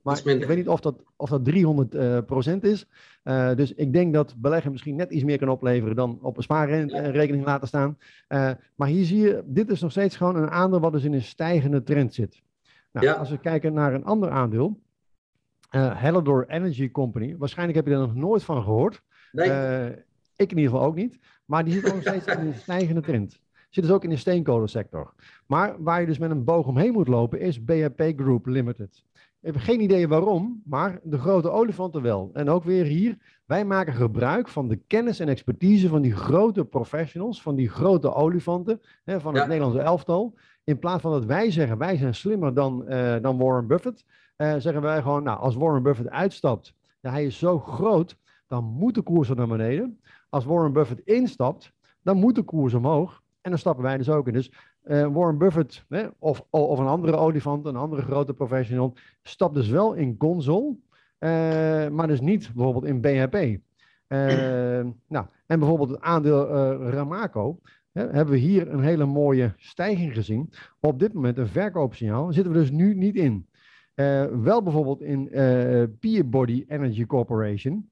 Maar 0.04 0.22
ik 0.26 0.46
weet 0.46 0.58
niet 0.58 0.68
of 0.68 0.80
dat, 0.80 1.04
of 1.16 1.30
dat 1.30 1.46
300 1.46 1.96
uh, 1.96 2.18
procent 2.26 2.64
is. 2.64 2.88
Uh, 3.24 3.56
dus 3.56 3.74
ik 3.74 3.94
denk 3.94 4.14
dat 4.14 4.36
beleggen 4.38 4.72
misschien 4.72 4.96
net 4.96 5.12
iets 5.12 5.24
meer 5.24 5.38
kan 5.38 5.50
opleveren 5.50 5.96
dan 5.96 6.20
op 6.22 6.38
een 6.38 6.44
spaarrekening 6.44 7.46
laten 7.46 7.68
staan. 7.68 7.98
Uh, 8.30 8.52
maar 8.76 8.88
hier 8.88 9.06
zie 9.06 9.20
je, 9.20 9.44
dit 9.46 9.70
is 9.70 9.82
nog 9.82 9.92
steeds 9.92 10.16
gewoon 10.16 10.36
een 10.36 10.50
aandeel 10.50 10.80
wat 10.80 10.92
dus 10.92 11.04
in 11.04 11.14
een 11.14 11.22
stijgende 11.22 11.84
trend 11.84 12.14
zit. 12.14 12.42
Nou, 12.92 13.06
ja. 13.06 13.14
Als 13.14 13.30
we 13.30 13.38
kijken 13.38 13.74
naar 13.74 13.94
een 13.94 14.06
ander 14.06 14.30
aandeel, 14.30 14.80
Hellador 15.70 16.46
Energy 16.48 16.92
Company. 16.92 17.36
Waarschijnlijk 17.38 17.78
heb 17.78 17.88
je 17.88 17.94
er 17.94 18.00
nog 18.00 18.16
nooit 18.16 18.44
van 18.44 18.64
gehoord. 18.64 19.04
Nee. 19.32 19.90
ik 20.36 20.52
in 20.52 20.58
ieder 20.58 20.72
geval 20.72 20.86
ook 20.86 20.96
niet. 20.96 21.20
Maar 21.46 21.64
die 21.64 21.74
zit 21.74 21.94
nog 21.94 22.02
steeds 22.08 22.26
in 22.26 22.40
een 22.40 22.54
stijgende 22.54 23.02
trend. 23.02 23.40
Zit 23.70 23.84
dus 23.84 23.94
ook 23.94 24.04
in 24.04 24.10
de 24.10 24.16
steenkolensector. 24.16 25.14
Maar 25.48 25.84
waar 25.84 26.00
je 26.00 26.08
dus 26.08 26.18
met 26.18 26.32
een 26.32 26.44
boog 26.44 26.68
omheen 26.68 26.94
moet 26.94 27.08
lopen 27.08 27.40
is 27.40 27.64
BHP 27.64 28.14
Group 28.16 28.46
Limited. 28.46 29.04
Ik 29.44 29.54
heb 29.54 29.62
geen 29.62 29.82
idee 29.82 30.08
waarom, 30.08 30.62
maar 30.66 31.00
de 31.04 31.20
grote 31.20 31.50
olifanten 31.50 32.02
wel. 32.02 32.30
En 32.34 32.50
ook 32.50 32.64
weer 32.64 32.86
hier, 32.86 33.18
wij 33.46 33.66
maken 33.66 33.94
gebruik 33.94 34.48
van 34.48 34.68
de 34.68 34.76
kennis 34.76 35.20
en 35.20 35.28
expertise 35.28 35.88
van 35.88 36.02
die 36.02 36.16
grote 36.16 36.66
professionals, 36.66 37.42
van 37.42 37.56
die 37.56 37.70
grote 37.70 38.14
olifanten, 38.14 38.82
hè, 39.04 39.20
van 39.20 39.36
het 39.36 39.48
Nederlandse 39.48 39.80
elftal. 39.80 40.36
In 40.64 40.80
plaats 40.80 41.02
van 41.02 41.12
dat 41.12 41.26
wij 41.26 41.52
zeggen, 41.52 41.78
wij 41.78 41.98
zijn 41.98 42.16
slimmer 42.16 42.54
dan, 42.54 42.86
uh, 42.88 43.16
dan 43.22 43.38
Warren 43.38 43.68
Buffett, 43.68 44.06
uh, 44.38 44.56
zeggen 44.58 44.82
wij 44.82 45.02
gewoon, 45.02 45.24
nou, 45.24 45.40
als 45.40 45.56
Warren 45.56 45.84
Buffett 45.84 46.10
uitstapt, 46.10 46.74
ja, 47.02 47.12
hij 47.12 47.26
is 47.26 47.38
zo 47.38 47.60
groot, 47.60 48.18
dan 48.48 48.64
moet 48.64 48.96
de 48.96 49.02
koers 49.02 49.30
naar 49.30 49.48
beneden. 49.48 50.00
Als 50.30 50.46
Warren 50.46 50.74
Buffett 50.74 51.02
instapt, 51.04 51.74
dan 52.02 52.18
moet 52.18 52.36
de 52.36 52.44
koers 52.44 52.74
omhoog. 52.74 53.22
En 53.42 53.50
dan 53.50 53.60
stappen 53.60 53.84
wij 53.84 53.98
dus 53.98 54.10
ook 54.10 54.28
in. 54.28 54.34
Dus 54.34 54.52
uh, 54.86 55.08
Warren 55.08 55.38
Buffett 55.38 55.86
hè, 55.90 56.08
of, 56.20 56.46
of 56.50 56.80
een 56.80 56.88
andere 56.88 57.18
olifant, 57.18 57.66
een 57.66 57.76
andere 57.76 58.02
grote 58.02 58.34
professional, 58.34 58.94
stapt 59.22 59.56
dus 59.56 59.70
wel 59.70 59.94
in 59.94 60.16
Gonzol, 60.18 60.80
uh, 61.20 61.30
maar 61.88 62.08
dus 62.08 62.22
niet 62.22 62.52
bijvoorbeeld 62.54 62.86
in 62.86 63.02
BHP. 63.02 63.36
Uh, 63.36 63.60
nou, 65.16 65.26
en 65.46 65.60
bijvoorbeeld 65.60 65.90
het 65.90 66.02
aandeel 66.02 66.48
Ramaco, 66.90 67.60
hè, 67.92 68.02
hebben 68.02 68.34
we 68.34 68.40
hier 68.40 68.74
een 68.74 68.84
hele 68.84 69.06
mooie 69.06 69.54
stijging 69.58 70.14
gezien. 70.14 70.50
Op 70.80 71.00
dit 71.00 71.14
moment 71.14 71.38
een 71.38 71.48
verkoopsignaal, 71.48 72.34
zitten 72.34 72.54
we 72.54 72.60
dus 72.60 72.72
nu 72.72 72.96
niet 72.96 73.16
in. 73.16 73.48
wel 74.44 74.64
bijvoorbeeld 74.64 75.02
in 75.02 75.30
Peabody 76.00 76.66
Energy 76.68 77.06
Corporation. 77.06 77.90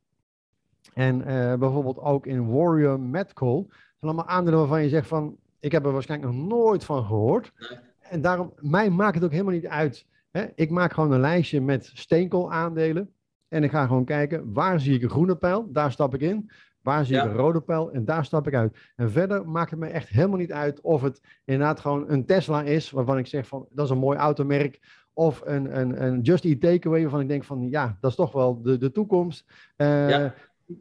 En 0.94 1.18
bijvoorbeeld 1.60 2.00
ook 2.00 2.26
in 2.26 2.52
Warrior 2.52 3.00
Metcoal. 3.00 3.64
Dat 3.68 3.76
zijn 4.00 4.12
allemaal 4.12 4.28
aandelen 4.28 4.60
waarvan 4.60 4.84
je 4.84 4.89
zegt 4.89 5.08
van, 5.08 5.38
ik 5.62 5.72
heb 5.72 5.86
er 5.86 5.91
waarschijnlijk 5.91 6.34
nog 6.34 6.47
nooit 6.47 6.84
van 6.84 7.05
gehoord. 7.05 7.51
En 7.99 8.22
daarom, 8.22 8.53
mij 8.59 8.89
maakt 8.89 9.16
het 9.16 9.24
ook 9.24 9.32
helemaal 9.32 9.53
niet 9.53 9.68
uit. 9.68 10.05
Hè? 10.32 10.45
Ik 10.55 10.70
maak 10.70 10.93
gewoon 10.93 11.12
een 11.12 11.20
lijstje 11.20 11.62
met 11.62 11.91
steenkoolaandelen. 11.93 13.14
En 13.47 13.64
ik 13.64 13.72
ga 13.72 13.86
gewoon 13.86 14.05
kijken, 14.05 14.53
waar 14.53 14.80
zie 14.80 14.95
ik 14.95 15.01
een 15.01 15.09
groene 15.09 15.36
pijl? 15.36 15.72
Daar 15.72 15.91
stap 15.91 16.14
ik 16.14 16.22
in. 16.22 16.51
Waar 16.82 17.05
zie 17.05 17.18
ik 17.18 17.24
een 17.24 17.34
rode 17.34 17.62
pijl? 17.62 17.91
En 17.91 18.05
daar 18.05 18.26
stap 18.26 18.47
ik 18.47 18.55
uit. 18.55 18.78
En 18.95 19.12
verder 19.12 19.49
maakt 19.49 19.70
het 19.70 19.80
me 19.80 19.88
echt 19.88 20.09
helemaal 20.09 20.38
niet 20.38 20.51
uit 20.51 20.82
of 20.82 21.01
het 21.01 21.22
inderdaad 21.45 21.80
gewoon 21.80 22.09
een 22.09 22.26
Tesla 22.26 22.64
is, 22.64 22.91
waarvan 22.91 23.18
ik 23.18 23.28
zeg 23.28 23.47
van, 23.47 23.68
dat 23.70 23.86
is 23.86 23.91
een 23.91 23.97
mooi 23.97 24.18
automerk. 24.18 24.99
Of 25.14 25.41
een, 25.45 25.80
een, 25.80 26.03
een 26.03 26.22
Just 26.22 26.45
Eat 26.45 26.62
Takeaway, 26.62 27.01
waarvan 27.01 27.22
ik 27.22 27.28
denk 27.28 27.43
van, 27.43 27.70
ja, 27.70 27.97
dat 27.99 28.09
is 28.09 28.18
toch 28.18 28.32
wel 28.32 28.62
de, 28.62 28.78
de 28.78 28.91
toekomst. 28.91 29.45
Uh, 29.78 30.09
ja 30.09 30.34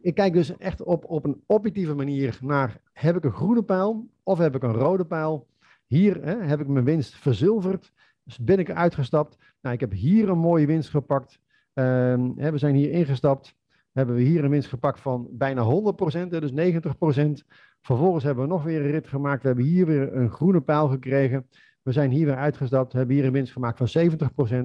ik 0.02 0.14
kijk 0.14 0.32
dus 0.32 0.56
echt 0.56 0.82
op, 0.82 1.04
op 1.04 1.24
een 1.24 1.42
objectieve 1.46 1.94
manier 1.94 2.38
naar, 2.42 2.80
heb 2.92 3.16
ik 3.16 3.24
een 3.24 3.32
groene 3.32 3.62
pijl 3.62 4.08
of 4.22 4.38
heb 4.38 4.54
ik 4.54 4.62
een 4.62 4.72
rode 4.72 5.04
pijl? 5.04 5.48
Hier 5.86 6.24
hè, 6.24 6.36
heb 6.36 6.60
ik 6.60 6.66
mijn 6.66 6.84
winst 6.84 7.14
verzilverd, 7.14 7.92
dus 8.24 8.38
ben 8.38 8.58
ik 8.58 8.68
eruit 8.68 8.94
gestapt. 8.94 9.38
Nou, 9.60 9.74
ik 9.74 9.80
heb 9.80 9.92
hier 9.92 10.28
een 10.28 10.38
mooie 10.38 10.66
winst 10.66 10.90
gepakt. 10.90 11.40
Um, 11.74 12.32
hè, 12.36 12.50
we 12.50 12.58
zijn 12.58 12.74
hier 12.74 12.90
ingestapt, 12.90 13.54
hebben 13.92 14.14
we 14.14 14.22
hier 14.22 14.44
een 14.44 14.50
winst 14.50 14.68
gepakt 14.68 15.00
van 15.00 15.28
bijna 15.30 15.64
100%, 15.64 16.28
dus 16.28 16.52
90%. 16.52 17.46
Vervolgens 17.80 18.24
hebben 18.24 18.44
we 18.44 18.50
nog 18.50 18.62
weer 18.62 18.80
een 18.80 18.90
rit 18.90 19.08
gemaakt, 19.08 19.42
we 19.42 19.48
hebben 19.48 19.64
hier 19.64 19.86
weer 19.86 20.16
een 20.16 20.30
groene 20.30 20.60
pijl 20.60 20.88
gekregen. 20.88 21.46
We 21.82 21.92
zijn 21.92 22.10
hier 22.10 22.26
weer 22.26 22.36
uitgestapt, 22.36 22.92
hebben 22.92 23.14
hier 23.16 23.24
een 23.24 23.32
winst 23.32 23.52
gemaakt 23.52 23.78
van 23.78 24.10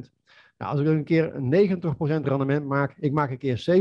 70%. 0.05 0.11
Nou, 0.57 0.71
als 0.71 0.79
ik 0.79 0.87
een 0.87 1.03
keer 1.03 1.31
90% 1.31 2.23
rendement 2.23 2.65
maak, 2.65 2.95
ik 2.99 3.11
maak 3.11 3.29
een 3.29 3.37
keer 3.37 3.65
70% 3.69 3.73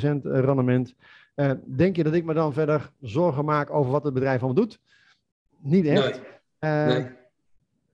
eh, 0.00 0.20
rendement. 0.22 0.94
Uh, 1.36 1.50
denk 1.64 1.96
je 1.96 2.04
dat 2.04 2.14
ik 2.14 2.24
me 2.24 2.34
dan 2.34 2.52
verder 2.52 2.92
zorgen 3.00 3.44
maak 3.44 3.70
over 3.70 3.90
wat 3.90 4.04
het 4.04 4.14
bedrijf 4.14 4.42
allemaal 4.42 4.64
doet? 4.64 4.80
Niet 5.58 5.86
echt. 5.86 6.20
Nee. 6.60 6.88
Uh, 6.88 7.04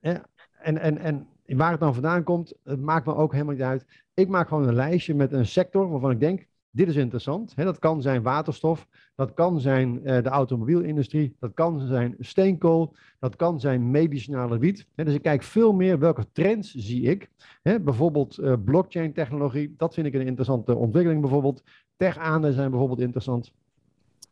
nee. 0.01 0.17
En, 0.61 0.77
en, 0.77 0.97
en 0.97 1.27
waar 1.45 1.71
het 1.71 1.79
dan 1.79 1.93
vandaan 1.93 2.23
komt, 2.23 2.53
het 2.63 2.81
maakt 2.81 3.05
me 3.05 3.15
ook 3.15 3.31
helemaal 3.31 3.53
niet 3.53 3.63
uit. 3.63 3.85
Ik 4.13 4.27
maak 4.27 4.47
gewoon 4.47 4.67
een 4.67 4.75
lijstje 4.75 5.15
met 5.15 5.31
een 5.31 5.45
sector 5.45 5.89
waarvan 5.89 6.11
ik 6.11 6.19
denk, 6.19 6.47
dit 6.75 6.87
is 6.87 6.95
interessant. 6.95 7.55
dat 7.55 7.79
kan 7.79 8.01
zijn 8.01 8.21
waterstof, 8.21 8.87
dat 9.15 9.33
kan 9.33 9.59
zijn 9.59 9.95
uh, 9.95 10.03
de 10.03 10.29
automobielindustrie, 10.29 11.35
dat 11.39 11.53
kan 11.53 11.79
zijn 11.79 12.15
steenkool, 12.19 12.95
dat 13.19 13.35
kan 13.35 13.59
zijn 13.59 13.91
medicinale 13.91 14.57
wiet. 14.57 14.87
dus 14.95 15.13
ik 15.13 15.21
kijk 15.21 15.43
veel 15.43 15.73
meer 15.73 15.99
welke 15.99 16.31
trends 16.31 16.73
zie 16.73 17.01
ik. 17.01 17.29
bijvoorbeeld 17.61 18.39
uh, 18.39 18.53
blockchain 18.65 19.13
technologie, 19.13 19.73
dat 19.77 19.93
vind 19.93 20.07
ik 20.07 20.13
een 20.13 20.27
interessante 20.27 20.75
ontwikkeling 20.75 21.21
bijvoorbeeld. 21.21 21.63
Tech-aandelen 21.95 22.55
zijn 22.55 22.69
bijvoorbeeld 22.69 23.01
interessant. 23.01 23.53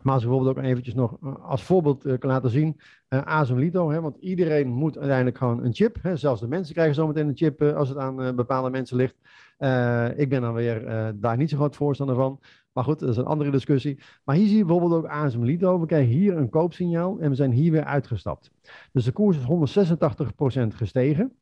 Maar 0.03 0.13
als 0.13 0.23
bijvoorbeeld 0.23 0.57
ook 0.57 0.63
eventjes 0.63 0.93
nog 0.93 1.17
eh, 1.21 1.35
als 1.45 1.63
voorbeeld 1.63 2.05
uh, 2.05 2.17
kan 2.17 2.29
laten 2.29 2.49
zien, 2.49 2.79
uh, 3.09 3.21
Azumlito, 3.21 3.91
hè, 3.91 4.01
want 4.01 4.17
iedereen 4.19 4.67
moet 4.67 4.97
uiteindelijk 4.97 5.37
gewoon 5.37 5.63
een 5.63 5.73
chip. 5.73 5.97
Hè, 6.01 6.17
zelfs 6.17 6.41
de 6.41 6.47
mensen 6.47 6.73
krijgen 6.73 6.95
zometeen 6.95 7.27
een 7.27 7.37
chip 7.37 7.61
als 7.61 7.89
het 7.89 7.97
aan 7.97 8.35
bepaalde 8.35 8.69
mensen 8.69 8.97
ligt. 8.97 9.15
ik 10.19 10.29
ben 10.29 10.41
dan 10.41 10.53
weer 10.53 11.13
daar 11.15 11.37
niet 11.37 11.49
zo 11.49 11.57
groot 11.57 11.75
voorstander 11.75 12.15
van. 12.15 12.39
Maar 12.73 12.83
goed, 12.83 12.99
dat 12.99 13.09
is 13.09 13.17
een 13.17 13.25
andere 13.25 13.51
discussie. 13.51 13.99
Maar 14.23 14.35
hier 14.35 14.47
zie 14.47 14.57
je 14.57 14.65
bijvoorbeeld 14.65 14.93
ook 14.93 15.09
ASM 15.09 15.43
Lito. 15.43 15.79
We 15.79 15.85
krijgen 15.85 16.11
hier 16.11 16.37
een 16.37 16.49
koopsignaal 16.49 17.19
en 17.19 17.29
we 17.29 17.35
zijn 17.35 17.51
hier 17.51 17.71
weer 17.71 17.83
uitgestapt. 17.83 18.51
Dus 18.91 19.03
de 19.03 19.11
koers 19.11 19.37
is 19.37 19.43
186% 19.43 20.67
gestegen. 20.75 21.37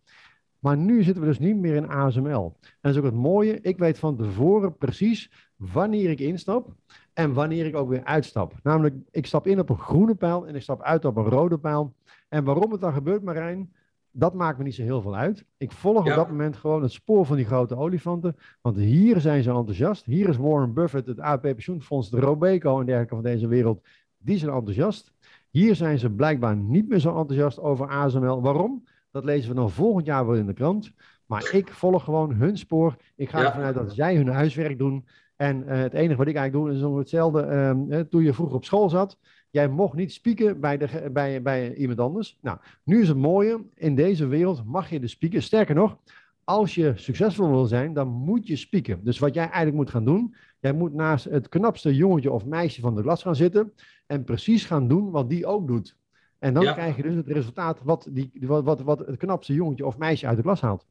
Maar 0.61 0.77
nu 0.77 1.03
zitten 1.03 1.23
we 1.23 1.29
dus 1.29 1.39
niet 1.39 1.55
meer 1.55 1.75
in 1.75 1.89
ASML. 1.89 2.57
En 2.61 2.77
dat 2.81 2.91
is 2.91 2.97
ook 2.97 3.03
het 3.03 3.13
mooie. 3.13 3.61
Ik 3.61 3.77
weet 3.77 3.99
van 3.99 4.15
tevoren 4.15 4.77
precies 4.77 5.31
wanneer 5.55 6.09
ik 6.09 6.19
instap 6.19 6.75
en 7.13 7.33
wanneer 7.33 7.65
ik 7.65 7.75
ook 7.75 7.89
weer 7.89 8.03
uitstap. 8.03 8.53
Namelijk, 8.63 8.95
ik 9.11 9.25
stap 9.25 9.47
in 9.47 9.59
op 9.59 9.69
een 9.69 9.79
groene 9.79 10.15
pijl 10.15 10.47
en 10.47 10.55
ik 10.55 10.61
stap 10.61 10.81
uit 10.81 11.05
op 11.05 11.15
een 11.17 11.23
rode 11.23 11.57
pijl. 11.57 11.93
En 12.29 12.43
waarom 12.43 12.71
het 12.71 12.81
dan 12.81 12.93
gebeurt, 12.93 13.23
Marijn, 13.23 13.73
dat 14.11 14.33
maakt 14.33 14.57
me 14.57 14.63
niet 14.63 14.75
zo 14.75 14.81
heel 14.81 15.01
veel 15.01 15.15
uit. 15.15 15.45
Ik 15.57 15.71
volg 15.71 15.99
op 15.99 16.05
dat 16.05 16.27
moment 16.27 16.55
gewoon 16.55 16.81
het 16.81 16.91
spoor 16.91 17.25
van 17.25 17.35
die 17.35 17.45
grote 17.45 17.77
olifanten. 17.77 18.35
Want 18.61 18.77
hier 18.77 19.19
zijn 19.19 19.43
ze 19.43 19.49
enthousiast. 19.49 20.05
Hier 20.05 20.29
is 20.29 20.37
Warren 20.37 20.73
Buffett, 20.73 21.07
het 21.07 21.19
AP 21.19 21.41
Pensioenfonds, 21.41 22.09
de 22.09 22.19
Robeco 22.19 22.79
en 22.79 22.85
dergelijke 22.85 23.15
van 23.15 23.23
deze 23.23 23.47
wereld. 23.47 23.83
Die 24.17 24.37
zijn 24.37 24.51
enthousiast. 24.51 25.13
Hier 25.49 25.75
zijn 25.75 25.99
ze 25.99 26.09
blijkbaar 26.09 26.55
niet 26.55 26.89
meer 26.89 26.99
zo 26.99 27.17
enthousiast 27.17 27.59
over 27.59 27.87
ASML. 27.87 28.41
Waarom? 28.41 28.83
Dat 29.11 29.23
lezen 29.23 29.49
we 29.49 29.55
dan 29.55 29.71
volgend 29.71 30.05
jaar 30.05 30.25
wel 30.25 30.35
in 30.35 30.45
de 30.45 30.53
krant. 30.53 30.91
Maar 31.25 31.49
ik 31.53 31.71
volg 31.71 32.03
gewoon 32.03 32.33
hun 32.33 32.57
spoor. 32.57 32.95
Ik 33.15 33.29
ga 33.29 33.45
ervan 33.45 33.61
uit 33.61 33.75
dat 33.75 33.93
zij 33.93 34.15
hun 34.15 34.27
huiswerk 34.27 34.77
doen. 34.77 35.05
En 35.35 35.63
uh, 35.63 35.67
het 35.67 35.93
enige 35.93 36.17
wat 36.17 36.27
ik 36.27 36.35
eigenlijk 36.35 36.65
doe 36.65 36.77
is 36.77 36.83
om 36.83 36.97
hetzelfde. 36.97 37.45
Uh, 37.89 37.99
toen 37.99 38.23
je 38.23 38.33
vroeger 38.33 38.55
op 38.55 38.65
school 38.65 38.89
zat, 38.89 39.17
jij 39.49 39.67
mocht 39.67 39.95
niet 39.95 40.13
spieken 40.13 40.59
bij, 40.59 40.77
de, 40.77 41.09
bij, 41.11 41.41
bij 41.41 41.75
iemand 41.75 41.99
anders. 41.99 42.37
Nou, 42.41 42.57
nu 42.83 43.01
is 43.01 43.07
het 43.07 43.17
mooie, 43.17 43.65
in 43.75 43.95
deze 43.95 44.27
wereld 44.27 44.65
mag 44.65 44.89
je 44.89 44.99
de 44.99 45.07
spieken. 45.07 45.43
Sterker 45.43 45.75
nog, 45.75 45.97
als 46.43 46.75
je 46.75 46.93
succesvol 46.95 47.49
wil 47.49 47.65
zijn, 47.65 47.93
dan 47.93 48.07
moet 48.07 48.47
je 48.47 48.55
spieken. 48.55 49.03
Dus 49.03 49.19
wat 49.19 49.33
jij 49.33 49.43
eigenlijk 49.43 49.75
moet 49.75 49.89
gaan 49.89 50.05
doen, 50.05 50.35
jij 50.59 50.73
moet 50.73 50.93
naast 50.93 51.25
het 51.25 51.49
knapste 51.49 51.95
jongetje 51.95 52.31
of 52.31 52.45
meisje 52.45 52.81
van 52.81 52.95
de 52.95 53.01
klas 53.01 53.21
gaan 53.21 53.35
zitten 53.35 53.73
en 54.07 54.23
precies 54.23 54.65
gaan 54.65 54.87
doen 54.87 55.11
wat 55.11 55.29
die 55.29 55.45
ook 55.45 55.67
doet. 55.67 55.99
En 56.41 56.53
dan 56.53 56.73
krijg 56.73 56.95
je 56.95 57.01
dus 57.01 57.15
het 57.15 57.27
resultaat 57.27 57.79
wat, 57.83 58.07
die, 58.09 58.31
wat, 58.33 58.63
wat, 58.63 58.81
wat 58.81 58.99
het 58.99 59.17
knapste 59.17 59.53
jongetje 59.53 59.85
of 59.85 59.97
meisje 59.97 60.27
uit 60.27 60.37
de 60.37 60.43
klas 60.43 60.61
haalt. 60.61 60.85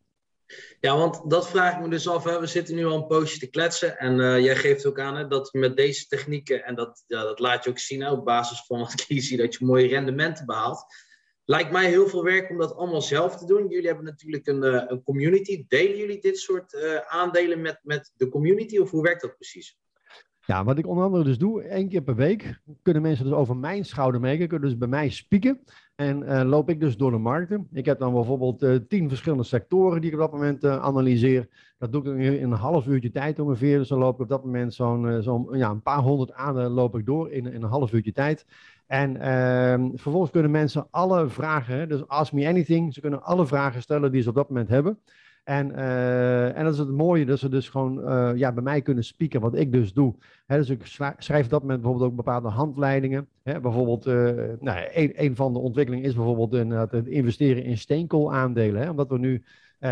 Ja, 0.81 0.97
want 0.97 1.31
dat 1.31 1.49
vraag 1.49 1.75
ik 1.75 1.81
me 1.81 1.89
dus 1.89 2.09
af. 2.09 2.25
Hè. 2.25 2.41
We 2.41 2.47
zitten 2.47 2.75
nu 2.75 2.87
al 2.87 2.97
een 2.97 3.07
poosje 3.07 3.39
te 3.39 3.51
kletsen. 3.51 3.99
En 3.99 4.19
uh, 4.19 4.39
jij 4.39 4.57
geeft 4.57 4.87
ook 4.87 5.01
aan 5.01 5.17
hè, 5.17 5.27
dat 5.27 5.53
met 5.53 5.77
deze 5.77 6.07
technieken, 6.07 6.65
en 6.65 6.75
dat, 6.75 7.05
ja, 7.07 7.23
dat 7.23 7.39
laat 7.39 7.65
je 7.65 7.71
ook 7.71 7.79
zien 7.79 8.01
hè, 8.01 8.11
op 8.11 8.25
basis 8.25 8.65
van 8.67 8.79
wat 8.79 9.05
ik 9.09 9.23
zie, 9.23 9.37
dat 9.37 9.55
je 9.55 9.65
mooie 9.65 9.89
rendementen 9.89 10.47
behaalt. 10.47 10.85
Lijkt 11.45 11.71
mij 11.71 11.89
heel 11.89 12.09
veel 12.09 12.25
werk 12.25 12.51
om 12.51 12.59
dat 12.59 12.75
allemaal 12.75 13.03
zelf 13.03 13.37
te 13.37 13.47
doen. 13.47 13.69
Jullie 13.69 13.87
hebben 13.87 14.05
natuurlijk 14.05 14.47
een, 14.47 14.65
uh, 14.65 14.83
een 14.87 15.03
community. 15.03 15.65
Delen 15.69 15.97
jullie 15.97 16.21
dit 16.21 16.39
soort 16.39 16.73
uh, 16.73 16.97
aandelen 16.97 17.61
met, 17.61 17.81
met 17.83 18.13
de 18.15 18.29
community 18.29 18.79
of 18.79 18.91
hoe 18.91 19.03
werkt 19.03 19.23
dat 19.23 19.37
precies? 19.37 19.79
Ja, 20.51 20.65
wat 20.65 20.79
ik 20.79 20.87
onder 20.87 21.05
andere 21.05 21.25
dus 21.25 21.39
doe, 21.39 21.63
één 21.63 21.89
keer 21.89 22.03
per 22.03 22.15
week 22.15 22.61
kunnen 22.83 23.03
mensen 23.03 23.25
dus 23.25 23.35
over 23.35 23.57
mijn 23.57 23.85
schouder 23.85 24.21
meekijken, 24.21 24.49
kunnen 24.49 24.69
dus 24.69 24.79
bij 24.79 24.89
mij 24.89 25.09
spieken. 25.09 25.61
En 25.95 26.23
uh, 26.23 26.43
loop 26.45 26.71
ik 26.71 26.81
dus 26.81 26.97
door 26.97 27.11
de 27.11 27.19
markten. 27.19 27.69
Ik 27.73 27.85
heb 27.85 27.99
dan 27.99 28.13
bijvoorbeeld 28.13 28.63
uh, 28.63 28.77
tien 28.89 29.09
verschillende 29.09 29.45
sectoren 29.45 30.01
die 30.01 30.11
ik 30.11 30.17
op 30.17 30.23
dat 30.23 30.33
moment 30.33 30.65
uh, 30.65 30.83
analyseer. 30.83 31.49
Dat 31.79 31.93
doe 31.93 32.03
ik 32.03 32.41
in 32.41 32.43
een 32.43 32.59
half 32.59 32.87
uurtje 32.87 33.11
tijd 33.11 33.39
ongeveer. 33.39 33.79
Dus 33.79 33.89
dan 33.89 33.99
loop 33.99 34.15
ik 34.15 34.21
op 34.21 34.29
dat 34.29 34.45
moment 34.45 34.75
zo'n 34.75 35.23
zo 35.23 35.49
ja, 35.53 35.71
een 35.71 35.83
paar 35.83 35.99
honderd 35.99 36.33
aandelen 36.33 36.71
loop 36.71 36.99
ik 36.99 37.07
door 37.07 37.31
in, 37.31 37.47
in 37.47 37.63
een 37.63 37.69
half 37.69 37.93
uurtje 37.93 38.13
tijd. 38.13 38.47
En 38.87 39.17
ehm, 39.17 39.89
vervolgens 39.95 40.31
kunnen 40.31 40.51
mensen 40.51 40.87
alle 40.91 41.29
vragen, 41.29 41.89
dus 41.89 42.09
ask 42.09 42.33
me 42.33 42.49
anything, 42.49 42.95
ze 42.95 43.01
kunnen 43.01 43.23
alle 43.23 43.47
vragen 43.47 43.83
stellen 43.83 44.13
die 44.13 44.23
ze 44.23 44.29
op 44.29 44.35
dat 44.35 44.49
moment 44.49 44.69
hebben. 44.69 44.99
En, 45.51 45.71
uh, 45.71 46.57
en 46.57 46.65
dat 46.65 46.73
is 46.73 46.79
het 46.79 46.91
mooie, 46.91 47.27
dat 47.27 47.39
ze 47.39 47.49
dus 47.49 47.69
gewoon 47.69 47.99
uh, 47.99 48.31
ja, 48.35 48.53
bij 48.53 48.63
mij 48.63 48.83
kunnen 48.83 49.05
spieken, 49.05 49.41
wat 49.41 49.55
ik 49.55 49.73
dus 49.73 49.93
doe. 49.93 50.15
Dus 50.47 50.71
ik 50.71 50.87
schrijf 51.19 51.47
dat 51.47 51.63
met 51.63 51.81
bijvoorbeeld 51.81 52.11
ook 52.11 52.17
bepaalde 52.17 52.49
handleidingen. 52.49 53.29
Bijvoorbeeld, 53.43 54.07
uh, 54.07 54.33
nou, 54.61 54.89
een, 54.93 55.37
van 55.37 55.53
de 55.53 55.59
ontwikkelingen 55.59 56.05
is 56.05 56.15
bijvoorbeeld 56.15 56.53
het 56.91 57.07
investeren 57.07 57.65
in 57.65 57.79
steenkoolaandelen. 57.79 58.91
Omdat 58.91 59.09
we 59.09 59.19
nu 59.19 59.43
uh, 59.81 59.91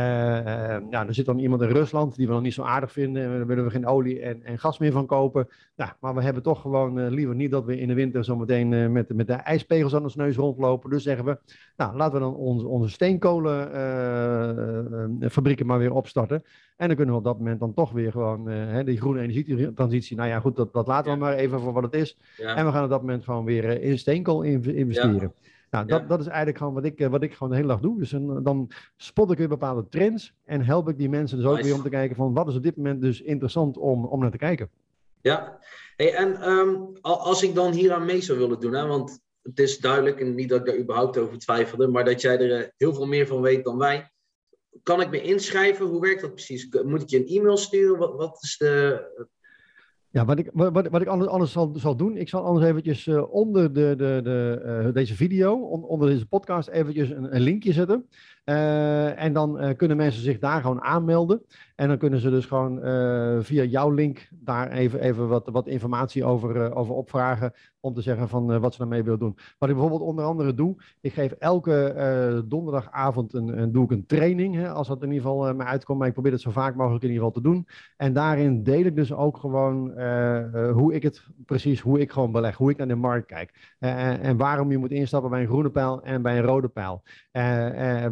ja, 0.90 1.06
er 1.06 1.14
zit 1.14 1.26
dan 1.26 1.38
iemand 1.38 1.62
in 1.62 1.68
Rusland 1.68 2.16
die 2.16 2.26
we 2.26 2.32
nog 2.32 2.42
niet 2.42 2.54
zo 2.54 2.62
aardig 2.62 2.92
vinden. 2.92 3.22
En 3.22 3.30
daar 3.30 3.46
willen 3.46 3.64
we 3.64 3.70
geen 3.70 3.86
olie 3.86 4.20
en, 4.20 4.44
en 4.44 4.58
gas 4.58 4.78
meer 4.78 4.92
van 4.92 5.06
kopen. 5.06 5.48
Ja, 5.76 5.96
maar 6.00 6.14
we 6.14 6.22
hebben 6.22 6.42
toch 6.42 6.60
gewoon 6.60 6.98
uh, 6.98 7.08
liever 7.08 7.34
niet 7.34 7.50
dat 7.50 7.64
we 7.64 7.78
in 7.78 7.88
de 7.88 7.94
winter 7.94 8.24
zometeen 8.24 8.92
met, 8.92 9.14
met 9.14 9.26
de 9.26 9.32
ijspegels 9.32 9.94
aan 9.94 10.02
ons 10.02 10.14
neus 10.14 10.36
rondlopen. 10.36 10.90
Dus 10.90 11.02
zeggen 11.02 11.24
we, 11.24 11.38
nou 11.76 11.96
laten 11.96 12.14
we 12.14 12.20
dan 12.20 12.34
onze, 12.34 12.66
onze 12.66 12.88
steenkolenfabrieken 12.88 15.66
maar 15.66 15.78
weer 15.78 15.92
opstarten. 15.92 16.42
En 16.76 16.86
dan 16.86 16.96
kunnen 16.96 17.14
we 17.14 17.20
op 17.20 17.26
dat 17.26 17.38
moment 17.38 17.60
dan 17.60 17.74
toch 17.74 17.92
weer 17.92 18.12
gewoon 18.12 18.50
die 18.84 19.00
groene 19.00 19.20
energietransitie. 19.20 20.16
Nou 20.16 20.28
ja, 20.28 20.40
goed, 20.40 20.56
dat, 20.56 20.72
dat 20.72 20.86
laten 20.86 21.12
we 21.12 21.18
maar 21.18 21.34
even 21.34 21.60
voor 21.60 21.72
wat 21.72 21.82
het 21.82 21.94
is. 21.94 22.18
Ja. 22.36 22.54
En 22.54 22.66
we 22.66 22.72
gaan 22.72 22.84
op 22.84 22.90
dat 22.90 23.00
moment 23.00 23.24
gewoon 23.24 23.44
weer 23.44 23.82
in 23.82 23.98
steenkool 23.98 24.42
investeren. 24.42 25.20
Ja. 25.20 25.32
Nou, 25.70 25.86
dat, 25.86 26.00
ja. 26.00 26.06
dat 26.06 26.20
is 26.20 26.26
eigenlijk 26.26 26.58
gewoon 26.58 26.74
wat 26.74 26.84
ik, 26.84 27.06
wat 27.08 27.22
ik 27.22 27.32
gewoon 27.32 27.48
de 27.48 27.56
hele 27.56 27.68
dag 27.68 27.80
doe. 27.80 27.98
Dus 27.98 28.12
een, 28.12 28.42
dan 28.42 28.70
spot 28.96 29.30
ik 29.30 29.38
weer 29.38 29.48
bepaalde 29.48 29.88
trends 29.88 30.34
en 30.44 30.64
help 30.64 30.88
ik 30.88 30.98
die 30.98 31.08
mensen 31.08 31.36
dus 31.36 31.46
ook 31.46 31.54
nice. 31.54 31.66
weer 31.66 31.76
om 31.76 31.82
te 31.82 31.88
kijken 31.88 32.16
van 32.16 32.34
wat 32.34 32.48
is 32.48 32.56
op 32.56 32.62
dit 32.62 32.76
moment 32.76 33.00
dus 33.00 33.20
interessant 33.20 33.76
om, 33.76 34.04
om 34.04 34.20
naar 34.20 34.30
te 34.30 34.36
kijken. 34.36 34.70
Ja, 35.20 35.58
hey, 35.96 36.14
en 36.14 36.48
um, 36.50 36.92
als 37.00 37.42
ik 37.42 37.54
dan 37.54 37.72
hier 37.72 37.92
aan 37.92 38.04
mee 38.04 38.20
zou 38.20 38.38
willen 38.38 38.60
doen, 38.60 38.72
hè, 38.72 38.86
want 38.86 39.20
het 39.42 39.58
is 39.58 39.78
duidelijk, 39.78 40.20
en 40.20 40.34
niet 40.34 40.48
dat 40.48 40.60
ik 40.60 40.66
daar 40.66 40.78
überhaupt 40.78 41.18
over 41.18 41.38
twijfelde, 41.38 41.88
maar 41.88 42.04
dat 42.04 42.20
jij 42.20 42.38
er 42.38 42.72
heel 42.76 42.94
veel 42.94 43.06
meer 43.06 43.26
van 43.26 43.40
weet 43.40 43.64
dan 43.64 43.78
wij. 43.78 44.10
Kan 44.82 45.00
ik 45.00 45.10
me 45.10 45.20
inschrijven? 45.20 45.86
Hoe 45.86 46.00
werkt 46.00 46.20
dat 46.20 46.34
precies? 46.34 46.68
Moet 46.84 47.02
ik 47.02 47.08
je 47.08 47.18
een 47.18 47.38
e-mail 47.38 47.56
sturen? 47.56 47.98
Wat, 47.98 48.14
wat 48.14 48.38
is 48.42 48.56
de, 48.56 49.02
ja, 50.10 50.24
wat 50.24 50.38
ik, 50.38 50.50
wat, 50.52 50.88
wat 50.88 51.00
ik 51.00 51.06
anders, 51.06 51.30
anders 51.30 51.52
zal, 51.52 51.72
zal 51.76 51.96
doen, 51.96 52.16
ik 52.16 52.28
zal 52.28 52.44
anders 52.44 52.66
eventjes 52.66 53.06
uh, 53.06 53.32
onder 53.34 53.72
de, 53.72 53.94
de, 53.96 54.20
de, 54.22 54.62
uh, 54.86 54.94
deze 54.94 55.14
video, 55.14 55.54
on, 55.54 55.84
onder 55.84 56.08
deze 56.08 56.26
podcast, 56.26 56.68
eventjes 56.68 57.10
een, 57.10 57.40
linkje 57.40 57.72
zetten. 57.72 58.06
Uh, 58.44 59.22
en 59.22 59.32
dan 59.32 59.74
kunnen 59.76 59.96
mensen 59.96 60.22
zich 60.22 60.38
daar 60.38 60.60
gewoon 60.60 60.82
aanmelden. 60.82 61.42
En 61.78 61.88
dan 61.88 61.98
kunnen 61.98 62.20
ze 62.20 62.30
dus 62.30 62.46
gewoon 62.46 62.80
via 63.42 63.62
jouw 63.62 63.90
link 63.90 64.28
daar 64.30 64.70
even, 64.70 65.00
even 65.00 65.28
wat, 65.28 65.48
wat 65.52 65.66
informatie 65.66 66.24
over, 66.24 66.74
over 66.74 66.94
opvragen. 66.94 67.52
Om 67.80 67.94
te 67.94 68.02
zeggen 68.02 68.28
van 68.28 68.60
wat 68.60 68.72
ze 68.72 68.78
daarmee 68.78 69.02
willen 69.02 69.18
doen. 69.18 69.36
Wat 69.58 69.68
ik 69.68 69.74
bijvoorbeeld 69.74 70.10
onder 70.10 70.24
andere 70.24 70.54
doe, 70.54 70.76
ik 71.00 71.12
geef 71.12 71.32
elke 71.32 72.44
donderdagavond 72.48 73.34
een, 73.34 73.60
een, 73.60 73.72
doe 73.72 73.84
ik 73.84 73.90
een 73.90 74.06
training. 74.06 74.54
Hè, 74.54 74.68
als 74.68 74.88
dat 74.88 75.02
in 75.02 75.12
ieder 75.12 75.22
geval 75.22 75.54
me 75.54 75.64
uitkomt. 75.64 75.98
Maar 75.98 76.08
ik 76.08 76.12
probeer 76.12 76.32
het 76.32 76.40
zo 76.40 76.50
vaak 76.50 76.74
mogelijk 76.74 77.04
in 77.04 77.10
ieder 77.10 77.24
geval 77.24 77.42
te 77.42 77.48
doen. 77.48 77.66
En 77.96 78.12
daarin 78.12 78.62
deel 78.62 78.84
ik 78.84 78.96
dus 78.96 79.12
ook 79.12 79.36
gewoon 79.36 80.00
hoe 80.72 80.94
ik 80.94 81.02
het 81.02 81.26
precies, 81.46 81.80
hoe 81.80 82.00
ik 82.00 82.10
gewoon 82.12 82.32
beleg, 82.32 82.56
hoe 82.56 82.70
ik 82.70 82.76
naar 82.76 82.88
de 82.88 82.94
markt 82.94 83.26
kijk. 83.26 83.76
En 83.78 84.36
waarom 84.36 84.70
je 84.70 84.78
moet 84.78 84.90
instappen 84.90 85.30
bij 85.30 85.40
een 85.40 85.46
groene 85.46 85.70
pijl 85.70 86.02
en 86.02 86.22
bij 86.22 86.38
een 86.38 86.44
rode 86.44 86.68
pijl. 86.68 87.02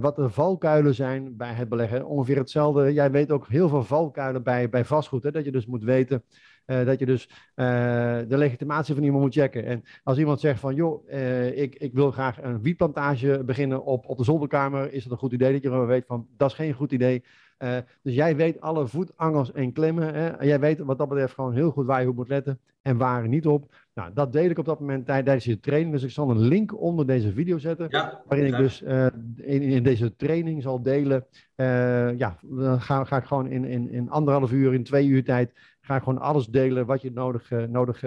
Wat 0.01 0.17
de 0.17 0.31
valkuilen 0.31 0.95
zijn 0.95 1.37
bij 1.37 1.53
het 1.53 1.69
beleggen. 1.69 2.07
Ongeveer 2.07 2.37
hetzelfde. 2.37 2.93
Jij 2.93 3.11
weet 3.11 3.31
ook 3.31 3.47
heel 3.57 3.69
veel 3.69 3.85
valkuilen 3.85 4.43
bij, 4.43 4.69
bij 4.69 4.85
vastgoed. 4.85 5.23
Hè, 5.23 5.31
dat 5.31 5.45
je 5.45 5.53
dus 5.53 5.67
moet 5.67 5.85
weten. 5.85 6.23
dat 6.67 6.99
je 6.99 7.07
dus 7.07 7.29
de 7.55 8.25
legitimatie 8.29 8.95
van 8.95 9.05
iemand 9.05 9.23
moet 9.23 9.35
checken. 9.35 9.65
En 9.65 9.83
als 10.03 10.19
iemand 10.19 10.41
zegt 10.41 10.61
van, 10.61 10.75
joh, 10.75 11.11
ik, 11.55 11.75
ik 11.75 11.93
wil 11.93 12.11
graag 12.11 12.43
een 12.43 12.63
wietplantage 12.63 13.43
beginnen 13.45 13.85
op, 13.85 14.07
op 14.07 14.19
de 14.19 14.25
zolderkamer, 14.25 14.93
is 14.93 15.03
dat 15.03 15.13
een 15.13 15.19
goed 15.19 15.33
idee 15.33 15.53
dat 15.53 15.63
je 15.63 15.69
gewoon 15.69 15.87
weet 15.87 16.07
van, 16.07 16.29
dat 16.37 16.51
is 16.51 16.57
geen 16.57 16.73
goed 16.73 16.93
idee. 16.93 17.25
Uh, 17.59 17.77
dus 18.03 18.15
jij 18.15 18.37
weet 18.37 18.61
alle 18.61 18.87
voetangels 18.87 19.53
en 19.53 19.73
klimmen. 19.73 20.15
Hè? 20.15 20.45
Jij 20.45 20.61
weet 20.61 20.79
wat 20.79 20.99
dat 20.99 21.09
betreft 21.09 21.35
gewoon 21.35 21.55
heel 21.55 21.71
goed 21.71 21.87
waar 21.87 22.03
je 22.03 22.09
op 22.09 22.17
moet 22.17 22.29
letten 22.29 22.61
en 22.83 22.97
waar 22.97 23.29
niet 23.29 23.47
op. 23.47 23.75
Nou, 23.95 24.11
dat 24.15 24.33
deel 24.33 24.51
ik 24.51 24.59
op 24.59 24.65
dat 24.65 24.81
moment 24.81 25.07
tijdens 25.07 25.45
je 25.45 25.61
training. 25.61 25.93
Dus 25.93 26.03
ik 26.03 26.11
zal 26.11 26.31
een 26.31 26.39
link 26.39 26.81
onder 26.81 27.07
deze 27.07 27.33
video 27.33 27.59
zetten. 27.59 27.87
Ja, 27.91 28.23
waarin 28.27 28.47
ik 28.47 28.57
dus 28.57 28.83
uh, 28.83 29.07
in, 29.37 29.63
in, 29.63 29.83
deze 29.83 30.17
training 30.17 30.63
zal 30.63 30.83
delen. 30.83 31.27
Uh, 31.57 32.19
ja, 32.19 32.39
dan 32.43 32.81
ga, 32.81 33.05
ga, 33.05 33.17
ik 33.17 33.25
gewoon 33.25 33.47
in, 33.47 33.65
in, 33.65 33.91
in 33.91 34.11
anderhalf 34.11 34.53
uur, 34.53 34.75
in 34.75 34.85
twee 34.85 35.07
uur 35.07 35.25
tijd. 35.25 35.53
Ga 35.81 35.97
ik 35.97 36.03
gewoon 36.03 36.21
alles 36.21 36.47
delen 36.47 36.87
wat 36.87 37.03
je 37.03 37.13
nodig, 37.13 37.51
nodig 37.69 38.01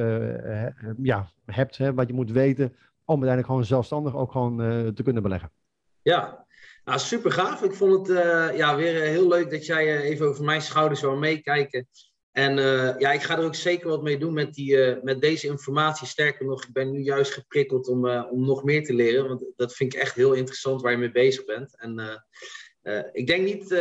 ja, 1.02 1.30
hebt. 1.46 1.78
Hè? 1.78 1.94
Wat 1.94 2.08
je 2.08 2.14
moet 2.14 2.32
weten 2.32 2.66
om 3.06 3.24
uiteindelijk 3.24 3.48
gewoon 3.48 3.66
zelfstandig 3.66 4.16
ook 4.16 4.32
gewoon 4.32 4.58
te 4.94 5.04
kunnen 5.04 5.24
beleggen. 5.24 5.52
Ja, 6.02 6.46
super 6.98 7.32
gaaf. 7.32 7.64
Ik 7.64 7.74
vond 7.74 8.08
het 8.08 8.18
uh, 8.18 8.58
ja, 8.58 8.76
weer 8.76 9.02
heel 9.02 9.28
leuk 9.28 9.52
dat 9.52 9.66
jij 9.66 9.98
uh, 9.98 10.10
even 10.10 10.28
over 10.28 10.44
mijn 10.44 10.62
schouders 10.62 11.02
wou 11.02 11.20
meekijken. 11.20 11.88
En 12.32 12.58
ja, 13.00 13.12
ik 13.12 13.22
ga 13.22 13.38
er 13.38 13.44
ook 13.44 13.56
zeker 13.56 13.88
wat 13.90 14.04
mee 14.04 14.18
doen 14.18 14.34
met, 14.34 14.54
die, 14.54 14.96
met 15.04 15.22
deze 15.22 15.48
informatie. 15.48 16.08
Sterker 16.08 16.46
nog, 16.46 16.64
ik 16.64 16.74
ben 16.74 16.92
nu 16.92 17.00
juist 17.00 17.34
geprikkeld 17.34 17.88
om, 17.88 18.10
om 18.10 18.46
nog 18.46 18.64
meer 18.64 18.84
te 18.84 18.94
leren. 18.94 19.28
Want 19.28 19.46
dat 19.56 19.74
vind 19.74 19.94
ik 19.94 20.00
echt 20.00 20.16
heel 20.16 20.34
interessant 20.34 20.82
waar 20.82 20.92
je 20.92 20.98
mee 20.98 21.12
bezig 21.12 21.46
bent. 21.46 21.78
En 21.78 22.24
ik 23.12 23.28
denk 23.28 23.46
niet 23.46 23.76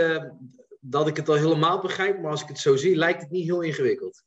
dat 0.81 1.09
ik 1.09 1.17
het 1.17 1.29
al 1.29 1.35
helemaal 1.35 1.81
begrijp, 1.81 2.21
maar 2.21 2.31
als 2.31 2.43
ik 2.43 2.49
het 2.49 2.59
zo 2.59 2.77
zie, 2.77 2.97
lijkt 2.97 3.21
het 3.21 3.31
niet 3.31 3.45
heel 3.45 3.61
ingewikkeld. 3.61 4.25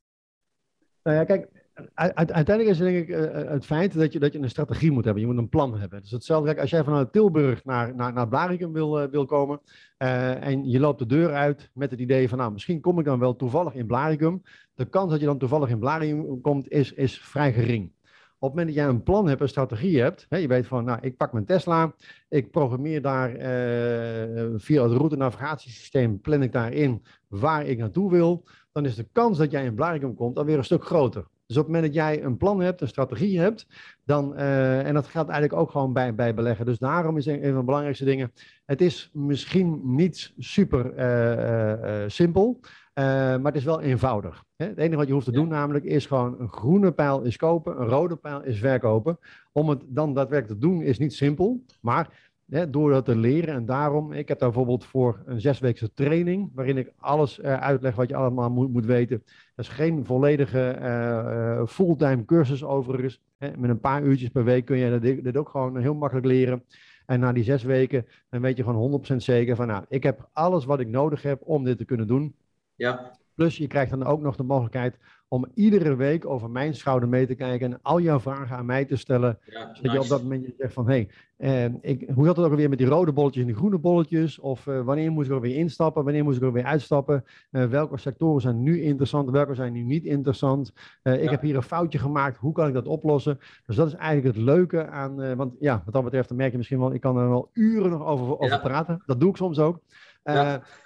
Nou 1.04 1.18
ja, 1.18 1.24
kijk, 1.24 1.48
uiteindelijk 1.94 2.70
is 2.70 2.80
het 2.80 2.88
denk 2.88 3.08
ik 3.08 3.16
het 3.50 3.66
feit 3.66 3.94
dat 3.94 4.14
je, 4.14 4.20
dat 4.20 4.34
je 4.34 4.40
een 4.40 4.50
strategie 4.50 4.92
moet 4.92 5.06
hebben. 5.06 5.24
Je 5.24 5.30
moet 5.30 5.38
een 5.38 5.50
plan 5.50 5.80
hebben. 5.80 6.02
Dus 6.02 6.12
hetzelfde, 6.12 6.60
als 6.60 6.70
jij 6.70 6.84
vanuit 6.84 7.12
Tilburg 7.12 7.66
naar, 7.66 7.96
naar, 7.96 8.14
naar 8.14 8.28
Blaricum 8.28 8.74
wil, 8.74 9.10
wil 9.10 9.26
komen 9.26 9.62
en 9.98 10.70
je 10.70 10.80
loopt 10.80 11.00
de 11.00 11.06
deur 11.06 11.34
uit 11.34 11.70
met 11.74 11.92
het 11.92 12.00
idee 12.00 12.30
van, 12.30 12.38
nou, 12.38 12.52
misschien 12.52 12.82
kom 12.82 13.00
ik 13.00 13.06
dan 13.06 13.20
wel 13.20 13.36
toevallig 13.36 13.74
in 13.74 13.88
Blaricum. 13.88 14.42
De 14.74 14.86
kans 14.86 15.12
dat 15.12 15.20
je 15.20 15.26
dan 15.26 15.38
toevallig 15.38 15.70
in 15.70 15.80
Blaricum 15.80 16.42
komt 16.42 16.70
is, 16.70 16.94
is 16.94 17.20
vrij 17.20 17.54
gering. 17.54 17.92
Op 18.40 18.50
het 18.50 18.58
moment 18.58 18.76
dat 18.76 18.86
jij 18.86 18.94
een 18.94 19.04
plan 19.04 19.28
hebt, 19.28 19.42
een 19.42 19.50
strategie 19.50 20.02
hebt, 20.02 20.26
hè, 20.30 20.38
je 20.38 20.48
weet 20.48 20.68
van, 20.68 20.84
nou, 20.84 21.00
ik 21.02 21.18
pak 21.18 21.34
mijn 21.34 21.46
Tesla, 21.46 21.94
ik 22.30 22.52
programmeer 22.52 23.02
daar 23.02 23.30
via 24.58 24.84
het 24.84 24.92
route 24.92 25.16
navigatiesysteem, 25.16 26.22
plan 26.22 26.42
ik 26.42 26.52
daarin 26.52 27.04
waar 27.28 27.66
ik 27.66 27.78
naartoe 27.78 28.12
wil, 28.12 28.44
dan 28.72 28.86
is 28.86 28.96
de 28.96 29.08
kans 29.12 29.38
dat 29.38 29.52
jij 29.52 29.66
in 29.66 29.76
Blaricum 29.76 30.16
komt 30.16 30.38
alweer 30.38 30.58
een 30.58 30.64
stuk 30.64 30.86
groter. 30.86 31.26
Dus 31.52 31.60
op 31.60 31.66
het 31.66 31.76
moment 31.76 31.94
dat 31.94 32.04
jij 32.04 32.24
een 32.24 32.38
plan 32.38 32.62
hebt, 32.62 32.82
een 32.82 32.88
strategie 32.88 33.40
hebt, 33.40 33.68
dan, 34.06 34.34
uh, 34.34 34.88
en 34.88 34.94
dat 34.94 35.08
geldt 35.08 35.30
eigenlijk 35.30 35.62
ook 35.62 35.72
gewoon 35.72 35.94
bij, 35.94 36.16
bij 36.16 36.34
beleggen. 36.34 36.66
Dus 36.66 36.80
daarom 36.80 37.18
is 37.18 37.26
een, 37.26 37.42
van 37.42 37.58
de 37.58 37.64
belangrijkste 37.64 38.06
dingen, 38.06 38.32
het 38.66 38.82
is 38.82 39.10
misschien 39.14 39.82
niet 39.84 40.34
super 40.38 40.94
uh, 40.98 42.04
simpel, 42.08 42.60
uh, 42.62 43.04
maar 43.04 43.44
het 43.44 43.56
is 43.56 43.64
wel 43.64 43.82
eenvoudig. 43.82 44.44
Hè? 44.56 44.66
Het 44.66 44.78
enige 44.78 44.96
wat 44.96 45.08
je 45.08 45.14
hoeft 45.14 45.26
te 45.26 45.32
doen 45.32 45.48
namelijk 45.48 45.86
is 45.86 46.06
gewoon 46.06 46.40
een 46.40 46.50
groene 46.50 46.92
pijl 46.92 47.22
is 47.22 47.38
kopen, 47.38 47.82
een 47.82 47.88
rode 47.88 48.16
pijl 48.16 48.44
is 48.44 48.60
verkopen. 48.60 49.20
Om 49.52 49.70
het 49.70 49.82
dan 49.88 50.14
daadwerkelijk 50.14 50.60
te 50.60 50.68
doen 50.68 50.82
is 50.82 51.00
niet 51.00 51.14
simpel, 51.14 51.64
maar 51.82 52.31
hè, 52.52 52.70
door 52.70 52.92
dat 52.92 53.06
te 53.06 53.16
leren 53.16 53.54
en 53.54 53.66
daarom, 53.66 54.12
ik 54.12 54.28
heb 54.28 54.40
daar 54.40 54.50
bijvoorbeeld 54.50 54.86
voor 54.86 55.22
een 55.26 55.42
zesweekse 55.42 55.94
training, 55.94 56.52
waarin 56.54 56.78
ik 56.78 56.92
alles 56.98 57.40
uh, 57.40 57.62
uitleg 57.62 57.96
wat 57.96 58.10
je 58.10 58.16
allemaal 58.16 58.50
moet, 58.50 58.72
moet 58.72 58.86
weten. 58.86 59.24
Dat 59.56 59.66
is 59.66 59.72
geen 59.72 60.06
volledige 60.06 60.78
uh, 60.82 61.66
fulltime 61.68 62.26
cursus 62.26 62.64
overigens. 62.64 63.22
Hè? 63.38 63.52
Met 63.58 63.70
een 63.70 63.80
paar 63.80 64.04
uurtjes 64.04 64.30
per 64.30 64.44
week 64.44 64.66
kun 64.66 64.78
je 64.78 65.00
dit, 65.00 65.24
dit 65.24 65.38
ook 65.38 65.50
gewoon 65.50 65.78
heel 65.78 65.96
makkelijk 65.96 66.28
leren. 66.28 66.64
En 67.06 67.20
na 67.20 67.32
die 67.32 67.44
zes 67.44 67.64
weken, 67.64 68.06
dan 68.30 68.42
weet 68.42 68.58
je 68.58 68.64
gewoon 68.64 69.04
100% 69.12 69.16
zeker 69.16 69.56
van, 69.56 69.68
nou, 69.68 69.86
ik 69.90 70.04
heb 70.04 70.30
alles 70.34 70.66
wat 70.66 70.80
ik 70.80 70.88
nodig 70.88 71.22
heb 71.22 71.42
om 71.44 71.64
dit 71.64 71.78
te 71.78 71.86
kunnen 71.86 72.08
doen. 72.08 72.36
Ja. 72.76 73.12
Plus 73.36 73.58
je 73.58 73.68
krijgt 73.68 73.92
dan 73.92 74.06
ook 74.06 74.22
nog 74.22 74.36
de 74.36 74.44
mogelijkheid 74.44 74.98
om 75.34 75.46
iedere 75.54 75.96
week 75.96 76.26
over 76.26 76.50
mijn 76.50 76.76
schouder 76.76 77.10
mee 77.10 77.28
te 77.28 77.36
kijken 77.36 77.72
en 77.72 77.80
al 77.82 78.00
jouw 78.00 78.20
vragen 78.20 78.58
aan 78.58 78.66
mij 78.66 78.86
te 78.86 78.96
stellen. 78.96 79.40
Ja, 79.46 79.74
zodat 79.74 79.92
je 79.92 80.00
op 80.00 80.08
dat 80.08 80.22
moment 80.24 80.54
zegt 80.58 80.74
van, 80.74 80.90
hé, 80.90 81.08
hey, 81.38 81.66
eh, 81.66 81.74
ik, 81.82 82.10
hoe 82.14 82.26
zat 82.26 82.36
het 82.36 82.46
ook 82.46 82.52
alweer 82.52 82.70
met 82.70 82.78
die 82.78 82.88
rode 82.88 83.12
bolletjes 83.12 83.42
en 83.42 83.48
die 83.48 83.58
groene 83.58 83.78
bolletjes? 83.78 84.40
Of 84.40 84.66
uh, 84.66 84.82
wanneer 84.82 85.12
moet 85.12 85.26
ik 85.26 85.32
er 85.32 85.42
weer 85.42 85.56
instappen? 85.56 86.04
Wanneer 86.04 86.24
moet 86.24 86.36
ik 86.36 86.42
er 86.42 86.52
weer 86.52 86.64
uitstappen? 86.64 87.26
Uh, 87.52 87.66
welke 87.66 87.98
sectoren 87.98 88.42
zijn 88.42 88.64
nu 88.64 88.82
interessant? 88.82 89.30
Welke 89.30 89.56
zijn 89.56 89.74
nu 89.74 89.82
niet 89.82 90.04
interessant? 90.04 90.74
Uh, 91.04 91.24
ik 91.24 91.30
heb 91.30 91.42
hier 91.42 91.56
een 91.56 91.64
foutje 91.64 92.00
gemaakt. 92.00 92.38
Hoe 92.38 92.54
kan 92.54 92.68
ik 92.68 92.74
dat 92.74 92.88
oplossen? 92.88 93.40
Dus 93.66 93.76
dat 93.76 93.88
is 93.88 93.94
eigenlijk 93.94 94.36
het 94.36 94.46
leuke 94.46 94.88
aan, 94.88 95.36
want 95.36 95.54
ja, 95.60 95.82
wat 95.86 95.94
dat 95.94 96.04
betreft, 96.04 96.28
dan 96.28 96.38
merk 96.38 96.52
je 96.52 96.58
misschien 96.58 96.80
wel, 96.80 96.94
ik 96.94 97.02
kan 97.02 97.18
er 97.18 97.30
wel 97.30 97.50
uren 97.54 97.90
nog 97.90 98.06
over, 98.06 98.40
over 98.40 98.60
praten. 98.60 99.04
Dat 99.06 99.20
doe 99.20 99.30
ik 99.30 99.38
soms 99.38 99.60
ook. 99.60 99.80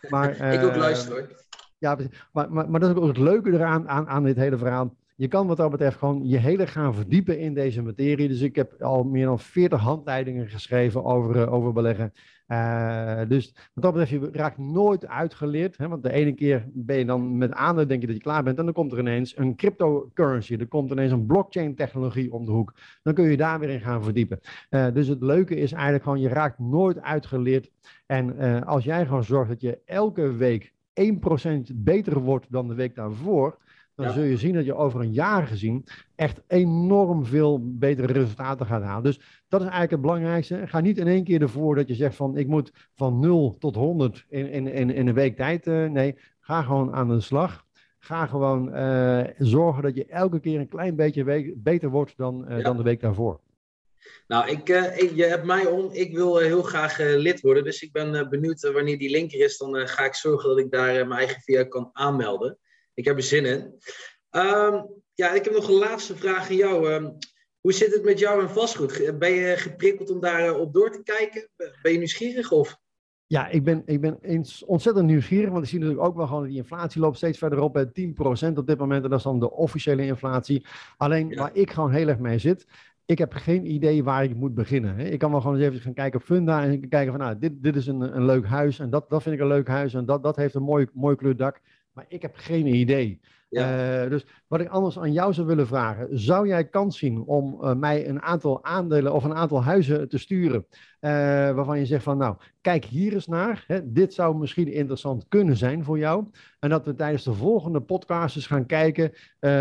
maar, 0.09 0.37
ik 0.53 0.63
ook 0.63 0.75
luisteren 0.75 1.17
hoor. 1.17 1.44
Ja, 1.77 1.97
maar, 2.31 2.51
maar, 2.51 2.69
maar 2.69 2.79
dat 2.79 2.89
is 2.89 2.95
ook 2.95 3.07
het 3.07 3.17
leuke 3.17 3.51
eraan 3.51 3.89
aan, 3.89 4.07
aan 4.07 4.23
dit 4.23 4.35
hele 4.35 4.57
verhaal. 4.57 4.95
Je 5.17 5.27
kan 5.27 5.47
wat 5.47 5.57
dat 5.57 5.71
betreft 5.71 5.97
gewoon 5.97 6.27
je 6.27 6.37
hele 6.37 6.67
gaan 6.67 6.95
verdiepen 6.95 7.39
in 7.39 7.53
deze 7.53 7.81
materie. 7.81 8.27
Dus 8.27 8.41
ik 8.41 8.55
heb 8.55 8.81
al 8.81 9.03
meer 9.03 9.25
dan 9.25 9.39
40 9.39 9.79
handleidingen 9.79 10.47
geschreven 10.47 11.03
over, 11.03 11.35
uh, 11.35 11.53
over 11.53 11.73
beleggen. 11.73 12.13
Uh, 12.47 13.21
dus 13.27 13.55
wat 13.73 13.83
dat 13.83 13.93
betreft, 13.93 14.23
je 14.23 14.37
raakt 14.37 14.57
nooit 14.57 15.07
uitgeleerd. 15.07 15.77
Hè? 15.77 15.87
Want 15.87 16.03
de 16.03 16.11
ene 16.11 16.33
keer 16.33 16.67
ben 16.73 16.97
je 16.97 17.05
dan 17.05 17.37
met 17.37 17.51
aandelen, 17.53 17.87
denk 17.87 18.01
je 18.01 18.07
dat 18.07 18.15
je 18.15 18.21
klaar 18.21 18.43
bent. 18.43 18.57
En 18.57 18.65
dan 18.65 18.73
komt 18.73 18.91
er 18.91 18.99
ineens 18.99 19.37
een 19.37 19.55
cryptocurrency. 19.55 20.55
Er 20.55 20.67
komt 20.67 20.91
ineens 20.91 21.11
een 21.11 21.25
blockchain 21.25 21.75
technologie 21.75 22.33
om 22.33 22.45
de 22.45 22.51
hoek. 22.51 22.73
Dan 23.03 23.13
kun 23.13 23.29
je 23.29 23.37
daar 23.37 23.59
weer 23.59 23.69
in 23.69 23.81
gaan 23.81 24.03
verdiepen. 24.03 24.39
Uh, 24.69 24.87
dus 24.93 25.07
het 25.07 25.21
leuke 25.21 25.55
is 25.55 25.71
eigenlijk 25.71 26.03
gewoon, 26.03 26.19
je 26.19 26.29
raakt 26.29 26.59
nooit 26.59 27.01
uitgeleerd. 27.01 27.69
En 28.05 28.63
als 28.65 28.83
jij 28.83 29.05
gewoon 29.05 29.23
zorgt 29.23 29.49
dat 29.49 29.61
je 29.61 29.79
elke 29.85 30.35
week 30.35 30.73
1% 31.71 31.75
beter 31.75 32.19
wordt 32.19 32.45
dan 32.49 32.67
de 32.67 32.75
week 32.75 32.95
daarvoor, 32.95 33.57
dan 33.95 34.11
zul 34.11 34.23
je 34.23 34.37
zien 34.37 34.53
dat 34.53 34.65
je 34.65 34.75
over 34.75 35.01
een 35.01 35.13
jaar 35.13 35.47
gezien 35.47 35.85
echt 36.15 36.41
enorm 36.47 37.25
veel 37.25 37.77
betere 37.77 38.13
resultaten 38.13 38.65
gaat 38.65 38.83
halen. 38.83 39.03
Dus 39.03 39.19
dat 39.47 39.61
is 39.61 39.67
eigenlijk 39.67 39.91
het 39.91 40.01
belangrijkste. 40.01 40.67
Ga 40.67 40.79
niet 40.79 40.97
in 40.97 41.07
één 41.07 41.23
keer 41.23 41.41
ervoor 41.41 41.75
dat 41.75 41.87
je 41.87 41.95
zegt 41.95 42.15
van 42.15 42.37
ik 42.37 42.47
moet 42.47 42.71
van 42.93 43.19
0 43.19 43.57
tot 43.59 43.75
100 43.75 44.25
in, 44.29 44.49
in, 44.51 44.67
in, 44.67 44.89
in 44.89 45.07
een 45.07 45.13
week 45.13 45.35
tijd. 45.35 45.67
Uh, 45.67 45.89
nee, 45.89 46.15
ga 46.39 46.61
gewoon 46.61 46.93
aan 46.93 47.07
de 47.07 47.19
slag. 47.19 47.65
Ga 47.99 48.25
gewoon 48.25 48.75
uh, 48.75 49.23
zorgen 49.37 49.83
dat 49.83 49.95
je 49.95 50.05
elke 50.05 50.39
keer 50.39 50.59
een 50.59 50.67
klein 50.67 50.95
beetje 50.95 51.53
beter 51.57 51.89
wordt 51.89 52.17
dan, 52.17 52.45
uh, 52.49 52.57
ja. 52.57 52.63
dan 52.63 52.77
de 52.77 52.83
week 52.83 53.01
daarvoor. 53.01 53.39
Nou, 54.27 54.49
ik, 54.49 54.69
uh, 54.69 54.97
ik, 54.97 55.11
je 55.15 55.25
hebt 55.25 55.45
mij 55.45 55.65
om. 55.65 55.91
Ik 55.91 56.15
wil 56.15 56.41
uh, 56.41 56.45
heel 56.45 56.63
graag 56.63 56.99
uh, 56.99 57.15
lid 57.15 57.41
worden. 57.41 57.63
Dus 57.63 57.81
ik 57.81 57.91
ben 57.91 58.29
benieuwd 58.29 58.71
wanneer 58.71 58.97
die 58.97 59.09
link 59.09 59.33
er 59.33 59.39
is. 59.39 59.57
Dan 59.57 59.87
ga 59.87 60.05
ik 60.05 60.15
zorgen 60.15 60.49
dat 60.49 60.59
ik 60.59 60.71
daar 60.71 61.07
mijn 61.07 61.19
eigen 61.19 61.41
via 61.41 61.63
kan 61.63 61.89
aanmelden. 61.93 62.57
Ik 62.93 63.05
heb 63.05 63.15
er 63.15 63.23
zin 63.23 63.45
in. 63.45 63.79
Um, 64.31 65.03
ja, 65.13 65.33
ik 65.33 65.43
heb 65.43 65.53
nog 65.53 65.67
een 65.67 65.73
laatste 65.73 66.15
vraag 66.15 66.49
aan 66.49 66.55
jou. 66.55 66.93
Um, 66.93 67.17
hoe 67.59 67.73
zit 67.73 67.93
het 67.93 68.03
met 68.03 68.19
jou 68.19 68.41
en 68.41 68.49
vastgoed? 68.49 69.19
Ben 69.19 69.31
je 69.31 69.57
geprikkeld 69.57 70.09
om 70.09 70.19
daar 70.19 70.55
op 70.55 70.73
door 70.73 70.91
te 70.91 71.03
kijken? 71.03 71.49
Ben 71.81 71.91
je 71.91 71.97
nieuwsgierig 71.97 72.51
of? 72.51 72.77
Ja, 73.27 73.47
ik 73.47 73.63
ben, 73.63 73.81
ik 73.85 74.01
ben 74.01 74.19
ontzettend 74.65 75.05
nieuwsgierig, 75.05 75.49
want 75.49 75.63
ik 75.63 75.69
zie 75.69 75.79
natuurlijk 75.79 76.07
ook 76.07 76.15
wel 76.15 76.25
gewoon 76.25 76.41
dat 76.41 76.49
die 76.49 76.59
inflatie 76.59 77.01
loopt 77.01 77.17
steeds 77.17 77.37
verder 77.37 77.59
op, 77.59 77.77
10% 77.77 78.53
op 78.55 78.67
dit 78.67 78.77
moment, 78.77 79.03
en 79.03 79.09
dat 79.09 79.17
is 79.17 79.23
dan 79.23 79.39
de 79.39 79.51
officiële 79.51 80.05
inflatie. 80.05 80.65
Alleen 80.97 81.29
ja. 81.29 81.35
waar 81.35 81.55
ik 81.55 81.71
gewoon 81.71 81.91
heel 81.91 82.07
erg 82.07 82.19
mee 82.19 82.39
zit, 82.39 82.65
ik 83.05 83.17
heb 83.17 83.33
geen 83.33 83.71
idee 83.71 84.03
waar 84.03 84.23
ik 84.23 84.35
moet 84.35 84.53
beginnen. 84.53 84.99
Ik 84.99 85.19
kan 85.19 85.31
wel 85.31 85.41
gewoon 85.41 85.55
eens 85.55 85.65
even 85.65 85.79
gaan 85.79 85.93
kijken 85.93 86.19
op 86.19 86.25
Funda 86.25 86.63
en 86.63 86.89
kijken 86.89 87.11
van, 87.11 87.21
nou, 87.21 87.39
dit, 87.39 87.63
dit 87.63 87.75
is 87.75 87.87
een, 87.87 88.01
een 88.01 88.25
leuk 88.25 88.45
huis 88.45 88.79
en 88.79 88.89
dat, 88.89 89.09
dat 89.09 89.23
vind 89.23 89.35
ik 89.35 89.41
een 89.41 89.47
leuk 89.47 89.67
huis 89.67 89.93
en 89.93 90.05
dat, 90.05 90.23
dat 90.23 90.35
heeft 90.35 90.55
een 90.55 90.63
mooi, 90.63 90.87
mooi 90.93 91.15
kleurdak. 91.15 91.61
Maar 91.91 92.05
ik 92.07 92.21
heb 92.21 92.35
geen 92.35 92.65
idee. 92.65 93.19
Ja. 93.49 94.03
Uh, 94.03 94.09
dus 94.09 94.25
wat 94.57 94.65
ik 94.65 94.71
anders 94.71 94.99
aan 94.99 95.11
jou 95.11 95.33
zou 95.33 95.47
willen 95.47 95.67
vragen, 95.67 96.07
zou 96.11 96.47
jij 96.47 96.65
kans 96.65 96.97
zien 96.97 97.23
om 97.25 97.57
uh, 97.61 97.73
mij 97.73 98.09
een 98.09 98.21
aantal 98.21 98.63
aandelen 98.63 99.13
of 99.13 99.23
een 99.23 99.35
aantal 99.35 99.63
huizen 99.63 100.09
te 100.09 100.17
sturen, 100.17 100.65
uh, 100.69 101.11
waarvan 101.51 101.79
je 101.79 101.85
zegt 101.85 102.03
van 102.03 102.17
nou, 102.17 102.35
kijk 102.61 102.85
hier 102.85 103.13
eens 103.13 103.27
naar, 103.27 103.63
hè, 103.67 103.91
dit 103.91 104.13
zou 104.13 104.37
misschien 104.37 104.71
interessant 104.71 105.25
kunnen 105.27 105.57
zijn 105.57 105.83
voor 105.83 105.97
jou. 105.97 106.25
En 106.59 106.69
dat 106.69 106.85
we 106.85 106.95
tijdens 106.95 107.23
de 107.23 107.33
volgende 107.33 107.79
podcast 107.79 108.35
eens 108.35 108.47
gaan 108.47 108.65
kijken, 108.65 109.11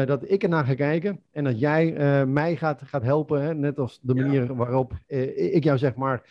dat 0.05 0.30
ik 0.30 0.42
er 0.42 0.49
naar 0.49 0.64
ga 0.64 0.74
kijken 0.74 1.20
en 1.32 1.45
dat 1.45 1.61
jij 1.61 1.92
mij 2.26 2.57
gaat, 2.57 2.82
gaat 2.84 3.03
helpen, 3.03 3.42
hè, 3.42 3.55
net 3.55 3.78
als 3.78 3.99
de 4.03 4.14
manier 4.14 4.45
ja. 4.45 4.55
waarop 4.55 4.92
ik 5.34 5.64
jou 5.64 5.78
zeg 5.78 5.95
maar 5.95 6.22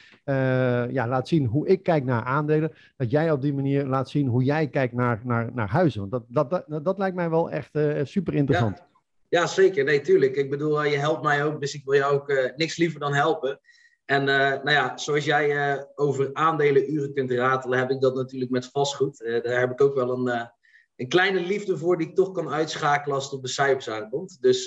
ja, 0.91 1.07
laat 1.07 1.27
zien 1.27 1.45
hoe 1.45 1.67
ik 1.67 1.83
kijk 1.83 2.03
naar 2.05 2.23
aandelen, 2.23 2.71
dat 2.97 3.11
jij 3.11 3.31
op 3.31 3.41
die 3.41 3.53
manier 3.53 3.85
laat 3.85 4.09
zien 4.09 4.27
hoe 4.27 4.43
jij 4.43 4.67
kijkt 4.67 4.93
naar, 4.93 5.21
naar, 5.23 5.49
naar 5.53 5.69
huizen. 5.69 5.99
Want 5.99 6.11
dat, 6.11 6.49
dat, 6.49 6.65
dat, 6.67 6.85
dat 6.85 6.97
lijkt 6.97 7.15
mij 7.15 7.29
wel 7.29 7.51
echt 7.51 7.71
super 8.03 8.33
interessant. 8.33 8.47
Ja. 8.59 8.91
Ja, 9.33 9.47
zeker. 9.47 9.83
Nee, 9.83 10.01
tuurlijk. 10.01 10.35
Ik 10.35 10.49
bedoel, 10.49 10.83
je 10.83 10.97
helpt 10.97 11.23
mij 11.23 11.43
ook, 11.43 11.59
dus 11.61 11.73
ik 11.73 11.81
wil 11.85 11.95
jou 11.95 12.13
ook 12.13 12.29
uh, 12.29 12.49
niks 12.55 12.77
liever 12.77 12.99
dan 12.99 13.13
helpen. 13.13 13.59
En 14.05 14.21
uh, 14.21 14.27
nou 14.37 14.71
ja, 14.71 14.97
zoals 14.97 15.25
jij 15.25 15.75
uh, 15.75 15.83
over 15.95 16.29
aandelen 16.33 16.93
uren 16.93 17.13
kunt 17.13 17.31
ratelen, 17.31 17.79
heb 17.79 17.89
ik 17.89 18.01
dat 18.01 18.15
natuurlijk 18.15 18.51
met 18.51 18.69
vastgoed. 18.71 19.17
daar 19.17 19.59
heb 19.59 19.71
ik 19.71 19.81
ook 19.81 19.93
wel 19.95 20.09
een, 20.11 20.49
een 20.95 21.07
kleine 21.07 21.39
liefde 21.39 21.77
voor 21.77 21.97
die 21.97 22.07
ik 22.07 22.15
toch 22.15 22.31
kan 22.31 22.49
uitschakelen 22.49 23.15
als 23.15 23.23
het 23.23 23.33
op 23.33 23.41
de 23.41 23.47
cijfers 23.47 23.89
aankomt. 23.89 24.37
Dus 24.41 24.65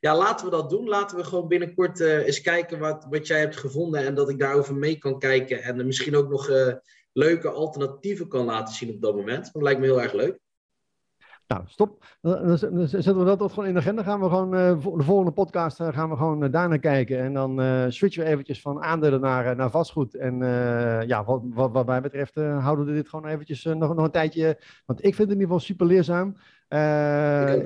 ja, 0.00 0.16
laten 0.16 0.44
we 0.44 0.50
dat 0.52 0.70
doen. 0.70 0.88
Laten 0.88 1.16
we 1.16 1.24
gewoon 1.24 1.48
binnenkort 1.48 2.00
eens 2.00 2.40
kijken 2.40 2.78
wat, 2.78 3.06
wat 3.10 3.26
jij 3.26 3.38
hebt 3.38 3.56
gevonden 3.56 4.04
en 4.04 4.14
dat 4.14 4.28
ik 4.28 4.38
daarover 4.38 4.74
mee 4.74 4.98
kan 4.98 5.18
kijken. 5.18 5.62
En 5.62 5.86
misschien 5.86 6.16
ook 6.16 6.28
nog 6.28 6.50
leuke 7.12 7.50
alternatieven 7.50 8.28
kan 8.28 8.44
laten 8.44 8.74
zien 8.74 8.94
op 8.94 9.02
dat 9.02 9.14
moment. 9.14 9.52
Dat 9.52 9.62
lijkt 9.62 9.80
me 9.80 9.86
heel 9.86 10.02
erg 10.02 10.12
leuk. 10.12 10.38
Nou, 11.52 11.64
stop. 11.66 12.04
Dan, 12.20 12.58
zetten 12.88 13.18
we 13.18 13.36
dat 13.36 13.52
gewoon 13.52 13.68
in 13.68 13.74
de 13.74 13.80
agenda. 13.80 14.02
Gaan 14.02 14.20
we 14.20 14.28
gewoon 14.28 14.54
uh, 14.54 14.82
de 14.96 15.02
volgende 15.02 15.30
podcast 15.30 15.80
uh, 15.80 15.88
gaan 15.88 16.10
we 16.10 16.16
gewoon 16.16 16.44
uh, 16.44 16.52
daarnaar 16.52 16.78
kijken. 16.78 17.18
En 17.18 17.32
dan 17.32 17.60
switchen 17.92 18.24
we 18.24 18.30
eventjes 18.30 18.60
van 18.60 18.82
aandelen 18.82 19.20
naar, 19.20 19.56
naar 19.56 19.70
vastgoed. 19.70 20.14
En 20.14 20.38
ja, 21.06 21.24
wat, 21.24 21.42
wat, 21.44 21.72
wat, 21.72 21.86
mij 21.86 22.00
betreft 22.00 22.34
houden 22.34 22.86
we 22.86 22.92
dit 22.92 23.08
gewoon 23.08 23.26
eventjes 23.26 23.64
nog, 23.64 23.94
nog 23.94 24.04
een 24.04 24.10
tijdje. 24.10 24.58
Want 24.86 25.04
ik 25.04 25.14
vind 25.14 25.28
het 25.28 25.38
in 25.38 25.40
ieder 25.40 25.46
geval 25.46 25.60
super 25.60 25.86
leerzaam. 25.86 26.36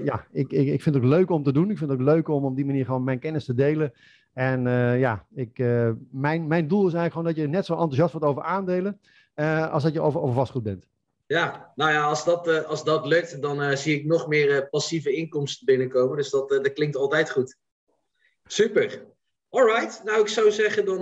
ja, 0.04 0.26
ik, 0.32 0.52
ik, 0.52 0.66
ik 0.66 0.82
vind 0.82 0.94
het 0.94 1.04
ook 1.04 1.10
leuk 1.10 1.30
om 1.30 1.42
te 1.42 1.52
doen. 1.52 1.70
Ik 1.70 1.78
vind 1.78 1.90
het 1.90 2.00
ook 2.00 2.06
leuk 2.06 2.28
om 2.28 2.44
op 2.44 2.56
die 2.56 2.66
manier 2.66 2.84
gewoon 2.84 3.04
mijn 3.04 3.18
kennis 3.18 3.44
te 3.44 3.54
delen. 3.54 3.92
En 4.32 4.62
ja, 4.98 5.26
ik, 5.34 5.58
mijn, 6.10 6.46
mijn 6.46 6.68
doel 6.68 6.86
is 6.86 6.94
eigenlijk 6.94 7.12
gewoon 7.12 7.26
dat 7.26 7.36
je 7.36 7.48
net 7.48 7.66
zo 7.66 7.72
enthousiast 7.72 8.12
wordt 8.12 8.26
over 8.26 8.42
aandelen. 8.42 9.00
als 9.70 9.82
dat 9.82 9.92
je 9.92 10.00
over, 10.00 10.20
over 10.20 10.34
vastgoed 10.34 10.62
bent. 10.62 10.86
Ja, 11.26 11.72
nou 11.74 11.92
ja, 11.92 12.02
als 12.02 12.24
dat, 12.24 12.48
uh, 12.48 12.62
als 12.62 12.84
dat 12.84 13.06
lukt, 13.06 13.42
dan 13.42 13.62
uh, 13.62 13.76
zie 13.76 13.98
ik 13.98 14.04
nog 14.04 14.26
meer 14.26 14.48
uh, 14.48 14.58
passieve 14.70 15.14
inkomsten 15.14 15.66
binnenkomen. 15.66 16.16
Dus 16.16 16.30
dat, 16.30 16.48
dat 16.48 16.72
klinkt 16.72 16.96
altijd 16.96 17.30
goed. 17.30 17.56
Super. 18.44 19.04
Alright, 19.48 20.00
nou 20.04 20.20
ik 20.20 20.28
zou 20.28 20.50
zeggen 20.50 20.84
dan 20.84 20.98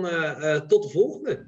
tot 0.67 0.83
de 0.83 0.89
volgende. 0.89 1.45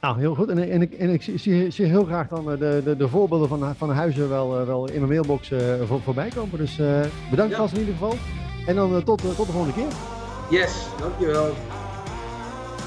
Nou, 0.00 0.18
heel 0.18 0.34
goed. 0.34 0.48
En, 0.48 0.58
en, 0.58 0.82
ik, 0.82 0.94
en 0.94 1.10
ik 1.10 1.22
zie, 1.22 1.70
zie 1.70 1.86
heel 1.86 2.04
graag 2.04 2.28
dan 2.28 2.44
de, 2.44 2.80
de, 2.84 2.96
de 2.96 3.08
voorbeelden 3.08 3.48
van, 3.48 3.76
van 3.76 3.90
huizen 3.90 4.28
wel, 4.28 4.66
wel 4.66 4.88
in 4.88 4.98
mijn 4.98 5.08
mailbox 5.08 5.50
voor, 5.86 6.00
voorbij 6.00 6.28
komen. 6.28 6.58
Dus 6.58 6.76
bedankt 7.30 7.52
ja. 7.52 7.58
vast 7.58 7.72
in 7.72 7.78
ieder 7.78 7.94
geval. 7.94 8.14
En 8.66 8.74
dan 8.74 9.04
tot, 9.04 9.20
tot 9.36 9.46
de 9.46 9.52
volgende 9.52 9.74
keer. 9.74 9.92
Yes, 10.50 10.86
dankjewel. 10.98 11.52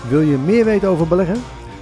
Wil 0.09 0.21
je 0.21 0.38
meer 0.38 0.65
weten 0.65 0.89
over 0.89 1.07
beleggen? 1.07 1.41